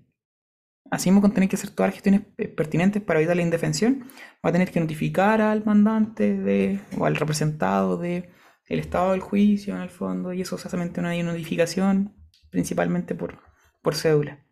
[0.89, 2.21] asimismo con tener que hacer todas las gestiones
[2.55, 4.05] pertinentes para evitar la indefensión,
[4.43, 8.29] va a tener que notificar al mandante de, o al representado de
[8.77, 12.15] estado del juicio en el fondo, y eso se hace una notificación,
[12.51, 13.39] principalmente por,
[13.81, 14.45] por cédula.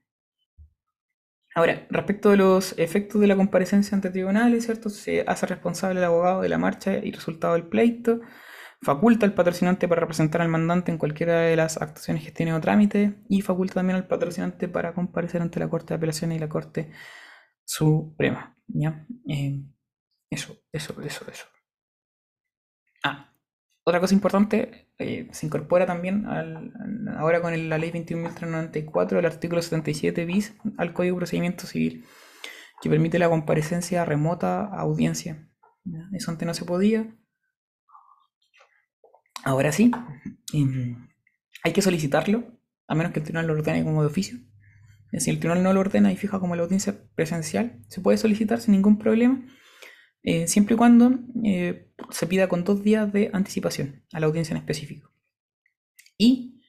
[1.54, 4.90] Ahora, respecto de los efectos de la comparecencia ante tribunales, ¿cierto?
[4.90, 8.22] Se hace responsable el abogado de la marcha y resultado del pleito,
[8.82, 13.14] faculta al patrocinante para representar al mandante en cualquiera de las actuaciones, gestiones o trámites
[13.28, 16.92] y faculta también al patrocinante para comparecer ante la Corte de Apelaciones y la Corte
[17.66, 18.56] Suprema.
[18.68, 19.06] ¿ya?
[19.28, 19.64] Eh,
[20.30, 21.46] eso, eso, eso, eso.
[23.04, 23.34] Ah,
[23.84, 26.74] otra cosa importante, eh, se incorpora también al-
[27.18, 32.06] ahora con la ley 21.394, el artículo 77 bis al Código de Procedimiento Civil,
[32.82, 35.48] que permite la comparecencia remota a audiencia.
[36.14, 37.16] Eso antes no se podía.
[39.44, 39.92] Ahora sí.
[40.54, 41.08] em,
[41.64, 42.44] hay que solicitarlo,
[42.88, 44.38] a menos que el tribunal lo ordene como de oficio.
[45.12, 48.18] Eh, Si el tribunal no lo ordena y fija como la audiencia presencial, se puede
[48.18, 49.46] solicitar sin ningún problema,
[50.24, 54.54] eh, siempre y cuando eh, se pida con dos días de anticipación a la audiencia
[54.54, 55.12] en específico.
[56.18, 56.62] Y,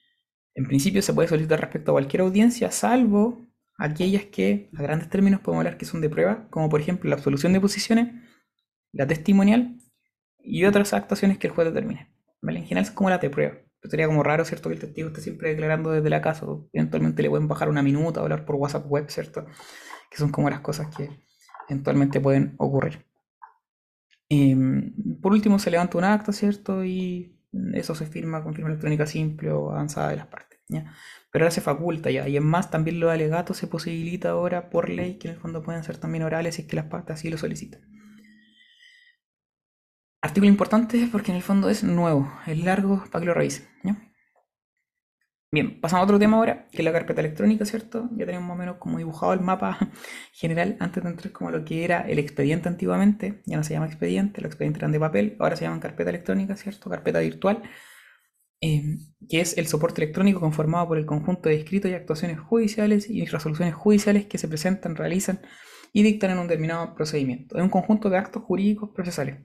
[0.55, 3.47] en principio, se puede solicitar respecto a cualquier audiencia, salvo
[3.77, 7.15] aquellas que, a grandes términos, podemos hablar que son de prueba, como por ejemplo la
[7.15, 8.13] absolución de posiciones,
[8.91, 9.77] la testimonial
[10.39, 12.09] y otras actuaciones que el juez determine.
[12.41, 13.53] General es como la de prueba.
[13.81, 14.69] Pero sería como raro, ¿cierto?
[14.69, 16.45] Que el testigo esté siempre declarando desde la casa.
[16.73, 19.45] eventualmente le pueden bajar una minuta hablar por WhatsApp web, ¿cierto?
[20.09, 21.09] Que son como las cosas que
[21.69, 23.05] eventualmente pueden ocurrir.
[24.29, 26.83] Em, por último, se levanta un acta, ¿cierto?
[26.83, 27.39] Y
[27.73, 30.59] eso se firma con firma electrónica simple o avanzada de las partes.
[30.67, 30.93] ¿ya?
[31.31, 32.27] Pero ahora se faculta ya.
[32.27, 35.63] Y es más, también los alegatos se posibilita ahora por ley que en el fondo
[35.63, 37.81] pueden ser también orales si es que las partes así lo solicitan.
[40.21, 43.67] Artículo importante porque en el fondo es nuevo, es largo para que lo revisen.
[43.83, 43.95] ¿ya?
[45.51, 48.07] Bien, pasamos a otro tema ahora, que es la carpeta electrónica, ¿cierto?
[48.11, 49.79] Ya tenemos más o menos como dibujado el mapa
[50.33, 53.41] general antes de entrar como lo que era el expediente antiguamente.
[53.45, 56.55] Ya no se llama expediente, los expedientes eran de papel, ahora se llaman carpeta electrónica,
[56.55, 56.89] ¿cierto?
[56.89, 57.63] Carpeta virtual,
[58.61, 58.97] eh,
[59.27, 63.25] que es el soporte electrónico conformado por el conjunto de escritos y actuaciones judiciales y
[63.25, 65.41] resoluciones judiciales que se presentan, realizan
[65.93, 67.57] y dictan en un determinado procedimiento.
[67.57, 69.37] Es un conjunto de actos jurídicos procesales.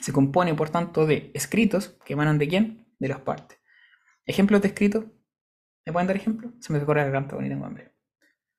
[0.00, 2.86] Se compone, por tanto, de escritos que emanan de quién?
[2.98, 3.58] De las partes.
[4.26, 5.04] Ejemplos de escritos.
[5.84, 6.54] ¿Me pueden dar ejemplos?
[6.60, 7.94] Se me recorre la garganta con tengo hambre.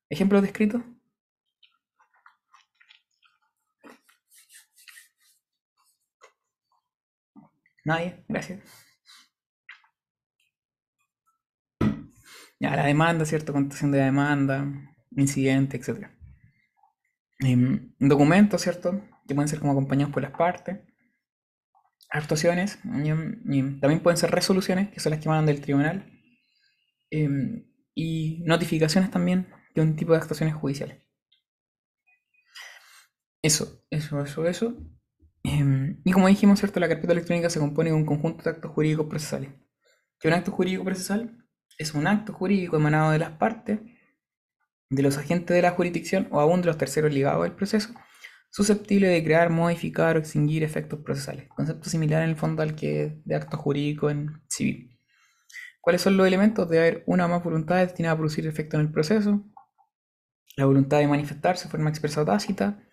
[0.10, 0.82] Ejemplos de escritos.
[7.84, 8.60] Nadie, gracias.
[12.60, 13.54] Ya, la demanda, ¿cierto?
[13.54, 14.68] Contestación de la demanda,
[15.12, 16.08] incidente, etc.
[17.40, 19.02] Em, documentos, ¿cierto?
[19.28, 20.91] Que pueden ser como acompañados por las partes
[22.10, 26.12] actuaciones, también pueden ser resoluciones, que son las que emanan del tribunal,
[27.10, 27.66] em,
[27.96, 30.98] y notificaciones también de un tipo de actuaciones judiciales.
[33.44, 34.78] Eso, eso, eso, eso.
[35.44, 36.80] Em, y como dijimos, ¿cierto?
[36.80, 39.50] La carpeta electrónica se compone de un conjunto de actos jurídicos procesales.
[40.20, 41.38] Que un acto jurídico procesal
[41.78, 43.80] es un acto jurídico emanado de las partes,
[44.90, 47.94] de los agentes de la jurisdicción o aún de los terceros ligados al proceso,
[48.52, 51.48] susceptible de crear, modificar o extinguir efectos procesales.
[51.50, 55.00] Concepto similar en el fondo al que de acto jurídico en civil.
[55.80, 56.70] ¿Cuáles son los elementos?
[56.70, 59.44] Debe haber una o más voluntades destinadas a producir efecto en el proceso,
[60.58, 62.84] la voluntad de manifestarse de forma expresa o tácita,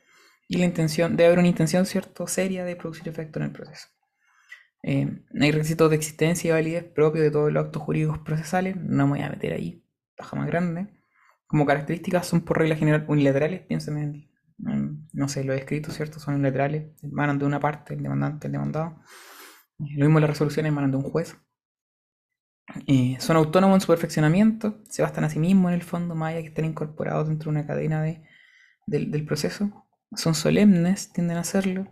[0.46, 3.88] y la intención, debe haber una intención, ¿cierto?, seria de producir efecto en el proceso.
[4.82, 9.06] Eh, hay requisitos de existencia y validez propios de todos los actos jurídicos procesales, no
[9.06, 9.84] me voy a meter ahí,
[10.16, 10.86] paja más grande.
[11.46, 14.28] Como características son por regla general unilaterales, piensen en
[14.58, 16.20] Mm, no sé, los escritos, ¿cierto?
[16.20, 19.00] Son unilaterales, emanan de una parte, el demandante, el demandado.
[19.78, 21.36] Lo mismo las resoluciones emanan de un juez.
[22.86, 26.30] Eh, son autónomos en su perfeccionamiento, se bastan a sí mismos en el fondo, más
[26.32, 28.22] allá que estén incorporados dentro de una cadena de,
[28.86, 29.86] del, proceso.
[30.16, 31.88] Son solemnes, tienden a serlo,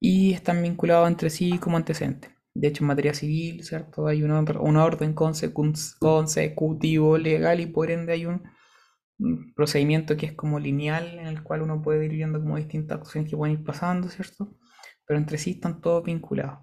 [0.00, 2.32] y están vinculados entre sí como antecedentes.
[2.54, 4.06] De hecho, en materia civil, ¿cierto?
[4.08, 8.42] Hay un, or- un orden consecu- consecutivo legal y por ende hay un
[9.54, 13.30] procedimiento que es como lineal, en el cual uno puede ir viendo como distintas acciones
[13.30, 14.56] que pueden ir pasando, ¿cierto?
[15.06, 16.60] Pero entre sí están todos vinculados.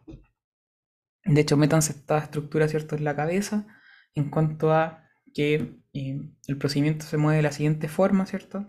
[1.26, 3.68] De hecho, métanse esta estructura, ¿cierto?, en la cabeza
[4.16, 5.04] en cuanto a
[5.34, 8.66] que eh, el procedimiento se mueve de la siguiente forma, ¿cierto?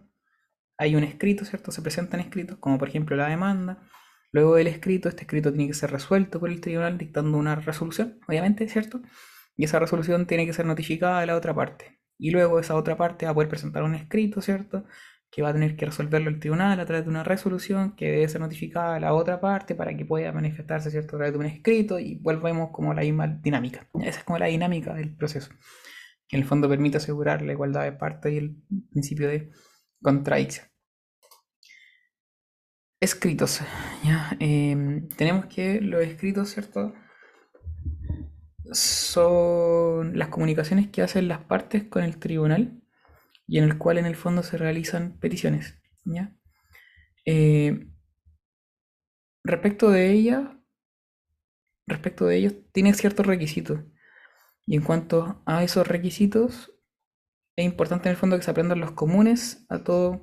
[0.76, 1.72] Hay un escrito, ¿cierto?
[1.72, 3.82] Se presentan escritos, como por ejemplo la demanda.
[4.30, 8.20] Luego del escrito, este escrito tiene que ser resuelto por el tribunal dictando una resolución,
[8.28, 9.00] obviamente, ¿cierto?
[9.56, 11.97] Y esa resolución tiene que ser notificada a la otra parte.
[12.18, 14.84] Y luego esa otra parte va a poder presentar un escrito, ¿cierto?
[15.30, 18.28] Que va a tener que resolverlo el tribunal a través de una resolución que debe
[18.28, 21.16] ser notificada a la otra parte para que pueda manifestarse, ¿cierto?
[21.16, 23.88] A través de un escrito y volvemos como la misma dinámica.
[24.02, 25.50] Esa es como la dinámica del proceso,
[26.28, 28.56] que en el fondo permite asegurar la igualdad de partes y el
[28.90, 29.50] principio de
[30.02, 30.66] contradicción.
[33.00, 33.60] Escritos,
[34.04, 34.36] ¿ya?
[34.40, 36.94] Em, tenemos que los escritos, ¿cierto?
[38.72, 42.82] Son las comunicaciones que hacen las partes con el tribunal
[43.46, 45.74] y en el cual en el fondo se realizan peticiones.
[46.04, 46.34] ¿ya?
[47.24, 47.88] Eh,
[49.42, 50.60] respecto de ella,
[51.86, 53.80] respecto de ellos, tiene ciertos requisitos.
[54.66, 56.74] Y en cuanto a esos requisitos,
[57.56, 60.22] es importante en el fondo que se aprendan los comunes a todo,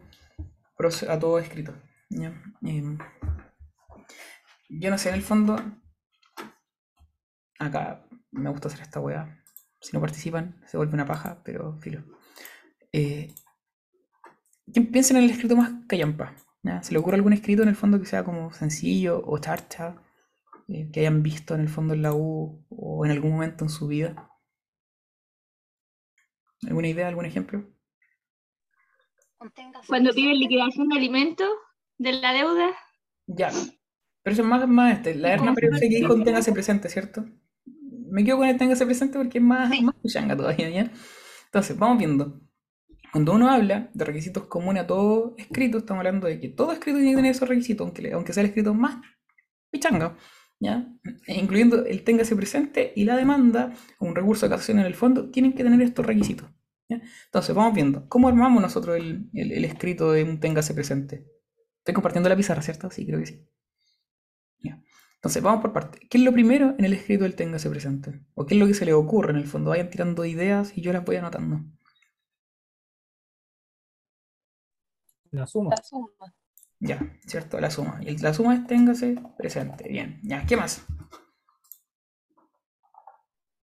[1.10, 1.74] a todo escrito.
[2.10, 2.42] ¿ya?
[2.62, 3.00] Em,
[4.70, 5.58] yo no sé, en el fondo,
[7.58, 8.05] acá
[8.36, 9.44] me gusta hacer esta weá.
[9.80, 12.03] Si no participan, se vuelve una paja, pero filo.
[12.91, 13.34] Eh,
[14.72, 16.36] ¿quién piensa en el escrito más callampa?
[16.64, 16.82] ¿ya?
[16.84, 20.02] ¿Se le ocurre algún escrito en el fondo que sea como sencillo o charcha?
[20.68, 23.70] eh, que hayan visto en el fondo en la U o en algún momento en
[23.70, 24.32] su vida.
[26.66, 27.64] ¿Alguna idea, algún ejemplo?
[29.88, 31.49] Cuando piden liquidación de alimentos
[31.98, 32.72] de la deuda.
[33.28, 33.52] Ya.
[34.24, 35.14] Pero eso es más, más este.
[35.14, 37.26] La Erna parece que dijo un téngase presente, ¿cierto?
[38.16, 40.92] Me quedo con el téngase presente porque es más, más puchanga todavía, ¿ya?
[41.48, 42.42] Entonces, vamos viendo.
[43.12, 46.98] Cuando uno habla de requisitos comunes a todo escrito, estamos hablando de que todo escrito
[47.00, 48.98] tiene que tener esos requisitos, aunque, aunque sea el escrito más
[49.72, 50.18] pichanga,
[50.60, 50.88] ¿ya?
[51.28, 54.96] E incluyendo el téngase presente y la demanda, o un recurso de casación en el
[54.96, 56.50] fondo, tienen que tener estos requisitos.
[56.90, 57.02] ¿ya?
[57.28, 58.08] Entonces, vamos viendo.
[58.10, 61.26] ¿Cómo armamos nosotros el, el- el escrito de un téngase presente?
[61.80, 62.92] Estoy compartiendo la pizarra, ¿cierto?
[62.92, 63.48] Sí, creo que sí.
[64.64, 64.82] Ya.
[65.26, 65.98] Entonces, vamos por parte.
[66.08, 68.22] ¿Qué es lo primero en el escrito del téngase presente?
[68.36, 69.72] ¿O qué es lo que se le ocurre en el fondo?
[69.72, 71.62] Vayan tirando ideas y yo las voy anotando.
[75.32, 75.72] La suma.
[75.72, 76.10] La suma.
[76.80, 77.60] Ya, ¿cierto?
[77.60, 78.00] La suma.
[78.04, 79.90] Y la suma es téngase presente.
[79.90, 80.20] Bien.
[80.22, 80.86] Ya, ¿qué más?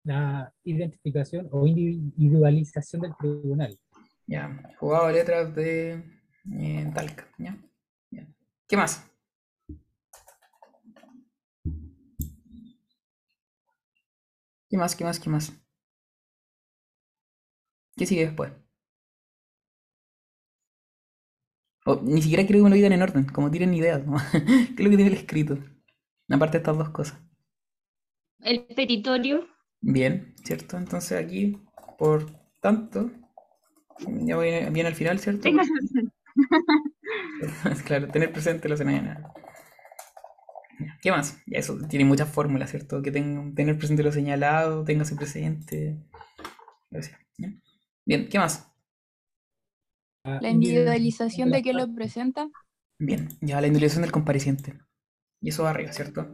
[0.06, 3.78] La identificación o individualización del tribunal.
[4.26, 6.02] Ya, jugado a letras de
[6.50, 7.28] eh, Talca.
[7.38, 7.58] ¿ya?
[8.10, 8.26] Ya.
[8.70, 9.11] ¿Qué más?
[14.72, 14.96] ¿Qué más?
[14.96, 15.20] ¿Qué más?
[15.20, 15.54] ¿Qué más?
[17.96, 18.52] ¿Qué sigue después?
[21.90, 24.18] O, ni siquiera quiero que me lo digan en orden, como tienen ideas, ¿no?
[24.32, 25.58] ¿Qué es lo que tiene el escrito?
[26.30, 27.20] Aparte de estas dos cosas.
[28.42, 29.48] El petitorio.
[29.82, 30.78] Bien, ¿cierto?
[30.78, 31.58] Entonces aquí,
[31.98, 32.26] por
[32.60, 33.10] tanto,
[34.26, 35.50] ya voy bien al final, ¿cierto?
[37.86, 39.34] Claro, tener presente lo señalado.
[41.02, 41.38] ¿Qué más?
[41.48, 43.02] Ya eso tiene muchas fórmulas, ¿cierto?
[43.02, 45.98] Que tenga- tener presente lo señalado, téngase presente.
[47.38, 47.54] ¿ya?
[48.06, 48.68] Bien, ¿qué más?
[50.40, 52.50] La individualización de que lo presenta.
[53.00, 54.80] Bien, ya la individualización del compareciente.
[55.42, 56.30] Y eso va arriba, ¿cierto?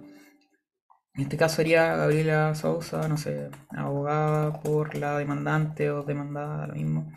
[1.16, 6.76] En este caso sería Gabriela Sousa, no sé, abogada por la demandante o demandada, lo
[6.76, 7.12] mismo.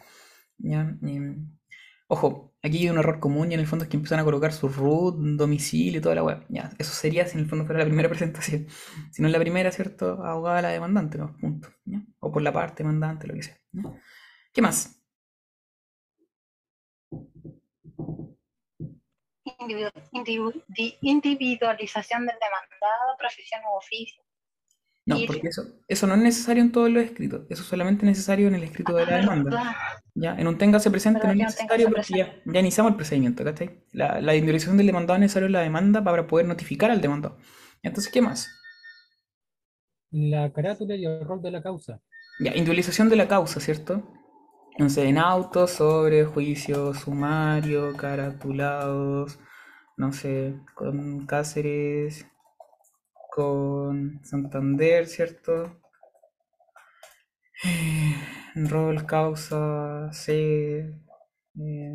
[0.59, 0.97] ¿Ya?
[1.03, 1.59] Em,
[2.09, 4.53] ojo, aquí hay un error común y en el fondo es que empiezan a colocar
[4.53, 6.45] su root, domicilio y toda la web.
[6.49, 8.67] Ya, eso sería si en el fondo fuera la primera presentación.
[9.13, 10.25] Si no es la primera, ¿cierto?
[10.25, 11.69] Abogada la demandante, no, punto.
[12.21, 13.59] O por la parte demandante, lo que sea.
[14.53, 15.01] ¿Qué más?
[19.63, 24.23] Individu- individu- di- individualización del demandado, profesión u oficio.
[25.11, 27.43] No, porque eso, eso no es necesario en todos los escritos.
[27.51, 29.75] Eso es solamente necesario en el escrito de la demanda.
[30.15, 33.85] Ya, en un téngase presente no es necesario porque ya, ya iniciamos el procedimiento, ¿cachai?
[33.93, 37.39] La, la individualización del demandado es necesario en la demanda para poder notificar al demandado.
[37.83, 38.49] Entonces, ¿qué más?
[40.13, 42.01] La carátula y el rol de la causa.
[42.41, 44.03] Ya, individualización de la causa, ¿cierto?
[44.73, 49.39] Entonces, en autos, sobre juicio sumario, caratulados,
[49.97, 52.27] no sé, con Cáceres,
[53.31, 55.79] con Santander, ¿cierto?
[57.65, 58.15] Eh,
[58.55, 60.33] Rol, causa, C,
[61.59, 61.93] eh,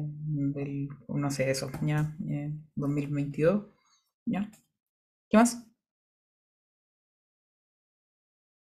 [0.55, 3.65] del, no sé, eso, ya, eh, 2022,
[4.25, 4.49] ¿ya?
[5.29, 5.65] ¿Qué más?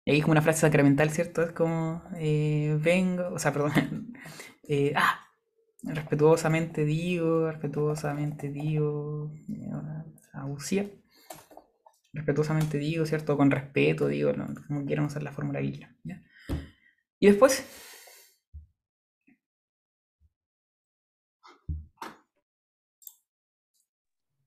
[0.04, 1.42] Y ahí es como una frase sacramental, ¿cierto?
[1.42, 3.72] Es como, eh, vengo, o sea, perdón,
[4.94, 5.20] ah,
[5.84, 9.70] respetuosamente digo, respetuosamente digo, eh,
[10.32, 10.90] abusia,
[12.16, 13.36] respetuosamente digo, ¿cierto?
[13.36, 16.22] Con respeto, digo, no, como quieran usar la fórmula guía, ¿ya?
[17.20, 17.64] Y después,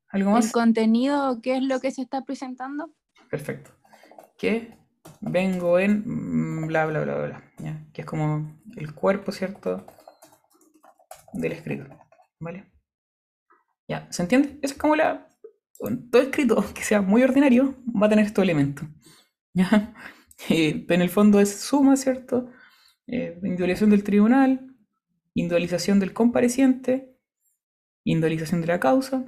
[0.09, 0.47] ¿algo más?
[0.47, 2.93] El contenido, ¿qué es lo que se está presentando?
[3.29, 3.71] Perfecto.
[4.37, 4.77] Que
[5.21, 7.85] vengo en bla bla bla bla, ¿ya?
[7.93, 9.85] Que es como el cuerpo, ¿cierto?
[11.33, 11.85] Del escrito,
[12.39, 12.71] ¿vale?
[13.87, 14.59] Ya, ¿se entiende?
[14.61, 15.28] Eso es como la...
[15.79, 18.87] Todo escrito que sea muy ordinario va a tener estos elementos,
[19.53, 19.93] ¿ya?
[20.49, 22.49] Eh, en el fondo es suma, ¿cierto?
[23.07, 24.75] Eh, individualización del tribunal,
[25.33, 27.15] individualización del compareciente,
[28.03, 29.25] individualización de la causa,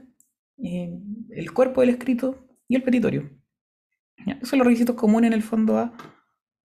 [0.64, 1.00] eh,
[1.32, 3.30] el cuerpo del escrito y el petitorio.
[4.26, 5.94] Ya, Esos son los requisitos comunes en el fondo a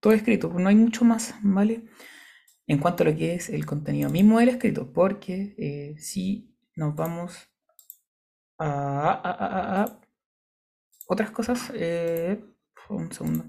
[0.00, 1.84] todo escrito, pues no hay mucho más, ¿vale?
[2.66, 6.94] En cuanto a lo que es el contenido mismo del escrito, porque eh, si nos
[6.94, 7.48] vamos
[8.58, 8.68] a,
[9.10, 10.00] a- a- a- a
[11.08, 12.40] otras cosas, eh,
[12.88, 13.44] un segundo.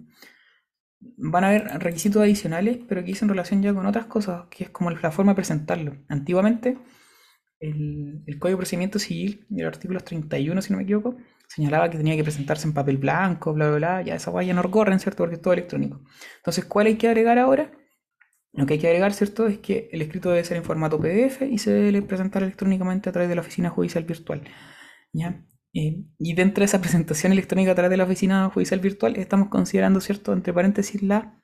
[1.00, 4.70] Van a haber requisitos adicionales, pero que dicen relación ya con otras cosas, que es
[4.72, 5.96] como la forma de presentarlo.
[6.10, 6.78] Antiguamente,
[7.60, 11.18] el, Código de Procedimiento Civil, el artículo 31, si no me equivoco,
[11.48, 14.54] señalaba que tenía que presentarse en papel blanco, bla, bla, bla, ya esa guay ya
[14.56, 15.24] no corren, ¿cierto?
[15.24, 16.02] Porque es todo electrónico.
[16.38, 17.72] Entonces, ¿cuál hay que agregar ahora?
[18.54, 19.48] Lo que hay que agregar, ¿cierto?
[19.48, 23.14] Es que el escrito debe ser en formato PDF y se debe presentar electrónicamente a
[23.14, 24.44] través de la oficina judicial virtual.
[25.14, 25.46] ¿Ya?
[25.74, 29.50] Eh, y dentro de esa presentación electrónica a través de la oficina judicial virtual estamos
[29.50, 30.34] considerando, ¿cierto?
[30.34, 31.42] Entre paréntesis, la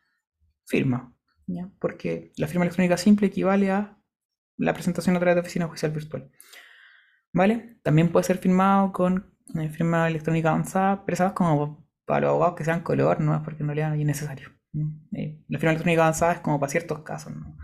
[0.65, 1.15] firma.
[1.47, 1.69] ¿ya?
[1.79, 3.99] Porque la firma electrónica simple equivale a
[4.57, 6.31] la presentación a través de la oficina judicial virtual.
[7.33, 7.79] ¿Vale?
[7.83, 12.29] También puede ser firmado con eh, firma electrónica avanzada, pero eso es como para los
[12.29, 14.49] abogados que sean color, no es porque en realidad es necesario.
[15.11, 17.57] Eh, la firma electrónica avanzada es como para ciertos casos, ¿no?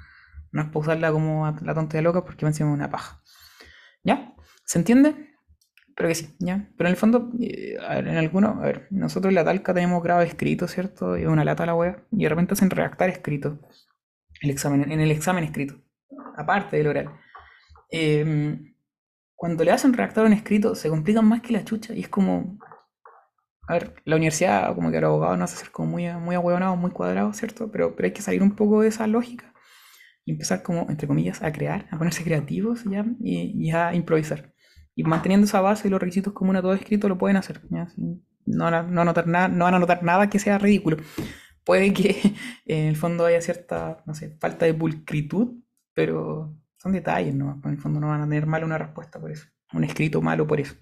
[0.52, 3.22] No es para usarla como la tonta de loca porque va encima una paja.
[4.04, 4.34] ¿Ya?
[4.66, 5.29] ¿Se entiende?
[6.00, 6.66] Pero que sí, ¿ya?
[6.78, 10.02] Pero en el fondo, eh, a en algunos, a ver, nosotros en la Talca tenemos
[10.02, 11.18] grado escrito, ¿cierto?
[11.18, 13.60] Y una lata a la web, y de repente hacen redactar escrito.
[14.40, 15.76] El examen, en el examen escrito,
[16.38, 17.10] aparte del oral.
[17.92, 18.76] Em,
[19.36, 22.58] cuando le hacen redactar un escrito, se complican más que la chucha, y es como,
[23.68, 26.78] a ver, la universidad, como que los abogados no hace ser como muy, muy ahueonados,
[26.78, 27.70] muy cuadrados, ¿cierto?
[27.72, 29.54] Pero, pero hay que salir un poco de esa lógica
[30.24, 33.06] y empezar como, entre comillas, a crear, a ponerse creativos, ¿ya?
[33.20, 34.54] Y a improvisar.
[35.00, 37.62] Y manteniendo esa base y los requisitos comunes a todo escrito lo pueden hacer.
[37.70, 37.88] ¿ya?
[38.46, 40.98] No, van a, no, anotar nada, no van a notar nada que sea ridículo.
[41.64, 42.20] Puede que
[42.66, 45.54] en el fondo haya cierta, no sé, falta de pulcritud,
[45.94, 47.62] pero son detalles, ¿no?
[47.64, 49.48] En el fondo no van a tener mal una respuesta por eso.
[49.72, 50.76] Un escrito malo por eso.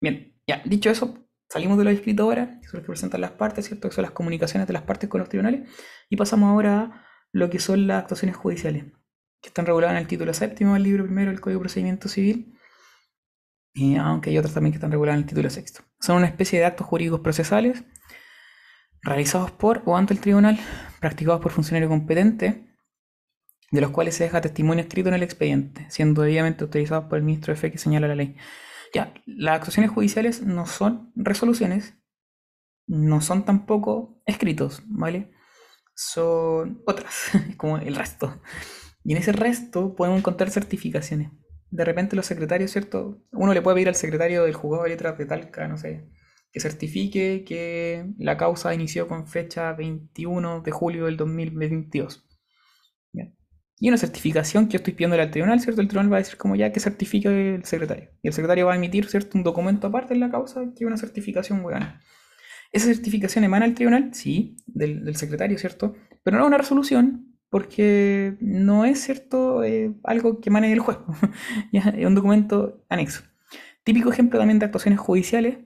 [0.00, 3.30] Bien, ya, dicho eso, salimos de lo escrito ahora, que son los que presentan las
[3.30, 3.88] partes, ¿cierto?
[3.88, 5.70] Que son las comunicaciones de las partes con los tribunales,
[6.10, 8.86] y pasamos ahora a lo que son las actuaciones judiciales,
[9.40, 12.50] que están reguladas en el título séptimo del libro primero del Código de Procedimiento Civil,
[13.74, 15.82] y aunque hay otras también que están reguladas en el título sexto.
[16.00, 17.82] Son una especie de actos jurídicos procesales
[19.02, 20.58] realizados por o ante el tribunal,
[21.00, 22.76] practicados por funcionario competente,
[23.70, 27.24] de los cuales se deja testimonio escrito en el expediente, siendo debidamente autorizados por el
[27.24, 28.36] ministro de Fe que señala la ley.
[28.94, 31.94] Ya, las actuaciones judiciales no son resoluciones,
[32.86, 35.32] no son tampoco escritos, ¿vale?
[35.96, 38.40] Son otras, como el resto.
[39.02, 41.30] Y en ese resto podemos encontrar certificaciones.
[41.74, 43.20] De repente los secretarios, ¿cierto?
[43.32, 46.08] Uno le puede pedir al secretario del juzgado de letras de Talca, no sé,
[46.52, 52.28] que certifique que la causa inició con fecha 21 de julio del 2022.
[53.12, 53.24] ¿ya?
[53.80, 55.80] Y una certificación que yo estoy pidiendo al tribunal, ¿cierto?
[55.80, 58.10] El tribunal va a decir como ya que certifique el secretario.
[58.22, 59.36] Y el secretario va a emitir, ¿cierto?
[59.36, 62.00] Un documento aparte en la causa que es una certificación huevona.
[62.70, 65.96] Esa certificación emana al tribunal, sí, del, del secretario, ¿cierto?
[66.22, 69.62] Pero no una resolución, porque no es, ¿cierto?
[69.62, 70.98] Eh, algo que emane del juez.
[71.72, 73.22] ya, es un documento anexo.
[73.84, 75.58] Típico ejemplo también de actuaciones judiciales,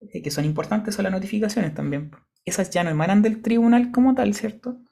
[0.00, 2.10] eh, que son importantes, son las notificaciones también.
[2.44, 4.82] Esas ya no emanan del tribunal como tal, ¿cierto?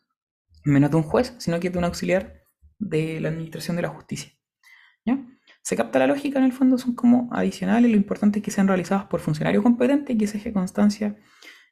[0.63, 2.45] Menos de un juez, sino que de un auxiliar
[2.79, 4.31] de la administración de la justicia.
[5.05, 5.19] ¿Ya?
[5.63, 8.69] Se capta la lógica, en el fondo son como adicionales, lo importante es que sean
[8.69, 11.17] realizadas por funcionario competente y que se deje constancia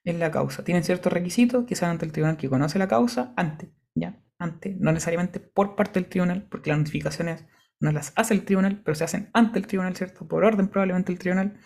[0.03, 0.65] en la causa.
[0.65, 4.26] Tienen ciertos requisitos que sean ante el tribunal que conoce la causa, ante, ¿ya?
[4.39, 7.45] Ante, no necesariamente por parte del tribunal, porque las notificaciones
[7.81, 10.27] no las hace el tribunal, pero se hacen ante el tribunal, ¿cierto?
[10.27, 11.59] Por orden probablemente el tribunal.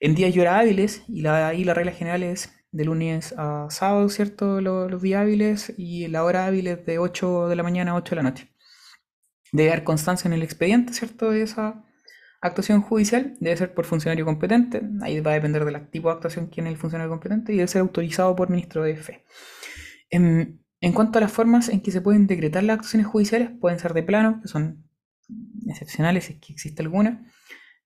[0.00, 3.68] En días y horas hábiles, y la, ahí la regla general es de lunes a
[3.70, 4.60] sábado, ¿cierto?
[4.60, 8.10] Los, días hábiles y la hora hábil es de 8 de la mañana a 8
[8.10, 8.48] de la noche.
[9.52, 11.30] Debe haber constancia en el expediente, ¿cierto?
[11.30, 11.84] De esa
[12.42, 13.36] actuación judicial.
[13.40, 14.82] Debe ser por funcionario competente.
[15.02, 17.68] Ahí va a depender del tipo de actuación quién es el funcionario competente y debe
[17.68, 19.24] ser autorizado por ministro de fe.
[20.10, 23.78] En, en cuanto a las formas en que se pueden decretar las actuaciones judiciales, pueden
[23.78, 24.84] ser de plano, que son
[25.68, 27.26] excepcionales, si es que existe alguna.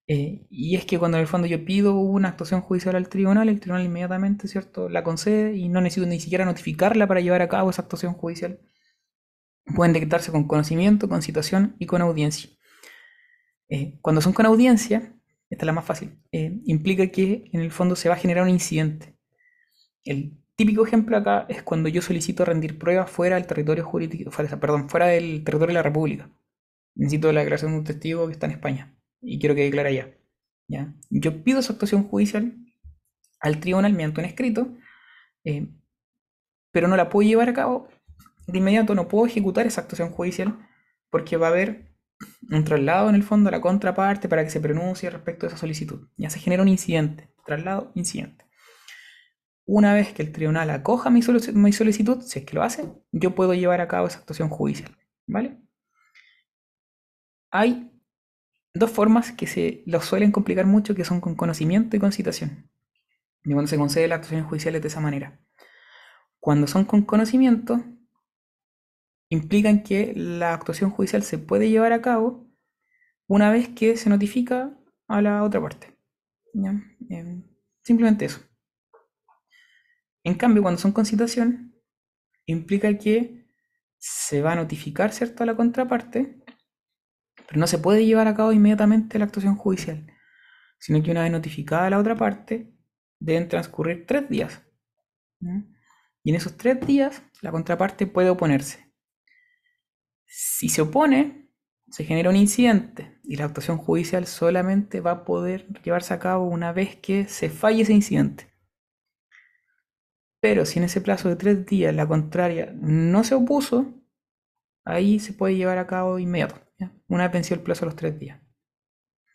[0.07, 3.49] Eh, y es que cuando en el fondo yo pido una actuación judicial al tribunal,
[3.49, 7.49] el tribunal inmediatamente, ¿cierto?, la concede y no necesito ni siquiera notificarla para llevar a
[7.49, 8.59] cabo esa actuación judicial.
[9.77, 12.51] Pueden decretarse con conocimiento, con citación y con audiencia.
[13.69, 15.15] Eh, cuando son con audiencia,
[15.49, 18.43] esta es la más fácil, eh, implica que en el fondo se va a generar
[18.43, 19.17] un incidente.
[20.03, 24.91] El típico ejemplo acá es cuando yo solicito rendir pruebas fuera del territorio jurídico, perdón,
[24.91, 26.31] fuera del territorio de la República.
[26.95, 30.19] Necesito la declaración de un testigo que está en España y quiero que declare allá.
[30.69, 30.95] ¿ya?
[31.09, 32.59] Yo pido esa actuación judicial
[33.41, 34.77] al tribunal mediante un escrito,
[35.45, 35.67] eh,
[36.73, 37.89] pero no la puedo llevar a cabo
[38.47, 40.59] de inmediato, no puedo ejecutar esa actuación judicial
[41.09, 41.97] porque va a haber
[42.51, 45.57] un traslado en el fondo a la contraparte para que se pronuncie respecto a esa
[45.57, 46.07] solicitud.
[46.19, 48.50] Ya se genera un incidente, traslado, incidente.
[49.73, 52.93] Una vez que el tribunal acoja mi, solic mi solicitud, si es que lo hace,
[53.13, 54.99] yo puedo llevar a cabo esa actuación judicial.
[55.29, 55.61] ¿Vale?
[57.53, 57.89] Hay
[58.75, 62.69] dos formas que se los suelen complicar mucho, que son con conocimiento y con citación.
[63.45, 65.41] Y cuando se concede las actuaciones judiciales de esa manera.
[66.41, 67.81] Cuando son con conocimiento,
[69.29, 72.45] implican que la actuación judicial se puede llevar a cabo
[73.29, 74.77] una vez que se notifica
[75.07, 75.97] a la otra parte.
[77.09, 77.45] Em,
[77.85, 78.50] simplemente eso.
[80.25, 81.75] En cambio, cuando son concitación,
[82.47, 83.47] implica que
[83.99, 86.43] se va a notificar, ¿cierto?, a la contraparte,
[87.47, 90.07] pero no se puede llevar a cabo inmediatamente la actuación judicial,
[90.79, 92.73] sino que una vez notificada a la otra parte,
[93.19, 94.63] deben transcurrir tres días.
[96.23, 98.93] Y en esos tres días, la contraparte puede oponerse.
[100.27, 101.51] Si se opone,
[101.91, 106.47] se genera un incidente y la actuación judicial solamente va a poder llevarse a cabo
[106.47, 108.50] una vez que se falle ese incidente.
[110.41, 113.93] Pero si en ese plazo de tres días la contraria no se opuso,
[114.85, 116.57] ahí se puede llevar a cabo inmediato,
[117.09, 118.41] una vez vencido el plazo de los tres días.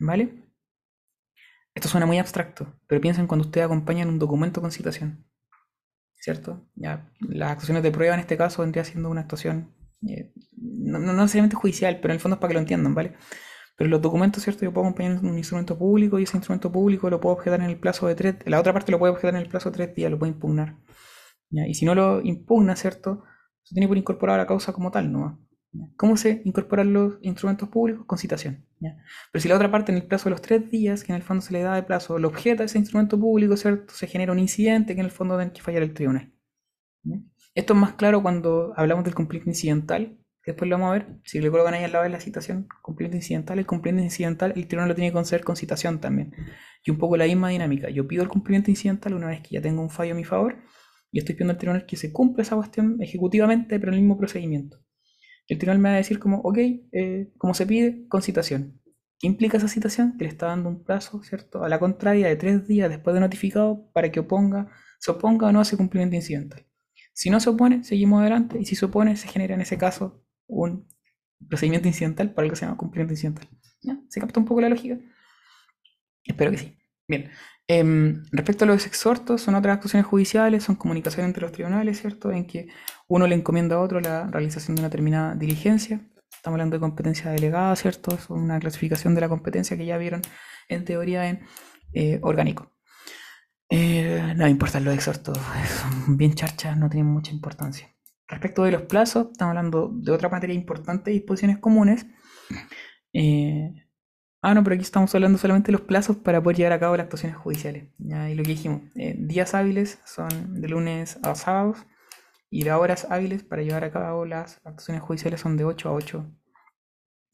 [0.00, 0.46] ¿Vale?
[1.74, 5.24] Esto suena muy abstracto, pero piensen cuando ustedes acompañan un documento con citación.
[6.14, 6.66] ¿Cierto?
[6.74, 9.74] Ya, las actuaciones de prueba en este caso vendría siendo una actuación,
[10.08, 13.14] eh, no, no necesariamente judicial, pero en el fondo es para que lo entiendan, ¿vale?
[13.76, 14.64] Pero los documentos, ¿cierto?
[14.64, 17.78] Yo puedo acompañar un instrumento público y ese instrumento público lo puedo objetar en el
[17.78, 20.10] plazo de tres, la otra parte lo puede objetar en el plazo de tres días,
[20.10, 20.74] lo puede impugnar.
[21.50, 21.66] ¿Ya?
[21.66, 23.24] Y si no lo impugna, ¿cierto?
[23.62, 25.46] Se tiene por incorporar la causa como tal, ¿no?
[25.96, 28.06] ¿Cómo se incorporan los instrumentos públicos?
[28.06, 28.64] Con citación.
[28.80, 28.96] ¿ya?
[29.32, 31.22] Pero si la otra parte en el plazo de los tres días, que en el
[31.22, 33.92] fondo se le da de plazo, lo objeta ese instrumento público, ¿cierto?
[33.94, 36.32] Se genera un incidente que en el fondo tiene que fallar el tribunal.
[37.02, 37.16] ¿ya?
[37.54, 41.20] Esto es más claro cuando hablamos del cumplimiento incidental, que después lo vamos a ver.
[41.24, 44.68] Si le colocan ahí al lado de la citación, cumplimiento incidental, el cumplimiento incidental, el
[44.68, 46.34] tribunal lo tiene que conceder con citación también.
[46.84, 47.90] Y un poco la misma dinámica.
[47.90, 50.56] Yo pido el cumplimiento incidental una vez que ya tengo un fallo a mi favor
[51.12, 54.18] y estoy pidiendo al tribunal que se cumpla esa cuestión ejecutivamente, pero en el mismo
[54.18, 54.78] procedimiento.
[55.48, 56.58] El tribunal me va a decir como, ok,
[56.92, 58.80] eh, como se pide, con citación.
[59.18, 60.16] ¿Qué implica esa citación?
[60.18, 61.64] Que le está dando un plazo, ¿cierto?
[61.64, 65.52] A la contraria de tres días después de notificado para que oponga, se oponga o
[65.52, 66.66] no a ese cumplimiento incidental.
[67.14, 70.22] Si no se opone, seguimos adelante y si se opone, se genera en ese caso
[70.46, 70.86] un
[71.48, 73.48] procedimiento incidental para algo que se llama cumplimiento incidental.
[73.82, 73.98] ¿Ya?
[74.08, 74.98] ¿Se capta un poco la lógica?
[76.24, 76.76] Espero que sí.
[77.08, 77.30] Bien.
[77.68, 82.30] Em, respecto a los exhortos, son otras actuaciones judiciales, son comunicaciones entre los tribunales, ¿cierto?
[82.30, 82.68] En que
[83.08, 86.00] uno le encomienda a otro la realización de una determinada diligencia.
[86.32, 88.14] Estamos hablando de competencia delegada, ¿cierto?
[88.14, 90.22] Es una clasificación de la competencia que ya vieron
[90.68, 91.40] en teoría en
[91.92, 92.72] eh, orgánico.
[93.68, 95.38] Eh, no importan los exhortos,
[95.80, 97.92] son bien charchas, no tienen mucha importancia.
[98.28, 102.06] Respecto de los plazos, estamos hablando de otra materia importante, disposiciones comunes.
[103.18, 103.85] Eh,
[104.46, 106.96] ah, no, pero aquí estamos hablando solamente de los plazos para poder llevar a cabo
[106.96, 107.88] las actuaciones judiciales.
[107.98, 111.78] Y lo que dijimos, eh, días hábiles son de lunes a sábados
[112.48, 115.92] y las horas hábiles para llevar a cabo las actuaciones judiciales son de 8 a
[115.92, 116.26] 8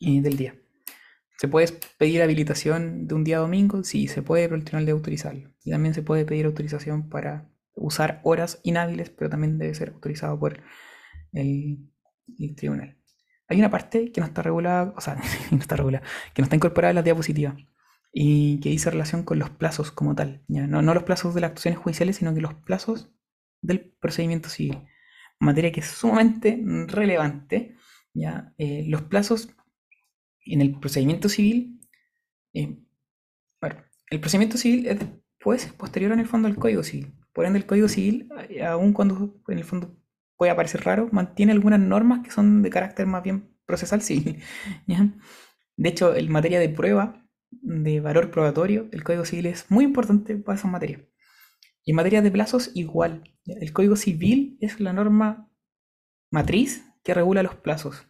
[0.00, 0.54] eh, del día.
[1.36, 1.68] ¿Se puede
[1.98, 3.84] pedir habilitación de un día a domingo?
[3.84, 5.50] Sí, se puede, pero el tribunal debe autorizarlo.
[5.64, 10.38] Y también se puede pedir autorización para usar horas inhábiles, pero también debe ser autorizado
[10.38, 10.60] por
[11.34, 11.90] el
[12.56, 12.96] tribunal.
[13.48, 15.16] Hay una parte que no está regulada, o sea,
[15.50, 16.04] no está regulada,
[16.34, 17.56] que no está incorporada en la diapositiva
[18.12, 20.42] y que dice relación con los plazos como tal.
[20.48, 23.10] No, no los plazos de las actuaciones judiciales, sino que los plazos
[23.62, 24.86] del procedimiento civil.
[25.38, 27.76] Materia que es sumamente relevante.
[28.12, 28.52] ¿ya?
[28.58, 29.48] Eh, los plazos
[30.44, 31.80] en el procedimiento civil,
[32.52, 32.78] eh,
[33.60, 33.76] bueno,
[34.10, 37.14] el procedimiento civil es después, posterior en el fondo al Código Civil.
[37.32, 39.96] Por ende, el Código Civil, eh, aun cuando en el fondo
[40.42, 44.42] puede parecer raro, mantiene algunas normas que son de carácter más bien procesal civil.
[44.88, 45.08] ¿ya?
[45.76, 50.34] De hecho, en materia de prueba, de valor probatorio, el Código Civil es muy importante
[50.34, 50.98] para esa materia.
[51.84, 53.22] Y en materia de plazos, igual.
[53.44, 53.54] ¿ya?
[53.60, 55.48] El Código Civil es la norma
[56.32, 58.04] matriz que regula los plazos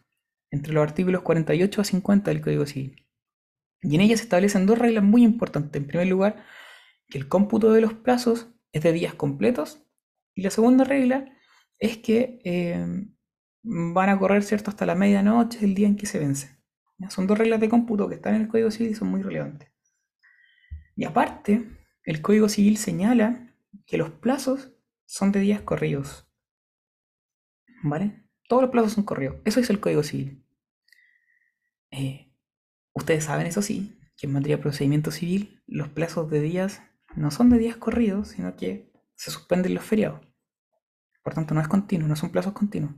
[0.49, 3.07] entre los artículos 48 a 50 del Código Civil.
[3.83, 5.79] Y en ella se establecen dos reglas muy importantes.
[5.79, 6.43] En primer lugar,
[7.09, 9.85] que el cómputo de los plazos es de días completos.
[10.33, 11.29] Y la segunda regla
[11.83, 13.05] es que eh,
[13.61, 16.57] van a correr cierto hasta la medianoche del día en que se vence.
[16.97, 17.09] ¿Ya?
[17.09, 19.69] Son dos reglas de cómputo que están en el Código Civil y son muy relevantes.
[20.95, 21.67] Y aparte,
[22.05, 23.53] el Código Civil señala
[23.85, 24.71] que los plazos
[25.05, 26.25] son de días corridos.
[27.83, 28.29] ¿Vale?
[28.47, 29.41] Todos los plazos son corridos.
[29.43, 30.41] Eso es el Código Civil.
[31.91, 32.31] Eh,
[32.93, 36.81] ustedes saben, eso sí, que en materia de procedimiento civil los plazos de días
[37.17, 40.32] no son de días corridos, sino que se suspenden los feriados.
[41.23, 42.93] Por tanto, no es continuo, no son plazos continuos.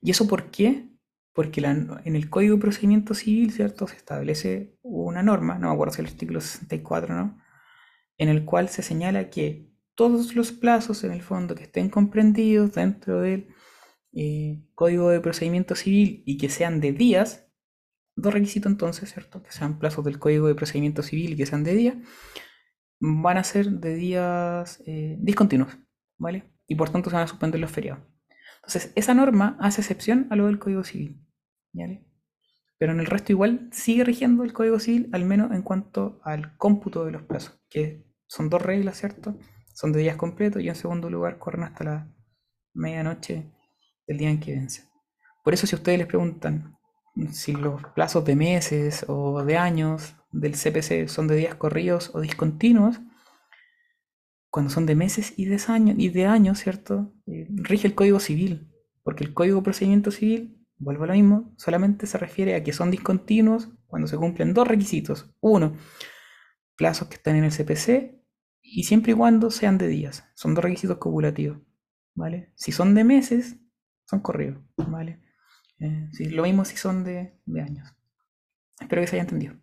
[0.00, 0.90] ¿Y eso por qué?
[1.32, 3.86] Porque en el Código de Procedimiento Civil, ¿cierto?
[3.88, 7.40] Se establece una norma, no me acuerdo si el artículo 64, ¿no?
[8.18, 12.74] En el cual se señala que todos los plazos, en el fondo, que estén comprendidos
[12.74, 13.48] dentro del
[14.12, 17.48] eh, Código de Procedimiento Civil y que sean de días,
[18.16, 19.42] dos requisitos entonces, ¿cierto?
[19.42, 22.02] Que sean plazos del Código de Procedimiento Civil y que sean de día,
[23.00, 25.76] van a ser de días eh, discontinuos,
[26.18, 26.53] ¿vale?
[26.66, 28.02] Y por tanto se van a suspender los feriados.
[28.56, 31.20] Entonces, esa norma hace excepción a lo del Código Civil,
[32.78, 36.56] pero en el resto igual sigue rigiendo el Código Civil, al menos en cuanto al
[36.56, 39.38] cómputo de los plazos, que son dos reglas, ¿cierto?
[39.74, 42.14] Son de días completos y en segundo lugar corren hasta la
[42.72, 43.52] medianoche
[44.06, 44.84] del día en que vence.
[45.42, 46.78] Por eso si ustedes les preguntan
[47.32, 52.20] si los plazos de meses o de años del CPC son de días corridos o
[52.20, 53.00] discontinuos,
[54.54, 57.12] cuando son de meses y de años, ¿cierto?
[57.26, 58.72] Eh, rige el Código Civil,
[59.02, 62.72] porque el Código de Procedimiento Civil, vuelvo a lo mismo, solamente se refiere a que
[62.72, 65.34] son discontinuos cuando se cumplen dos requisitos.
[65.40, 65.76] Uno,
[66.76, 68.14] plazos que están en el CPC
[68.62, 70.24] y siempre y cuando sean de días.
[70.36, 71.58] Son dos requisitos copulativos.
[72.14, 72.52] ¿Vale?
[72.54, 73.56] Si son de meses,
[74.04, 74.62] son corridos.
[74.76, 75.20] ¿Vale?
[75.80, 77.92] Eh, lo mismo si son de, años.
[78.80, 79.56] Espero que se haya entendido.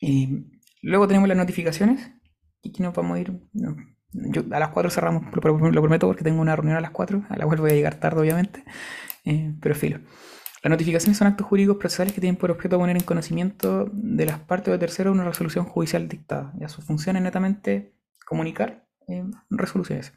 [0.00, 0.46] Y
[0.82, 2.12] luego tenemos las notificaciones.
[2.62, 3.32] Y aquí nos vamos a ir.
[3.52, 3.76] no,
[4.12, 5.40] yo- a las 4 cerramos, lo
[5.82, 8.20] prometo, porque tengo una reunión a las 4, a la cual voy a llegar tarde,
[8.20, 8.64] obviamente.
[9.24, 10.00] Eh, pero filo.
[10.62, 14.40] Las notificaciones son actos jurídicos procesales que tienen por objeto poner en conocimiento de las
[14.40, 16.52] partes o de terceros una resolución judicial dictada.
[16.58, 17.94] Ya su función es netamente
[18.26, 20.12] comunicar eh, resoluciones.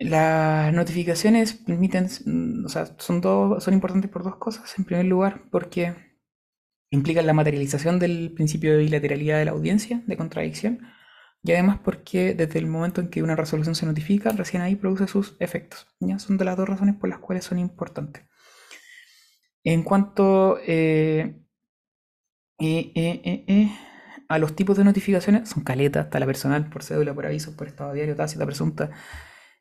[0.00, 4.76] Las notificaciones permiten, mm, o sea, son, dos, son importantes por dos cosas.
[4.78, 5.94] En primer lugar, porque
[6.92, 10.86] implican la materialización del principio de bilateralidad de la audiencia, de contradicción,
[11.42, 15.08] y además porque desde el momento en que una resolución se notifica, recién ahí produce
[15.08, 15.88] sus efectos.
[15.98, 16.20] ¿ya?
[16.20, 18.22] Son de las dos razones por las cuales son importantes.
[19.64, 21.42] En cuanto eh,
[22.60, 23.72] eh, eh,
[24.28, 27.66] a los tipos de notificaciones, son caletas, está la personal, por cédula, por aviso, por
[27.66, 28.90] estado diario, tácita, presunta,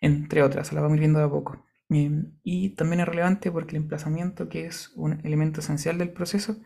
[0.01, 1.65] entre otras, las vamos viendo de a poco.
[1.89, 6.57] Eh, y también es relevante porque el emplazamiento, que es un elemento esencial del proceso,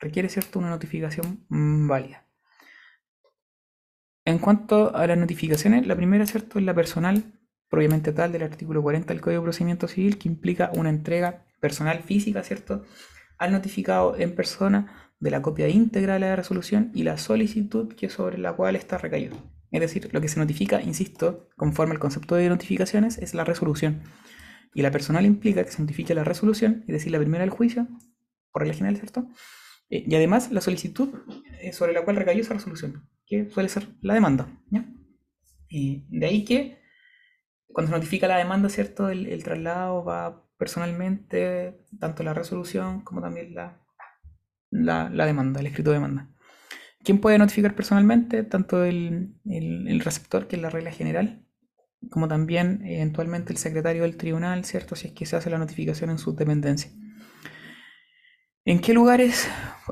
[0.00, 2.26] requiere cierto una notificación mm, válida.
[4.24, 7.24] En cuanto a las notificaciones, la primera, ¿cierto?, es la personal,
[7.68, 12.02] propiamente tal, del artículo 40 del Código de Procedimiento Civil, que implica una entrega personal
[12.02, 12.84] física, ¿cierto?,
[13.38, 18.08] al notificado en persona de la copia íntegra de la resolución y la solicitud que
[18.08, 19.36] sobre la cual está recaído.
[19.70, 24.02] Es decir, lo que se notifica, insisto, conforme al concepto de notificaciones, es la resolución.
[24.74, 27.86] Y la personal implica que se notifique la resolución, es decir, la primera del juicio,
[28.52, 29.28] por regla general, ¿cierto?
[29.90, 31.10] Eh, y además la solicitud
[31.60, 34.48] eh, sobre la cual recayó esa resolución, que suele ser la demanda.
[35.68, 36.78] Y de ahí que
[37.68, 39.10] cuando se notifica la demanda, ¿cierto?
[39.10, 43.80] El, traslado va personalmente, tanto la resolución como también la,
[44.70, 46.28] la, la demanda, el escrito de demanda.
[47.04, 48.44] ¿Quién puede notificar personalmente?
[48.44, 51.44] Tanto el, el- el receptor, que es la regla general,
[52.10, 54.96] como también eh, eventualmente el secretario del tribunal, ¿cierto?
[54.96, 56.90] Si es que se hace la notificación en su dependencia.
[58.64, 59.48] ¿En qué lugares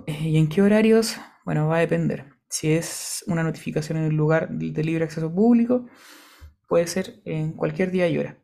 [0.07, 1.17] eh, y en qué horarios?
[1.45, 2.27] Bueno, va a depender.
[2.51, 5.87] Si es una notificación en el lugar de libre acceso público,
[6.67, 8.39] puede ser en cualquier día y hora.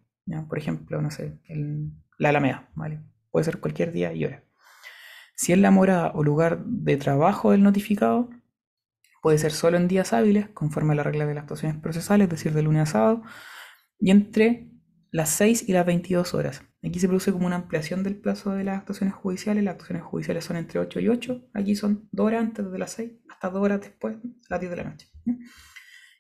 [0.49, 1.39] Por ejemplo, no sé,
[2.19, 3.03] la Alameda, ¿vale?
[3.31, 4.43] Puede ser cualquier día y hora.
[5.37, 8.31] Si es la morada o lugar de trabajo del notificado,
[9.21, 12.31] puede ser solo en días hábiles, conforme a la regla de las actuaciones procesales, es
[12.31, 13.23] decir, de lunes a sábado,
[13.99, 14.71] y entre
[15.11, 16.63] las 6 y las 22 horas.
[16.87, 19.65] Aquí se produce como una ampliación del plazo de las actuaciones judiciales.
[19.65, 21.49] Las actuaciones judiciales son entre 8 y 8.
[21.55, 24.17] Aquí son 2 horas antes de las 6 hasta 2 horas después,
[24.51, 25.09] las 10 de la noche.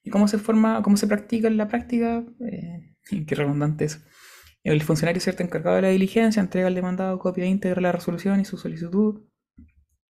[0.02, 2.24] ¿Y cómo se forma, cómo se practica en la práctica?
[2.40, 2.94] Eh,
[3.26, 4.04] qué redundante es.
[4.62, 8.40] El funcionario cierto encargado de la diligencia entrega al demandado copia íntegra de la resolución
[8.40, 9.22] y su solicitud.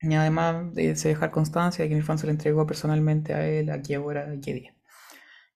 [0.00, 3.44] Y además eh, se dejar constancia de que el fan se le entregó personalmente a
[3.48, 4.76] él, a qué hora y qué día.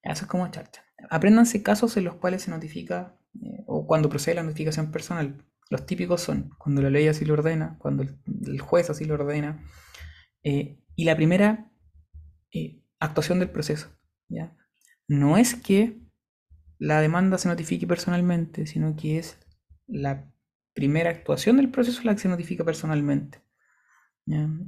[0.03, 0.83] Eso es como charcha.
[1.11, 5.44] Apréndanse casos en los cuales se notifica eh, o cuando procede la notificación personal.
[5.70, 9.65] Los típicos son cuando la ley así lo ordena, cuando el, juez así lo ordena.
[10.43, 11.70] eh, y la primera
[12.52, 13.89] eh, actuación del proceso.
[14.28, 14.56] ¿ya?
[15.06, 16.01] No es que
[16.78, 19.39] la demanda se notifique personalmente, sino que es
[19.86, 20.32] la
[20.74, 23.43] primera actuación del proceso la que se notifica personalmente.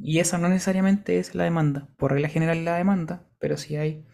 [0.03, 1.89] Y esa no necesariamente es la demanda.
[1.99, 4.07] Por regla general la demanda, pero si hay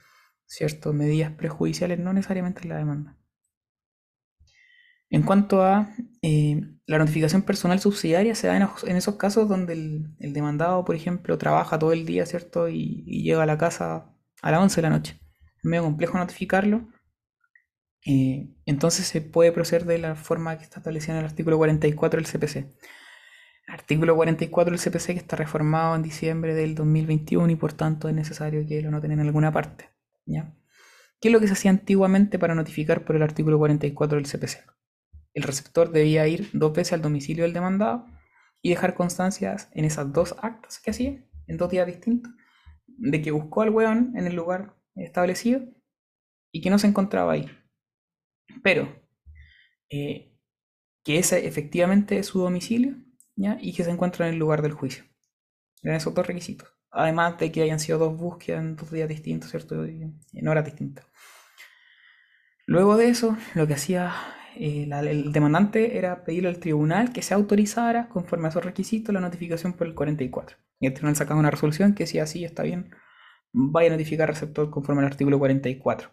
[0.45, 3.17] ciertas medidas prejudiciales, no necesariamente es la demanda.
[5.09, 10.33] En cuanto a eh, la notificación personal subsidiaria, se da en, esos casos donde el,
[10.33, 12.69] demandado, por ejemplo, trabaja todo el día, ¿cierto?
[12.69, 14.13] Y, y llega a la casa
[14.43, 15.21] a las 11 de la noche.
[15.59, 16.89] Es medio complejo notificarlo.
[18.07, 22.21] eh, entonces se puede proceder de la forma que está establecida en el artículo 44
[22.21, 22.67] del CPC.
[23.69, 28.15] Artículo 44 del CPC que está reformado en diciembre del 2021 y por tanto es
[28.15, 29.91] necesario que lo noten en alguna parte.
[30.25, 30.55] ¿ya?
[31.21, 34.65] ¿Qué es lo que se hacía antiguamente para notificar por el artículo 44 del CPC?
[35.37, 38.07] El receptor debía ir dos veces al domicilio del demandado
[38.63, 42.33] y dejar constancias en esas dos actas que hacía, en dos días distintos,
[42.87, 45.61] de que buscó al weón en el lugar establecido
[46.51, 47.51] y que no se encontraba ahí.
[48.63, 48.89] Pero
[49.91, 50.35] eh,
[51.05, 52.97] que ese efectivamente es su domicilio
[53.35, 53.59] ¿ya?
[53.61, 55.05] y que se encuentran en el lugar del juicio.
[55.83, 56.73] Eran esos dos requisitos.
[56.91, 59.85] Además de que hayan sido dos búsquedas en dos días distintos, ¿cierto?
[59.85, 61.05] En horas distintas.
[62.65, 64.15] Luego de eso, lo que hacía
[64.59, 69.15] eh, la- el demandante era pedirle al tribunal que se autorizara, conforme a esos requisitos,
[69.15, 70.57] la notificación por el 44.
[70.81, 72.91] Y el tribunal sacaba una resolución que decía, sí, está bien,
[73.53, 76.11] vaya a notificar al receptor conforme al artículo 44,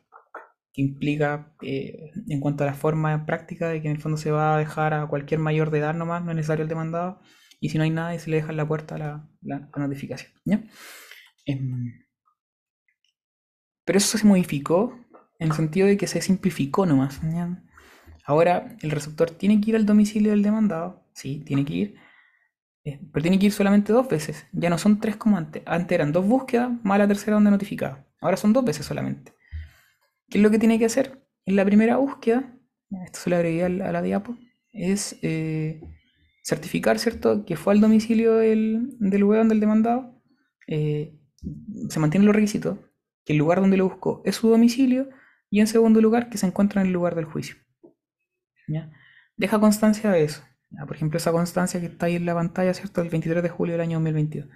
[0.74, 4.32] que implica, eh, en cuanto a la forma práctica, de que en el fondo se
[4.32, 7.22] va a dejar a cualquier mayor de edad nomás, no es necesario el demandado,
[7.62, 10.32] y si no hay nada, se le deja en la puerta la, la- la notificación.
[10.46, 10.64] ¿ya?
[11.46, 11.94] Em,
[13.86, 14.98] pero eso se modificó
[15.40, 17.22] en el sentido de que se simplificó nomás.
[17.24, 17.64] ¿ya?
[18.26, 21.96] Ahora el receptor tiene que ir al domicilio del demandado, sí, tiene que ir,
[22.86, 24.46] eh, pero tiene que ir solamente dos veces.
[24.54, 25.64] Ya no son tres como antes.
[25.66, 28.06] Antes eran dos búsquedas más la tercera donde notificaba.
[28.22, 29.34] Ahora son dos veces solamente.
[30.30, 31.26] ¿Qué es lo que tiene que hacer?
[31.46, 32.58] En la primera búsqueda,
[33.06, 34.38] esto se lo agregué a la, diapo,
[34.72, 35.82] es eh,
[36.44, 40.22] certificar, ¿cierto?, que fue al domicilio del, del weón del demandado.
[40.68, 41.20] eh,
[41.90, 42.80] se mantienen los requisitos,
[43.26, 45.10] que el lugar donde lo buscó es su domicilio
[45.50, 47.56] y en segundo lugar que se encuentra en el lugar del juicio.
[49.38, 50.44] Deja constancia de eso.
[50.88, 53.02] Por ejemplo, esa constancia que está ahí en la pantalla, ¿cierto?
[53.02, 54.50] El 23 de julio del año 2022.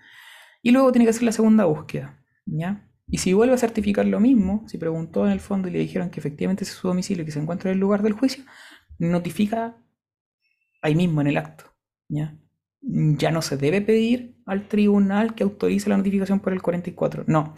[0.64, 2.20] Y luego tiene que hacer la segunda búsqueda.
[2.46, 2.90] ¿ya?
[3.08, 6.10] Y si vuelve a certificar lo mismo, si preguntó en el fondo y le dijeron
[6.10, 8.44] que efectivamente es su domicilio y que se encuentra en el lugar del juicio,
[8.98, 9.78] notifica
[10.82, 11.66] ahí mismo en el acto.
[12.10, 12.38] ¿ya?
[12.82, 17.26] Ya no se debe pedir al tribunal que autorice la notificación por el 44.
[17.28, 17.56] No,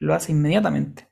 [0.00, 1.08] lo hace inmediatamente.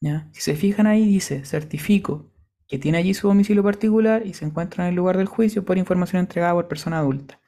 [0.00, 0.28] ¿ya?
[0.32, 2.32] Si se fijan ahí, dice certifico
[2.68, 5.78] que tiene allí su domicilio particular y se encuentra en el lugar del juicio por
[5.78, 7.40] información entregada por persona adulta.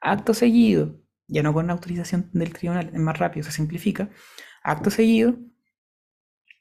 [0.00, 4.10] Acto seguido, ya no con autorización del tribunal, es más rápido, se simplifica.
[4.62, 5.36] Acto seguido,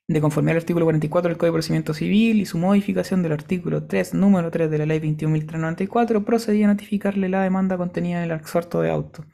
[0.07, 3.85] de conformidad al artículo 44 del Código de Procedimiento Civil y su modificación del artículo
[3.85, 8.37] 3, número 3 de la Ley 21.394, procedía a notificarle la demanda contenida en el
[8.37, 9.25] exhorto de auto.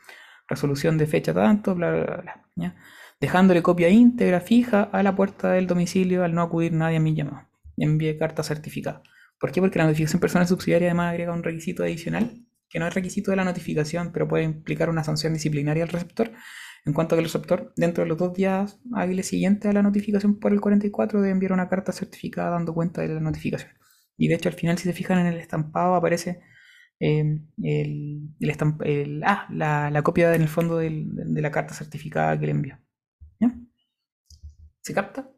[0.47, 2.76] Resolución de fecha tanto, bla, bla, bla, bla.
[3.19, 7.15] Dejándole copia íntegra fija a la puerta del domicilio al no acudir nadie a mi
[7.15, 7.49] llamado.
[7.80, 9.01] Envíe carta certificada.
[9.39, 9.61] ¿Por qué?
[9.61, 13.38] Porque la notificación personal subsidiaria además agrega un requisito adicional, que no es requisito de
[13.38, 16.31] la notificación, pero puede implicar una sanción disciplinaria al receptor,
[16.85, 20.39] en cuanto que el receptor, dentro de los dos días hábiles siguientes a la notificación
[20.39, 23.72] por el 44, debe enviar una carta certificada dando cuenta de la notificación.
[24.18, 26.41] Y de hecho, al final, si se fijan en el estampado, aparece
[26.99, 27.39] eh,
[29.26, 32.80] ah, la, la copia en el fondo de la carta certificada que le envió.
[34.81, 35.30] ¿Se capta?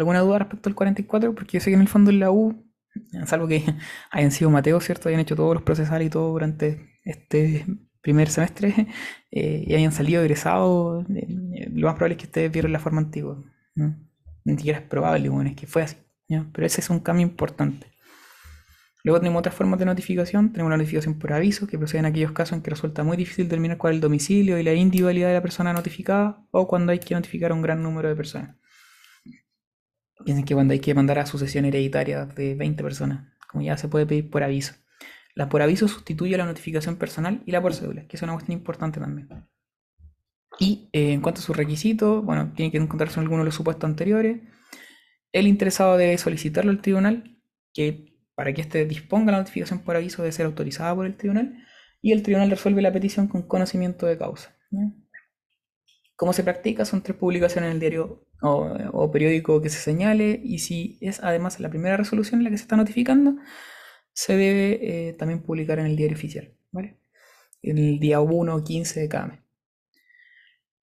[0.00, 1.34] ¿Alguna duda respecto al 44?
[1.34, 2.64] Porque yo sé que en el fondo en la U,
[3.26, 3.62] salvo que
[4.10, 5.08] hayan sido Mateo, ¿cierto?
[5.08, 7.66] Hayan hecho todos los procesales y todo durante este
[8.00, 8.86] primer semestre
[9.30, 13.00] eh, y hayan salido egresados, eh, lo más probable es que ustedes vieron la forma
[13.02, 13.44] antigua.
[13.74, 13.94] ¿no?
[14.44, 15.96] Ni siquiera es probable, bueno, es que fue así.
[16.28, 16.46] ¿ya?
[16.52, 17.86] Pero ese es un cambio importante.
[19.02, 20.52] Luego tenemos otras formas de notificación.
[20.52, 23.44] Tenemos la notificación por aviso, que procede en aquellos casos en que resulta muy difícil
[23.44, 26.98] determinar cuál es el domicilio y la individualidad de la persona notificada, o cuando hay
[26.98, 28.56] que notificar a un gran número de personas.
[30.24, 33.88] Piensen que cuando hay que mandar a sucesión hereditaria de 20 personas, como ya se
[33.88, 34.74] puede pedir por aviso.
[35.34, 38.58] La por aviso sustituye la notificación personal y la por cédula, que es una cuestión
[38.58, 39.28] importante también.
[40.58, 43.54] Y eh, en cuanto a sus requisitos, bueno, tiene que encontrarse en alguno de los
[43.54, 44.40] supuestos anteriores.
[45.32, 47.38] El interesado debe solicitarlo al tribunal,
[47.72, 51.64] que para que éste disponga la notificación por aviso debe ser autorizada por el tribunal,
[52.02, 54.56] y el tribunal resuelve la petición con conocimiento de causa.
[56.20, 56.84] ¿Cómo se practica?
[56.84, 61.60] Son tres publicaciones en el diario o, periódico que se señale, y si es además
[61.60, 63.36] la primera resolución en la que se está notificando,
[64.12, 66.98] se debe eh, también publicar en el diario oficial, ¿vale?
[67.62, 69.40] En el día 1 o 15 de cada mes.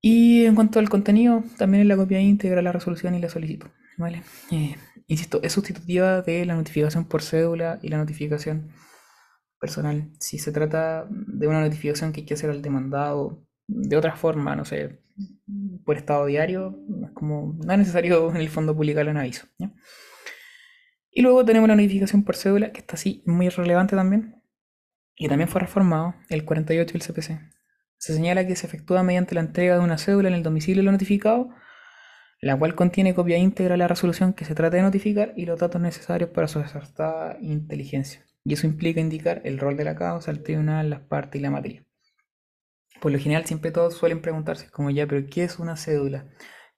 [0.02, 3.70] Y en cuanto al contenido, también en la copia íntegra la resolución y la solicito,
[4.00, 4.24] ¿vale?
[4.50, 8.72] Eh, insisto, es sustitutiva de la notificación por cédula y la notificación
[9.60, 10.10] personal.
[10.20, 14.56] Si se trata de una notificación que hay que hacer al demandado de otra forma,
[14.56, 15.06] no sé,
[15.86, 19.48] por estado diario, es como, no es necesario en el fondo publicarlo en aviso.
[21.12, 24.42] Y luego tenemos la notificación por cédula, que está así muy relevante también,
[25.16, 27.40] y también fue reformado, el 48 del CPC.
[27.98, 30.86] Se señala que se efectúa mediante la entrega de una cédula en el domicilio de
[30.86, 31.50] lo notificado,
[32.40, 35.60] la cual contiene copia íntegra de la resolución que se trata de notificar y los
[35.60, 38.24] datos necesarios para su acertada inteligencia.
[38.44, 41.50] Y eso implica indicar el rol de la causa, el tribunal, las partes y la
[41.50, 41.87] materia.
[43.02, 46.26] Por lo general siempre todos suelen preguntarse como ya, pero ¿qué es una cédula?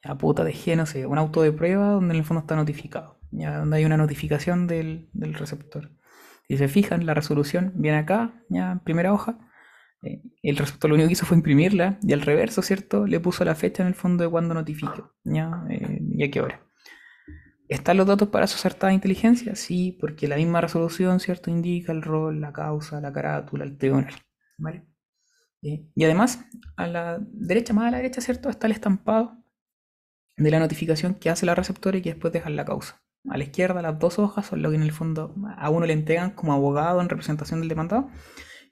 [0.03, 2.55] Ya puta de G, no sé, un auto de prueba donde en el fondo está
[2.55, 5.91] notificado, ya donde hay una notificación del, del receptor.
[6.47, 9.37] Si se fijan, la resolución viene acá, ya en primera hoja.
[10.03, 13.05] eh, el receptor lo único que hizo fue imprimirla y al reverso, ¿cierto?
[13.07, 16.41] Le puso la fecha en el fondo de cuando notifique, ya, eh, y a qué
[16.41, 16.61] hora.
[17.69, 19.55] ¿Están los datos para su acertada inteligencia?
[19.55, 21.49] Sí, porque la misma resolución, ¿cierto?
[21.51, 24.13] Indica el rol, la causa, la carátula, el tribunal,
[24.57, 24.85] ¿vale?
[25.61, 26.45] Eh, y además,
[26.77, 28.49] a la derecha, más a la derecha, ¿cierto?
[28.49, 29.37] Está el estampado
[30.37, 33.01] de la notificación que hace la receptora y que después deja la causa.
[33.29, 35.93] A la izquierda, las dos hojas son lo que en el fondo a uno le
[35.93, 38.09] entregan como abogado en representación del demandado.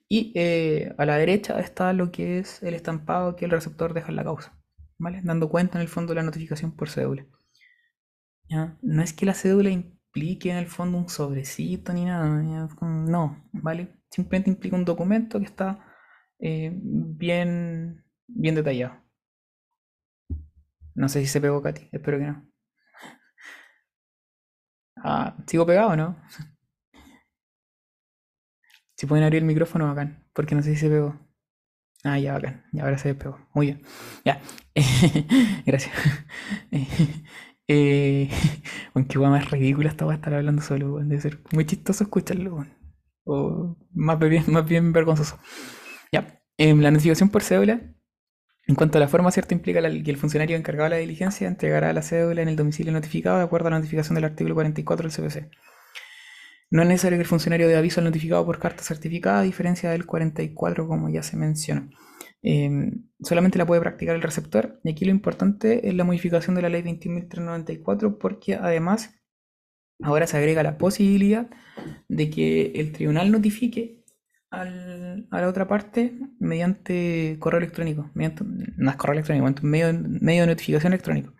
[0.09, 4.09] Y eh, a la derecha está lo que es el estampado que el receptor deja
[4.09, 4.57] en la causa,
[4.97, 5.21] ¿vale?
[5.23, 7.25] Dando cuenta en el fondo de la notificación por cédula.
[8.49, 8.77] ¿ya?
[8.81, 12.25] No es que la cédula implique en el fondo un sobrecito ni nada,
[12.81, 13.89] no, ¿vale?
[14.09, 15.86] Simplemente implica un documento que está
[16.39, 18.95] eh, bien, bien detallado.
[20.95, 22.45] No sé si se pegó Katy, espero que no.
[25.03, 26.15] Ah, ¿sigo pegado o no?
[28.95, 31.15] Si pueden abrir el micrófono, bacán, porque no sé si se pegó.
[32.03, 33.39] Ah, ya, bacán, ya ahora se despegó.
[33.53, 33.83] Muy bien,
[34.25, 34.41] ya.
[35.65, 35.93] Gracias.
[37.69, 38.29] Eh,
[38.95, 40.99] aunque hueá más ridícula esta a estar hablando solo.
[40.99, 42.65] Debe ser muy chistoso escucharlo.
[43.25, 45.37] O más bien, más bien vergonzoso.
[46.11, 46.41] Ya.
[46.57, 47.81] em, la notificación por cédula,
[48.67, 49.53] en cuanto a la forma, ¿cierto?
[49.53, 52.91] Implica la- que el funcionario encargado de la diligencia entregará la cédula en el domicilio
[52.93, 55.49] notificado de acuerdo a la notificación del artículo 44 del CPC.
[56.69, 59.89] No es necesario que el funcionario dé aviso al notificado por carta certificada, a diferencia
[59.89, 61.89] del 44, como ya se mencionó.
[62.43, 62.69] Eh,
[63.21, 64.79] solamente la puede practicar el receptor.
[64.83, 69.15] Y aquí lo importante es la modificación de la ley 21.394, porque además
[70.01, 71.49] ahora se agrega la posibilidad
[72.09, 73.96] de que el tribunal notifique
[74.51, 78.11] al- a la otra parte mediante correo electrónico.
[78.13, 78.43] Mediante,
[78.77, 81.33] no es correo electrónico, mediante medio, medio de notificación electrónico.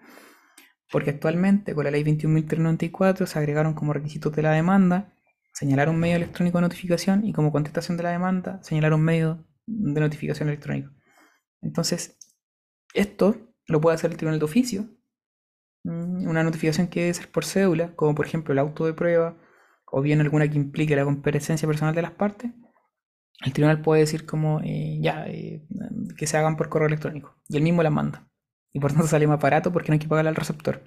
[0.92, 5.14] Porque actualmente con la ley 21.394 se agregaron como requisitos de la demanda
[5.54, 9.46] señalar un medio electrónico de notificación y como contestación de la demanda señalar un medio
[9.66, 10.92] de notificación electrónico.
[11.62, 12.18] Entonces,
[12.94, 14.90] esto lo puede hacer el tribunal de oficio.
[15.84, 19.38] Mm, Una notificación que debe ser por cédula, como por ejemplo el auto de prueba,
[19.92, 22.52] o bien alguna que implique la comparecencia personal de las partes.
[23.45, 25.64] El tribunal puede decir como eh, ya eh,
[26.18, 28.27] que se hagan por correo electrónico y él mismo las manda.
[28.73, 30.84] Y por tanto sale más barato porque no hay que pagarle al receptor.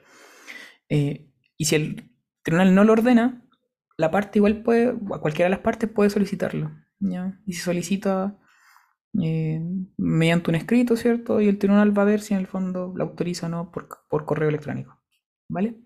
[0.89, 2.13] Eh, y si el
[2.43, 3.47] tribunal no lo ordena,
[3.97, 6.73] la parte igual puede, o cualquiera de las partes puede solicitarlo.
[6.99, 7.41] ¿ya?
[7.47, 8.37] Y si solicita
[9.13, 11.41] mediante un escrito, ¿cierto?
[11.41, 13.89] Y el tribunal va a ver si en el fondo la autoriza o no por,
[14.09, 15.01] por correo electrónico.
[15.49, 15.81] ¿Vale?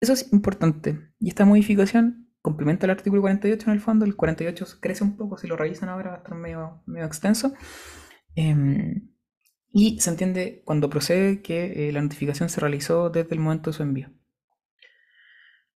[0.00, 1.12] Eso es importante.
[1.18, 4.06] Y esta modificación complementa el artículo 48 en el fondo.
[4.06, 7.52] El 48 crece un poco, si lo revisan ahora va a estar medio, medio extenso.
[8.34, 9.10] Em,
[9.70, 13.76] y se entiende cuando procede que eh, la notificación se realizó desde el momento de
[13.76, 14.08] su envío.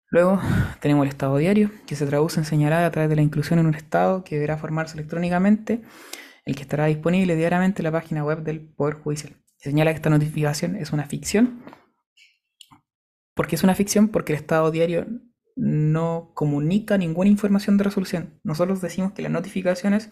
[0.09, 0.41] Luego
[0.81, 3.67] tenemos el estado diario, que se traduce en señalar a través de la inclusión en
[3.67, 5.83] un estado que deberá formarse electrónicamente,
[6.47, 9.37] el que estará disponible diariamente en la página web del Poder Judicial.
[9.57, 11.63] Se señala que esta notificación es una ficción.
[13.35, 14.09] ¿Por qué es una ficción?
[14.09, 15.07] Porque el estado diario
[15.57, 18.41] no comunica ninguna información de resolución.
[18.43, 20.11] Nosotros decimos que las notificaciones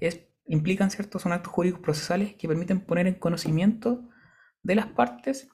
[0.00, 1.18] es, implican, ¿cierto?
[1.18, 4.08] Son actos jurídicos procesales que permiten poner en conocimiento
[4.62, 5.48] de las partes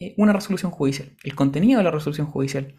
[0.00, 2.74] eh, una resolución judicial, el contenido de la resolución judicial.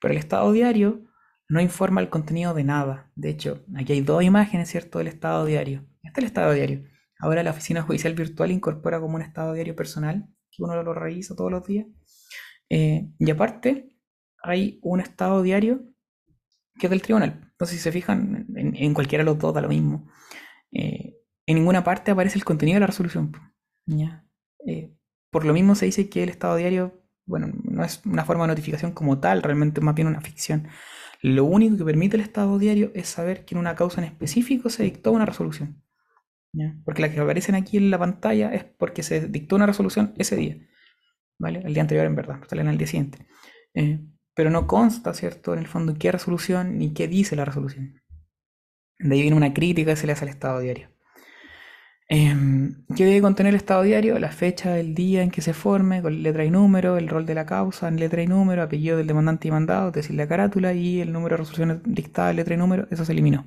[0.00, 1.04] Pero el estado diario
[1.48, 3.10] no informa el contenido de nada.
[3.14, 5.86] De hecho, aquí hay dos imágenes, ¿cierto?, del estado diario.
[6.02, 6.84] Este es el estado diario.
[7.18, 11.36] Ahora la oficina judicial virtual incorpora como un estado diario personal, que uno lo revisa
[11.36, 11.86] todos los días.
[12.68, 13.91] Eh, y aparte,
[14.42, 15.82] hay un estado diario
[16.78, 17.40] que es del tribunal.
[17.52, 20.08] Entonces, si se fijan, en, cualquiera de los dos da lo mismo.
[20.70, 21.16] Eh,
[21.46, 23.32] en ninguna parte aparece el contenido de la resolución.
[24.66, 24.94] Eh,
[25.30, 28.48] por lo mismo se dice que el estado diario, bueno, no es una forma de
[28.48, 30.68] notificación como tal, realmente es más bien una ficción.
[31.20, 34.70] Lo único que permite el estado diario es saber que en una causa en específico
[34.70, 35.82] se dictó una resolución.
[36.84, 40.36] Porque las que aparecen aquí en la pantalla es porque se dictó una resolución ese
[40.36, 40.58] día.
[41.38, 41.62] ¿Vale?
[41.64, 43.26] El día anterior, en verdad, salen al día siguiente.
[43.74, 44.00] Eh,
[44.34, 48.00] pero no consta, ¿cierto?, en el fondo qué resolución ni qué dice la resolución.
[48.98, 50.88] De ahí viene una crítica que se le hace al estado diario.
[52.08, 54.18] Em, ¿Qué debe contener el estado diario?
[54.18, 57.34] La fecha del día en que se forme, con letra y número, el rol de
[57.34, 60.74] la causa en letra y número, apellido del demandante y mandado, es decir, la carátula
[60.74, 63.46] y el número de resolución dictada en letra y número, eso se eliminó.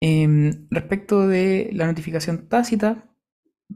[0.00, 3.04] Em, respecto de la notificación tácita,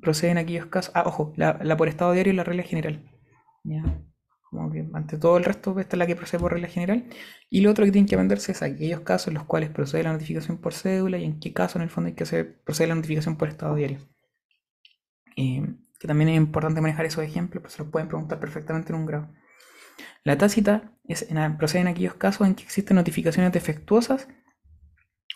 [0.01, 0.93] proceden aquellos casos.
[0.95, 3.03] Ah, ojo, la, la por estado diario es la regla general.
[3.65, 3.83] ¿ya?
[4.51, 7.05] Como que ante todo el resto, esta es la que procede por regla general.
[7.49, 10.13] Y lo otro que tienen que aprenderse es aquellos casos en los cuales procede la
[10.13, 12.97] notificación por cédula y en qué caso en el fondo hay que hacer, procede la
[12.97, 14.01] notificación por estado diario.
[15.37, 15.63] Eh,
[15.99, 19.07] que también es importante manejar esos ejemplos, pues se los pueden preguntar perfectamente en un
[19.07, 19.29] grado.
[20.25, 21.27] La tácita es
[21.59, 24.29] procede en aquellos casos en que existen notificaciones defectuosas,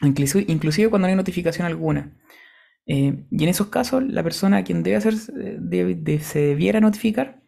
[0.02, 2.18] inclusive, inclusive cuando no hay notificación alguna.
[2.86, 6.40] Eh, y en esos casos, la persona a quien debe hacer, eh, debe- de- se
[6.40, 7.43] debiera notificar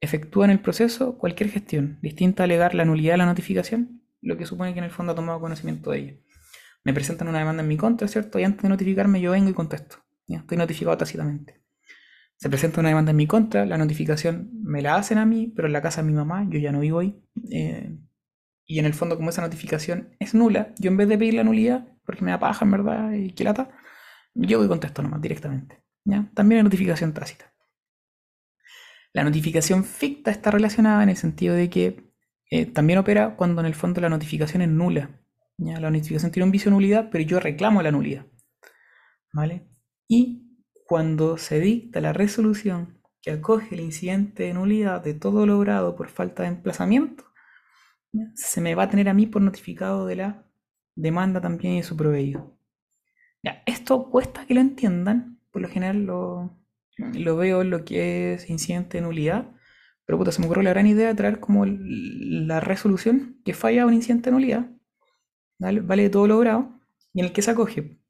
[0.00, 4.36] efectúa en el proceso cualquier gestión distinta a alegar la nulidad de la notificación, lo
[4.36, 6.14] que supone que en el fondo ha tomado conocimiento de ello.
[6.84, 8.38] Me presentan una demanda en mi contra, ¿cierto?
[8.38, 9.98] Y antes de notificarme yo vengo y contesto.
[10.26, 10.38] ¿ya?
[10.38, 11.62] Estoy notificado tácitamente.
[12.36, 15.66] Se presenta una demanda en mi contra, la notificación me la hacen a mí, pero
[15.66, 17.20] en la casa de mi mamá, yo ya no vivo ahí.
[17.50, 17.98] eh,
[18.70, 21.42] y en el fondo, como esa notificación es nula, yo en vez de pedir la
[21.42, 23.70] nulidad, porque me da paja, en verdad, y que lata,
[24.34, 25.82] yo voy y contesto nomás directamente.
[26.04, 26.30] ¿ya?
[26.34, 27.50] También hay notificación tácita.
[29.12, 32.12] La notificación ficta está relacionada en el sentido de que
[32.50, 35.20] eh, también opera cuando en el fondo la notificación es nula.
[35.56, 35.80] ¿ya?
[35.80, 38.26] La notificación tiene un vicio de nulidad, pero yo reclamo la nulidad.
[39.32, 39.68] ¿Vale?
[40.06, 40.56] Y
[40.86, 46.08] cuando se dicta la resolución que acoge el incidente de nulidad de todo logrado por
[46.08, 47.24] falta de emplazamiento,
[48.34, 50.46] se me va a tener a mí por notificado de la
[50.94, 52.58] demanda también y de su proveído.
[53.66, 56.58] Esto cuesta que lo entiendan, por lo general lo,
[56.98, 59.50] lo veo en lo que es incidente de nulidad,
[60.04, 63.86] pero puta, se me ocurrió la gran idea de traer como la resolución que falla
[63.86, 64.70] un incidente de nulidad,
[65.58, 65.80] ¿vale?
[65.80, 66.80] Vale todo logrado,
[67.12, 68.00] y en el que se acoge.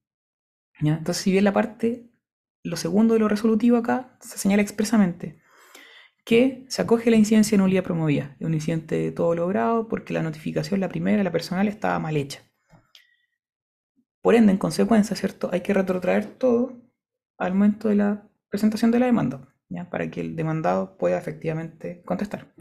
[0.81, 0.99] ¿ya?
[0.99, 2.11] Entonces, si bien la parte,
[2.63, 5.41] lo segundo de lo resolutivo acá, se señala expresamente
[6.25, 10.23] que se acoge la incidencia de nulidad promovida, un incidente de todo logrado porque la
[10.23, 12.43] notificación, la primera, la personal, estaba mal hecha.
[14.21, 15.49] Por ende, en consecuencia, ¿cierto?
[15.53, 16.83] Hay que retrotraer todo
[17.39, 19.89] al momento de la presentación de la demanda, ¿ya?
[19.91, 22.53] Para que el demandado pueda efectivamente contestar.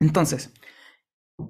[0.00, 0.52] Entonces,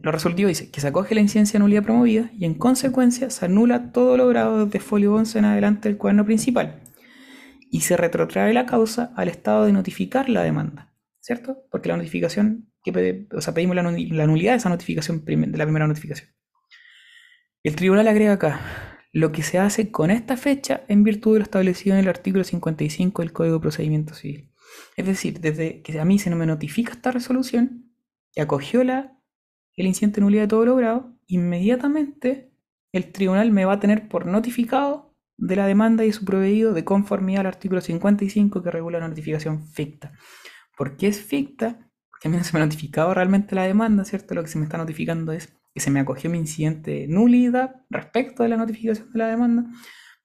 [0.02, 3.44] lo resolutivo dice que se acoge la incidencia de nulidad promovida y en consecuencia se
[3.44, 6.80] anula todo logrado desde folio 11 en adelante del cuaderno principal
[7.70, 11.64] y se retrotrae la causa al estado de notificar la demanda, ¿cierto?
[11.70, 15.58] Porque la notificación, que o sea, pedimos la, nul- la nulidad de esa notificación, de
[15.58, 16.30] la primera notificación.
[17.64, 18.60] El tribunal agrega acá,
[19.14, 22.42] lo que se hace con esta fecha en virtud de lo establecido en el artículo
[22.42, 24.50] 55 del Código de Procedimiento Civil.
[24.96, 27.94] Es decir, desde que a mí se no me notifica esta resolución,
[28.32, 29.06] que acogió el
[29.76, 32.50] incidente de nulidad de todo logrado, inmediatamente
[32.90, 36.84] el tribunal me va a tener por notificado de la demanda y su proveído de
[36.84, 40.12] conformidad al artículo 55 que regula la notificación ficta.
[40.76, 41.88] ¿Por qué es ficta?
[42.10, 44.34] Porque a mí no se me ha notificado realmente la demanda, ¿cierto?
[44.34, 47.76] Lo que se me está notificando es que se me acogió mi incidente de nulidad
[47.90, 49.64] respecto de la notificación de la demanda,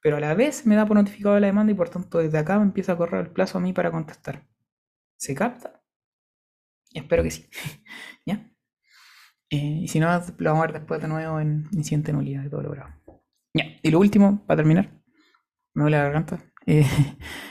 [0.01, 2.57] pero a la vez me da por notificado la demanda y por tanto desde acá
[2.59, 4.47] me empieza a correr el plazo a mí para contestar.
[5.17, 5.81] ¿Se capta?
[6.93, 7.49] Espero que sí.
[8.25, 8.51] ¿Ya?
[9.49, 12.43] Eh, y si no, lo vamos a ver después de nuevo en incidente de nulidad
[12.43, 12.91] de todo logrado.
[13.53, 14.91] Ya, y lo último, para terminar,
[15.73, 16.45] me duele la garganta.
[16.67, 16.85] eh,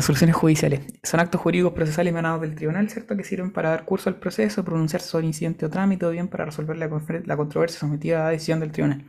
[0.00, 0.80] resoluciones judiciales.
[1.02, 3.16] Son actos jurídicos procesales emanados del tribunal, ¿cierto?
[3.16, 6.46] Que sirven para dar curso al proceso, pronunciarse sobre incidente o trámite, o bien para
[6.46, 9.04] resolver la, controversia sometida a decisión del tribunal.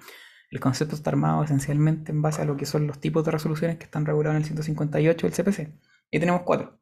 [0.49, 3.77] El concepto está armado esencialmente en base a lo que son los tipos de resoluciones
[3.77, 5.73] que están regulados en el 158 del CPC.
[6.11, 6.77] Y tenemos cuatro.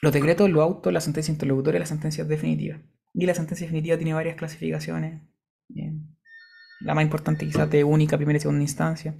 [0.00, 2.80] Los decretos, los autos, la sentencia interlocutoria y las sentencias definitivas.
[3.14, 5.22] Y la sentencia definitiva tiene varias clasificaciones.
[6.80, 9.16] la más importante quizás de única, primera y segunda instancia.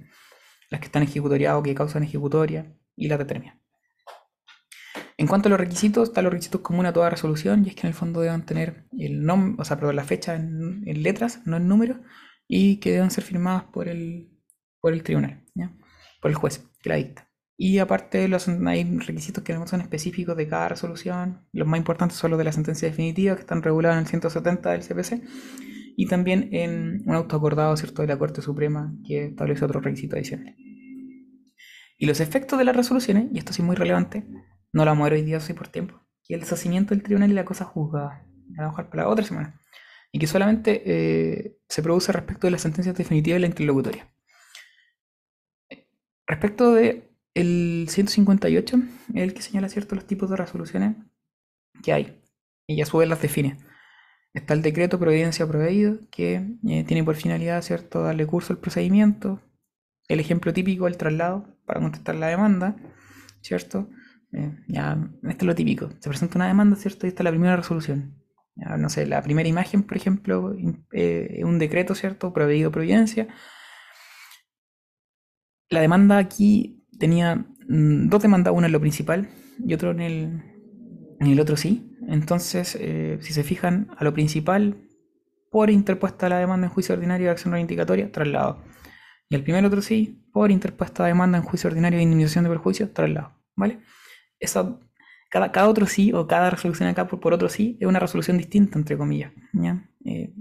[0.69, 2.73] Las que están ejecutoriadas o que causan ejecutoria.
[2.95, 3.59] Y la determina.
[5.17, 7.81] En cuanto a los requisitos, están los requisitos comunes a toda resolución, y es que
[7.81, 11.41] en el fondo deban tener el nombre, o sea, perdón, la fecha en, en letras,
[11.45, 11.97] no en números,
[12.47, 14.29] y que deban ser firmadas por el,
[14.81, 15.71] por el tribunal, ¿ya?
[16.21, 17.29] por el juez que la dicta.
[17.55, 21.47] Y aparte los, hay requisitos que no son específicos de cada resolución.
[21.53, 24.71] Los más importantes son los de la sentencia definitiva, que están regulados en el 170
[24.71, 25.21] del CPC,
[25.95, 28.01] y también en un auto acordado ¿cierto?
[28.01, 30.55] de la Corte Suprema que establece otro requisito adicional.
[32.03, 34.25] Y los efectos de las resoluciones, y esto sí es muy relevante,
[34.73, 37.45] no lo vamos hoy día, soy por tiempo, y el deshacimiento del tribunal y la
[37.45, 38.27] cosa juzgada.
[38.49, 39.57] La vamos a para la otra semana.
[40.11, 44.13] Y que solamente eh, se produce respecto de las sentencias definitivas y la interlocutoria.
[46.27, 48.77] Respecto de el 158,
[49.13, 50.97] es el que señala cierto los tipos de resoluciones
[51.83, 52.21] que hay.
[52.67, 53.55] Y a su vez las define.
[54.33, 59.39] Está el decreto providencia proveído, que eh, tiene por finalidad, ¿cierto?, darle curso al procedimiento.
[60.07, 62.75] El ejemplo típico, el traslado, para contestar la demanda,
[63.41, 63.89] ¿cierto?
[64.33, 65.89] Eh, ya, este es lo típico.
[65.99, 67.05] Se presenta una demanda, ¿cierto?
[67.05, 68.23] Y esta es la primera resolución.
[68.55, 70.55] No sé, la primera imagen, por ejemplo,
[70.91, 72.33] eh, un decreto, ¿cierto?
[72.33, 73.27] Proveído providencia.
[75.69, 79.27] La demanda aquí tenía mm, dos demandas, una en lo principal
[79.65, 80.43] y otro en el,
[81.19, 81.97] en el otro sí.
[82.07, 84.77] Entonces, eh, si se fijan, a lo principal,
[85.49, 88.63] por interpuesta la demanda en juicio ordinario de acción reivindicatoria, traslado.
[89.33, 92.91] Y al primer otro sí, por interpuesta demanda en juicio ordinario de indemnización de perjuicio,
[92.91, 93.33] traslado.
[93.55, 93.79] ¿Vale?
[94.39, 94.79] Eso,
[95.31, 98.37] cada, cada otro sí o cada resolución acá por, por otro sí es una resolución
[98.37, 99.33] distinta, entre comillas.
[100.05, 100.35] Eh,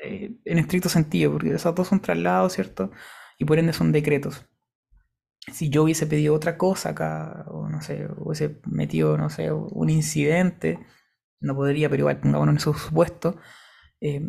[0.00, 2.92] eh, en estricto sentido, porque esos dos son traslados, ¿cierto?
[3.36, 4.46] Y por ende son decretos.
[5.52, 9.90] Si yo hubiese pedido otra cosa acá, o no sé, hubiese metido, no sé, un
[9.90, 10.78] incidente,
[11.40, 13.34] no podría, pero igual pongámonos en esos supuestos,
[14.00, 14.22] eh,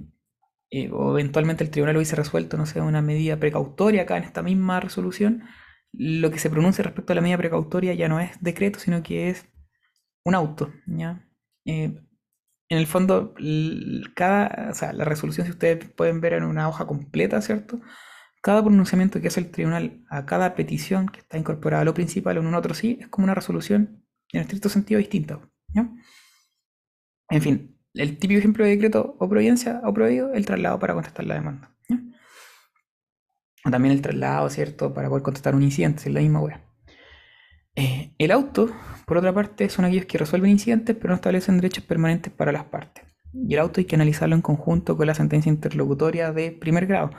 [0.75, 4.43] eh, o eventualmente el tribunal hubiese resuelto, no sé, una medida precautoria acá en esta
[4.43, 5.45] misma resolución,
[5.93, 9.29] lo que se pronuncia respecto a la medida precautoria ya no es decreto, sino que
[9.29, 9.45] es
[10.25, 11.25] un auto, ¿ya?
[11.65, 11.97] Eh,
[12.67, 13.33] en el fondo,
[14.15, 17.79] cada, o sea, la resolución, si ustedes pueden ver en una hoja completa, ¿cierto?
[18.41, 22.37] Cada pronunciamiento que hace el tribunal a cada petición que está incorporada a lo principal
[22.37, 24.03] o en un otro sí, es como una resolución
[24.33, 25.39] en estricto sentido distinta,
[25.69, 25.89] ¿ya?
[27.29, 31.25] En fin, el típico ejemplo de decreto o providencia o prohibido, el traslado para contestar
[31.25, 31.71] la demanda.
[33.65, 34.93] O también el traslado, ¿cierto?
[34.93, 36.61] Para poder contestar un incidente, es la misma wea.
[37.75, 38.71] Eh, el auto,
[39.05, 42.65] por otra parte, son aquellos que resuelven incidentes pero no establecen derechos permanentes para las
[42.65, 43.03] partes.
[43.33, 47.11] Y el auto hay que analizarlo en conjunto con la sentencia interlocutoria de primer grado,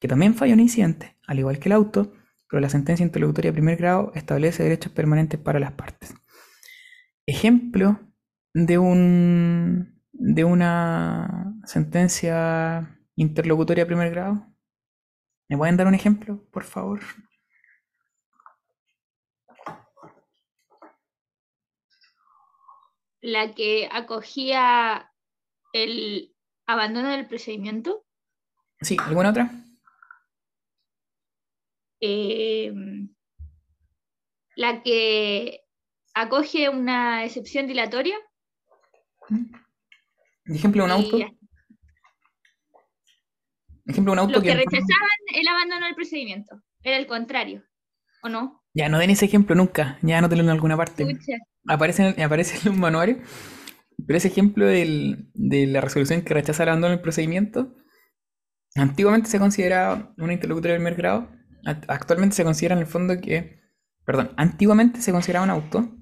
[0.00, 2.12] que también falla un incidente, al igual que el auto,
[2.50, 6.14] pero la sentencia interlocutoria de primer grado establece derechos permanentes para las partes.
[7.26, 8.00] Ejemplo
[8.52, 14.46] de un de una sentencia interlocutoria de primer grado.
[15.48, 17.00] ¿Me pueden dar un ejemplo, por favor?
[23.20, 25.12] La que acogía
[25.72, 26.34] el
[26.66, 28.04] abandono del procedimiento.
[28.80, 29.50] Sí, ¿alguna otra?
[32.00, 32.72] eh,
[34.54, 35.64] la que
[36.14, 38.16] acoge una excepción dilatoria.
[40.48, 41.18] Ejemplo un y auto.
[41.18, 41.26] ya.
[43.86, 46.60] Ejemplo un auto Los que que rechazaban el abandono del procedimiento.
[46.82, 47.62] Era el contrario.
[48.22, 48.62] ¿O no?
[48.74, 51.06] Ya no den ese ejemplo nunca, ya no en alguna parte.
[51.68, 53.18] Aparece en, aparece en los manuales,
[54.06, 57.74] pero ese ejemplo del- de la resolución que rechaza el abandono del procedimiento,
[58.74, 61.30] antiguamente se consideraba una interlocutoria de primer grado,
[61.64, 63.60] act- actualmente se considera en el fondo que,
[64.04, 65.92] perdón, antiguamente se consideraba un auto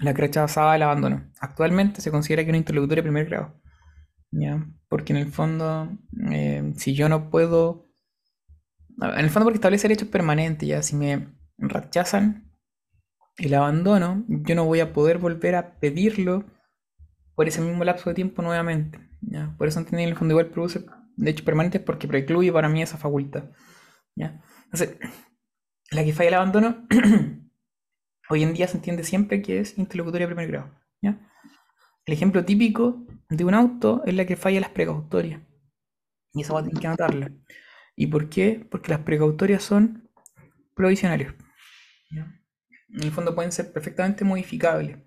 [0.00, 1.30] la que rechazaba el abandono.
[1.40, 3.60] Actualmente se considera que una interlocutoria de primer grado.
[4.34, 4.66] ¿Ya?
[4.88, 5.90] Porque en el fondo,
[6.30, 7.88] eh, si yo no puedo,
[9.00, 11.28] en el fondo porque establece derechos permanentes, ya si me
[11.58, 12.50] rechazan
[13.36, 16.44] el abandono, yo no voy a poder volver a pedirlo
[17.34, 18.98] por ese mismo lapso de tiempo nuevamente.
[19.20, 19.54] ¿ya?
[19.56, 20.84] Por eso entendí en el fondo igual produce
[21.16, 23.50] derechos permanentes porque precluye para mí esa facultad.
[24.14, 24.42] ¿ya?
[24.64, 24.96] Entonces,
[25.90, 26.86] la que falla el abandono,
[28.30, 30.70] hoy en día se entiende siempre que es interlocutoria de primer grado.
[31.02, 31.20] ¿ya?
[32.06, 35.40] El ejemplo típico de un auto es la que falla las precautorias.
[36.32, 37.32] Y eso va a tener que anotarla.
[37.96, 38.66] ¿Y por qué?
[38.70, 40.10] Porque las precautorias son
[40.74, 41.32] provisionales.
[42.10, 44.98] En el fondo pueden ser perfectamente modificables.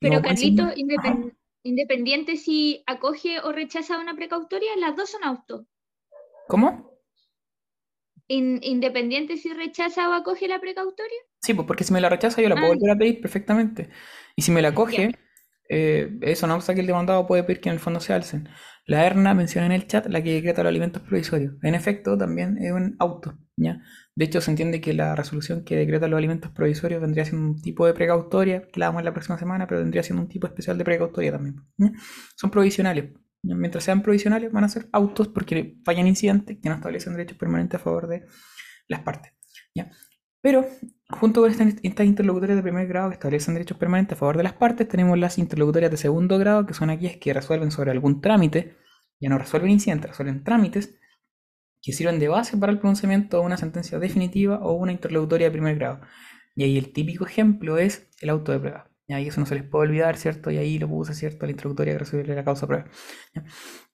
[0.00, 5.66] Pero ser- Carlito, independ- independiente si acoge o rechaza una precautoria, las dos son autos.
[6.48, 6.92] ¿Cómo?
[8.28, 11.18] In- independiente si rechaza o acoge la precautoria.
[11.40, 12.74] Sí, pues porque si me la rechaza yo la puedo Ah.
[12.74, 13.90] volver a pedir perfectamente.
[14.34, 15.14] Y si me la coge,
[15.68, 18.48] eh, eso no obsta que el demandado puede pedir que en el fondo se alcen.
[18.86, 21.54] La ERNA menciona en el chat la que decreta los alimentos provisorios.
[21.62, 23.38] En efecto, también es un auto.
[23.56, 27.62] De hecho, se entiende que la resolución que decreta los alimentos provisorios vendría siendo un
[27.62, 30.46] tipo de precautoria, que la vamos ver la próxima semana, pero vendría siendo un tipo
[30.46, 31.56] especial de precautoria también.
[32.36, 33.12] Son provisionales.
[33.42, 37.80] Mientras sean provisionales, van a ser autos porque fallan incidentes que no establecen derechos permanentes
[37.80, 38.26] a favor de
[38.88, 39.32] las partes.
[40.44, 40.66] Pero,
[41.08, 44.52] junto con estas, interlocutorias de primer grado que establecen derechos permanentes a favor de las
[44.52, 48.76] partes, tenemos las interlocutorias de segundo grado, que son aquellas que resuelven sobre algún trámite,
[49.18, 50.98] ya no resuelven incidentes, resuelven trámites,
[51.80, 55.52] que sirven de base para el pronunciamiento de una sentencia definitiva o una interlocutoria de
[55.52, 56.02] primer grado.
[56.54, 58.90] Y ahí el típico ejemplo es el auto de prueba.
[59.06, 60.50] Y ahí eso no se les puede olvidar, ¿cierto?
[60.50, 61.46] Y ahí lo puse, ¿cierto?
[61.46, 62.86] La que resuelve la causa prueba.
[63.34, 63.44] ¿ya?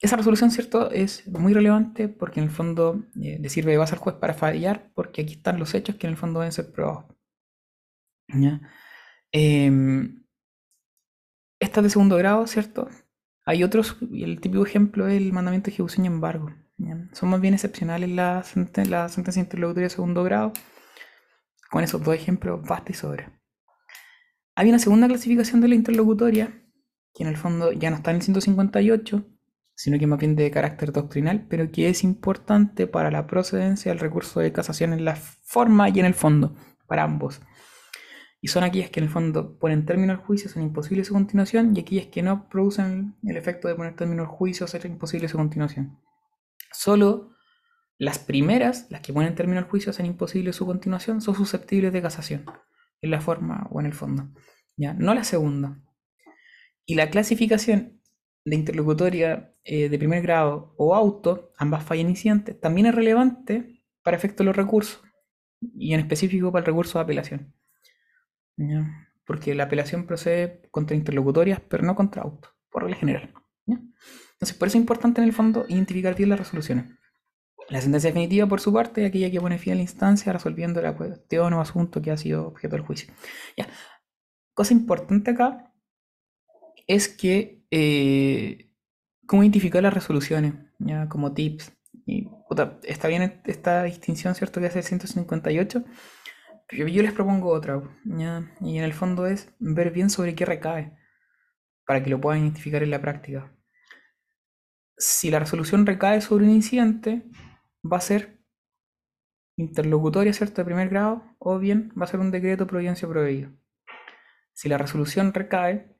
[0.00, 0.90] Esa resolución, ¿cierto?
[0.90, 4.34] Es muy relevante porque en el fondo eh, le sirve de base al juez para
[4.34, 7.06] fallar, porque aquí están los hechos que en el fondo deben ser probados.
[8.28, 8.60] ¿ya?
[9.32, 10.24] Em,
[11.60, 12.88] esta es de segundo grado, ¿cierto?
[13.46, 16.54] Hay otros, y el típico ejemplo es el mandamiento de ejecución y embargo.
[16.78, 17.08] ¿ya?
[17.12, 20.52] Son más bien excepcionales las las sentencias interlocutorias de segundo grado.
[21.70, 23.39] Con esos dos ejemplos basta y sobra.
[24.60, 26.52] Hay una segunda clasificación de la interlocutoria,
[27.14, 29.26] que en el fondo ya no está en el 158,
[29.74, 33.98] sino que más bien de carácter doctrinal, pero que es importante para la procedencia del
[33.98, 36.54] recurso de casación en la forma y en el fondo,
[36.86, 37.40] para ambos.
[38.42, 41.74] Y son aquellas que en el fondo ponen término al juicio, son imposibles su continuación,
[41.74, 45.38] y aquellas que no producen el efecto de poner término al juicio, ser imposible su
[45.38, 45.98] continuación.
[46.70, 47.30] Solo
[47.96, 52.02] las primeras, las que ponen término al juicio, hacen imposible su continuación, son susceptibles de
[52.02, 52.44] casación,
[53.00, 54.28] en la forma o en el fondo.
[54.94, 55.78] No la segunda.
[56.86, 58.00] Y la clasificación
[58.44, 64.16] de interlocutoria eh, de primer grado o auto, ambas fallan incidentes, también es relevante para
[64.16, 65.02] efecto de los recursos,
[65.60, 67.54] y en específico para el recurso de apelación.
[69.26, 73.34] Porque la apelación procede contra interlocutorias, pero no contra autos, por regla general.
[73.66, 76.86] Entonces, por eso es importante en el fondo identificar bien las resoluciones.
[77.68, 80.82] La sentencia definitiva, por su parte, es aquella que pone fin a la instancia resolviendo
[80.82, 83.12] la cuestión o asunto que ha sido objeto del juicio.
[84.60, 85.72] Cosa importante acá
[86.86, 88.70] es que eh,
[89.26, 91.72] cómo identificar las resoluciones, ya como tips.
[92.04, 94.60] Y, puta, está bien esta distinción, ¿cierto?
[94.60, 95.82] Que hace el 158.
[96.68, 98.52] Pero yo les propongo otra, ¿ya?
[98.60, 100.94] Y en el fondo es ver bien sobre qué recae,
[101.86, 103.56] para que lo puedan identificar en la práctica.
[104.98, 107.22] Si la resolución recae sobre un incidente,
[107.82, 108.42] va a ser
[109.56, 110.60] interlocutoria, ¿cierto?
[110.60, 113.58] De primer grado, o bien va a ser un decreto providencia proveído.
[114.52, 115.96] Si la resolución recae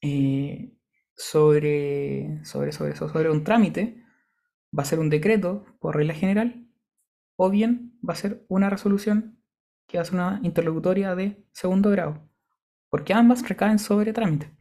[0.00, 0.72] eh,
[1.14, 4.04] sobre, sobre, sobre, sobre un trámite,
[4.76, 6.68] va a ser un decreto por regla general,
[7.36, 9.42] o bien va a ser una resolución
[9.86, 12.28] que hace una interlocutoria de segundo grado,
[12.90, 14.56] porque ambas recaen sobre trámite.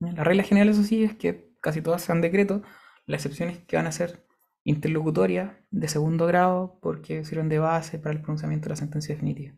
[0.00, 2.62] La regla general, eso sí, es que casi todas sean decretos,
[3.06, 4.26] la excepción es que van a ser
[4.64, 9.54] interlocutoria de segundo grado porque sirven de base para el pronunciamiento de la sentencia definitiva.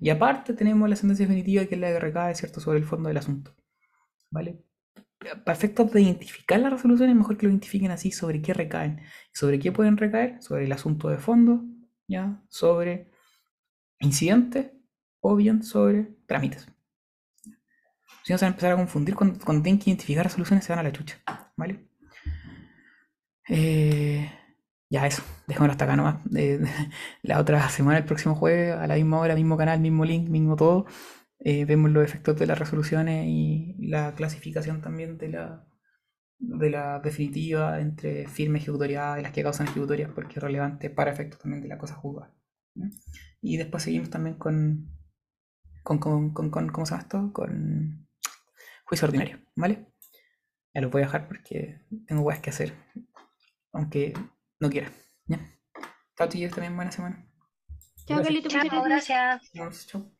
[0.00, 2.60] Y aparte tenemos la sentencia definitiva que es la que recae ¿cierto?
[2.60, 3.54] sobre el fondo del asunto.
[4.30, 4.64] ¿Vale?
[5.18, 9.00] Para efectos de identificar las resoluciones, es mejor que lo identifiquen así sobre qué recaen.
[9.32, 10.42] ¿Sobre qué pueden recaer?
[10.42, 11.64] Sobre el asunto de fondo,
[12.06, 12.42] ¿ya?
[12.48, 13.10] sobre
[14.00, 14.72] incidentes
[15.20, 16.68] o bien sobre trámites.
[18.24, 20.72] Si no se van a empezar a confundir cuando, cuando tienen que identificar resoluciones, se
[20.72, 21.18] van a la chucha.
[21.56, 21.88] ¿Vale?
[23.48, 24.30] Eh,
[24.90, 26.16] ya eso, dejémoslo hasta acá nomás.
[26.36, 26.60] Eh,
[27.22, 30.56] la otra semana, el próximo jueves, a la misma hora, mismo canal, mismo link, mismo
[30.56, 30.86] todo,
[31.40, 35.66] eh, vemos los efectos de las resoluciones y la clasificación también de la,
[36.38, 41.12] de la definitiva entre firme ejecutoriada y las que causan ejecutorias, porque es relevante para
[41.12, 42.34] efectos también de la cosa juzgada.
[42.76, 42.90] ¿no?
[43.42, 44.90] Y después seguimos también con,
[45.82, 47.32] con, con, con, con- ¿cómo se llama esto?
[47.32, 48.06] Con
[48.86, 49.86] juicio ordinario, ¿vale?
[50.74, 52.74] Ya lo voy a dejar porque tengo cosas que hacer
[53.72, 54.12] aunque
[54.60, 54.90] no quiera.
[55.26, 55.38] ¿ya?
[56.16, 57.24] Chao, chicos, también buena semana.
[58.06, 58.22] Chao.
[58.22, 59.18] Carlito, muchas Chao, gracias.
[59.18, 59.54] gracias.
[59.54, 60.17] Nos vemos, chao.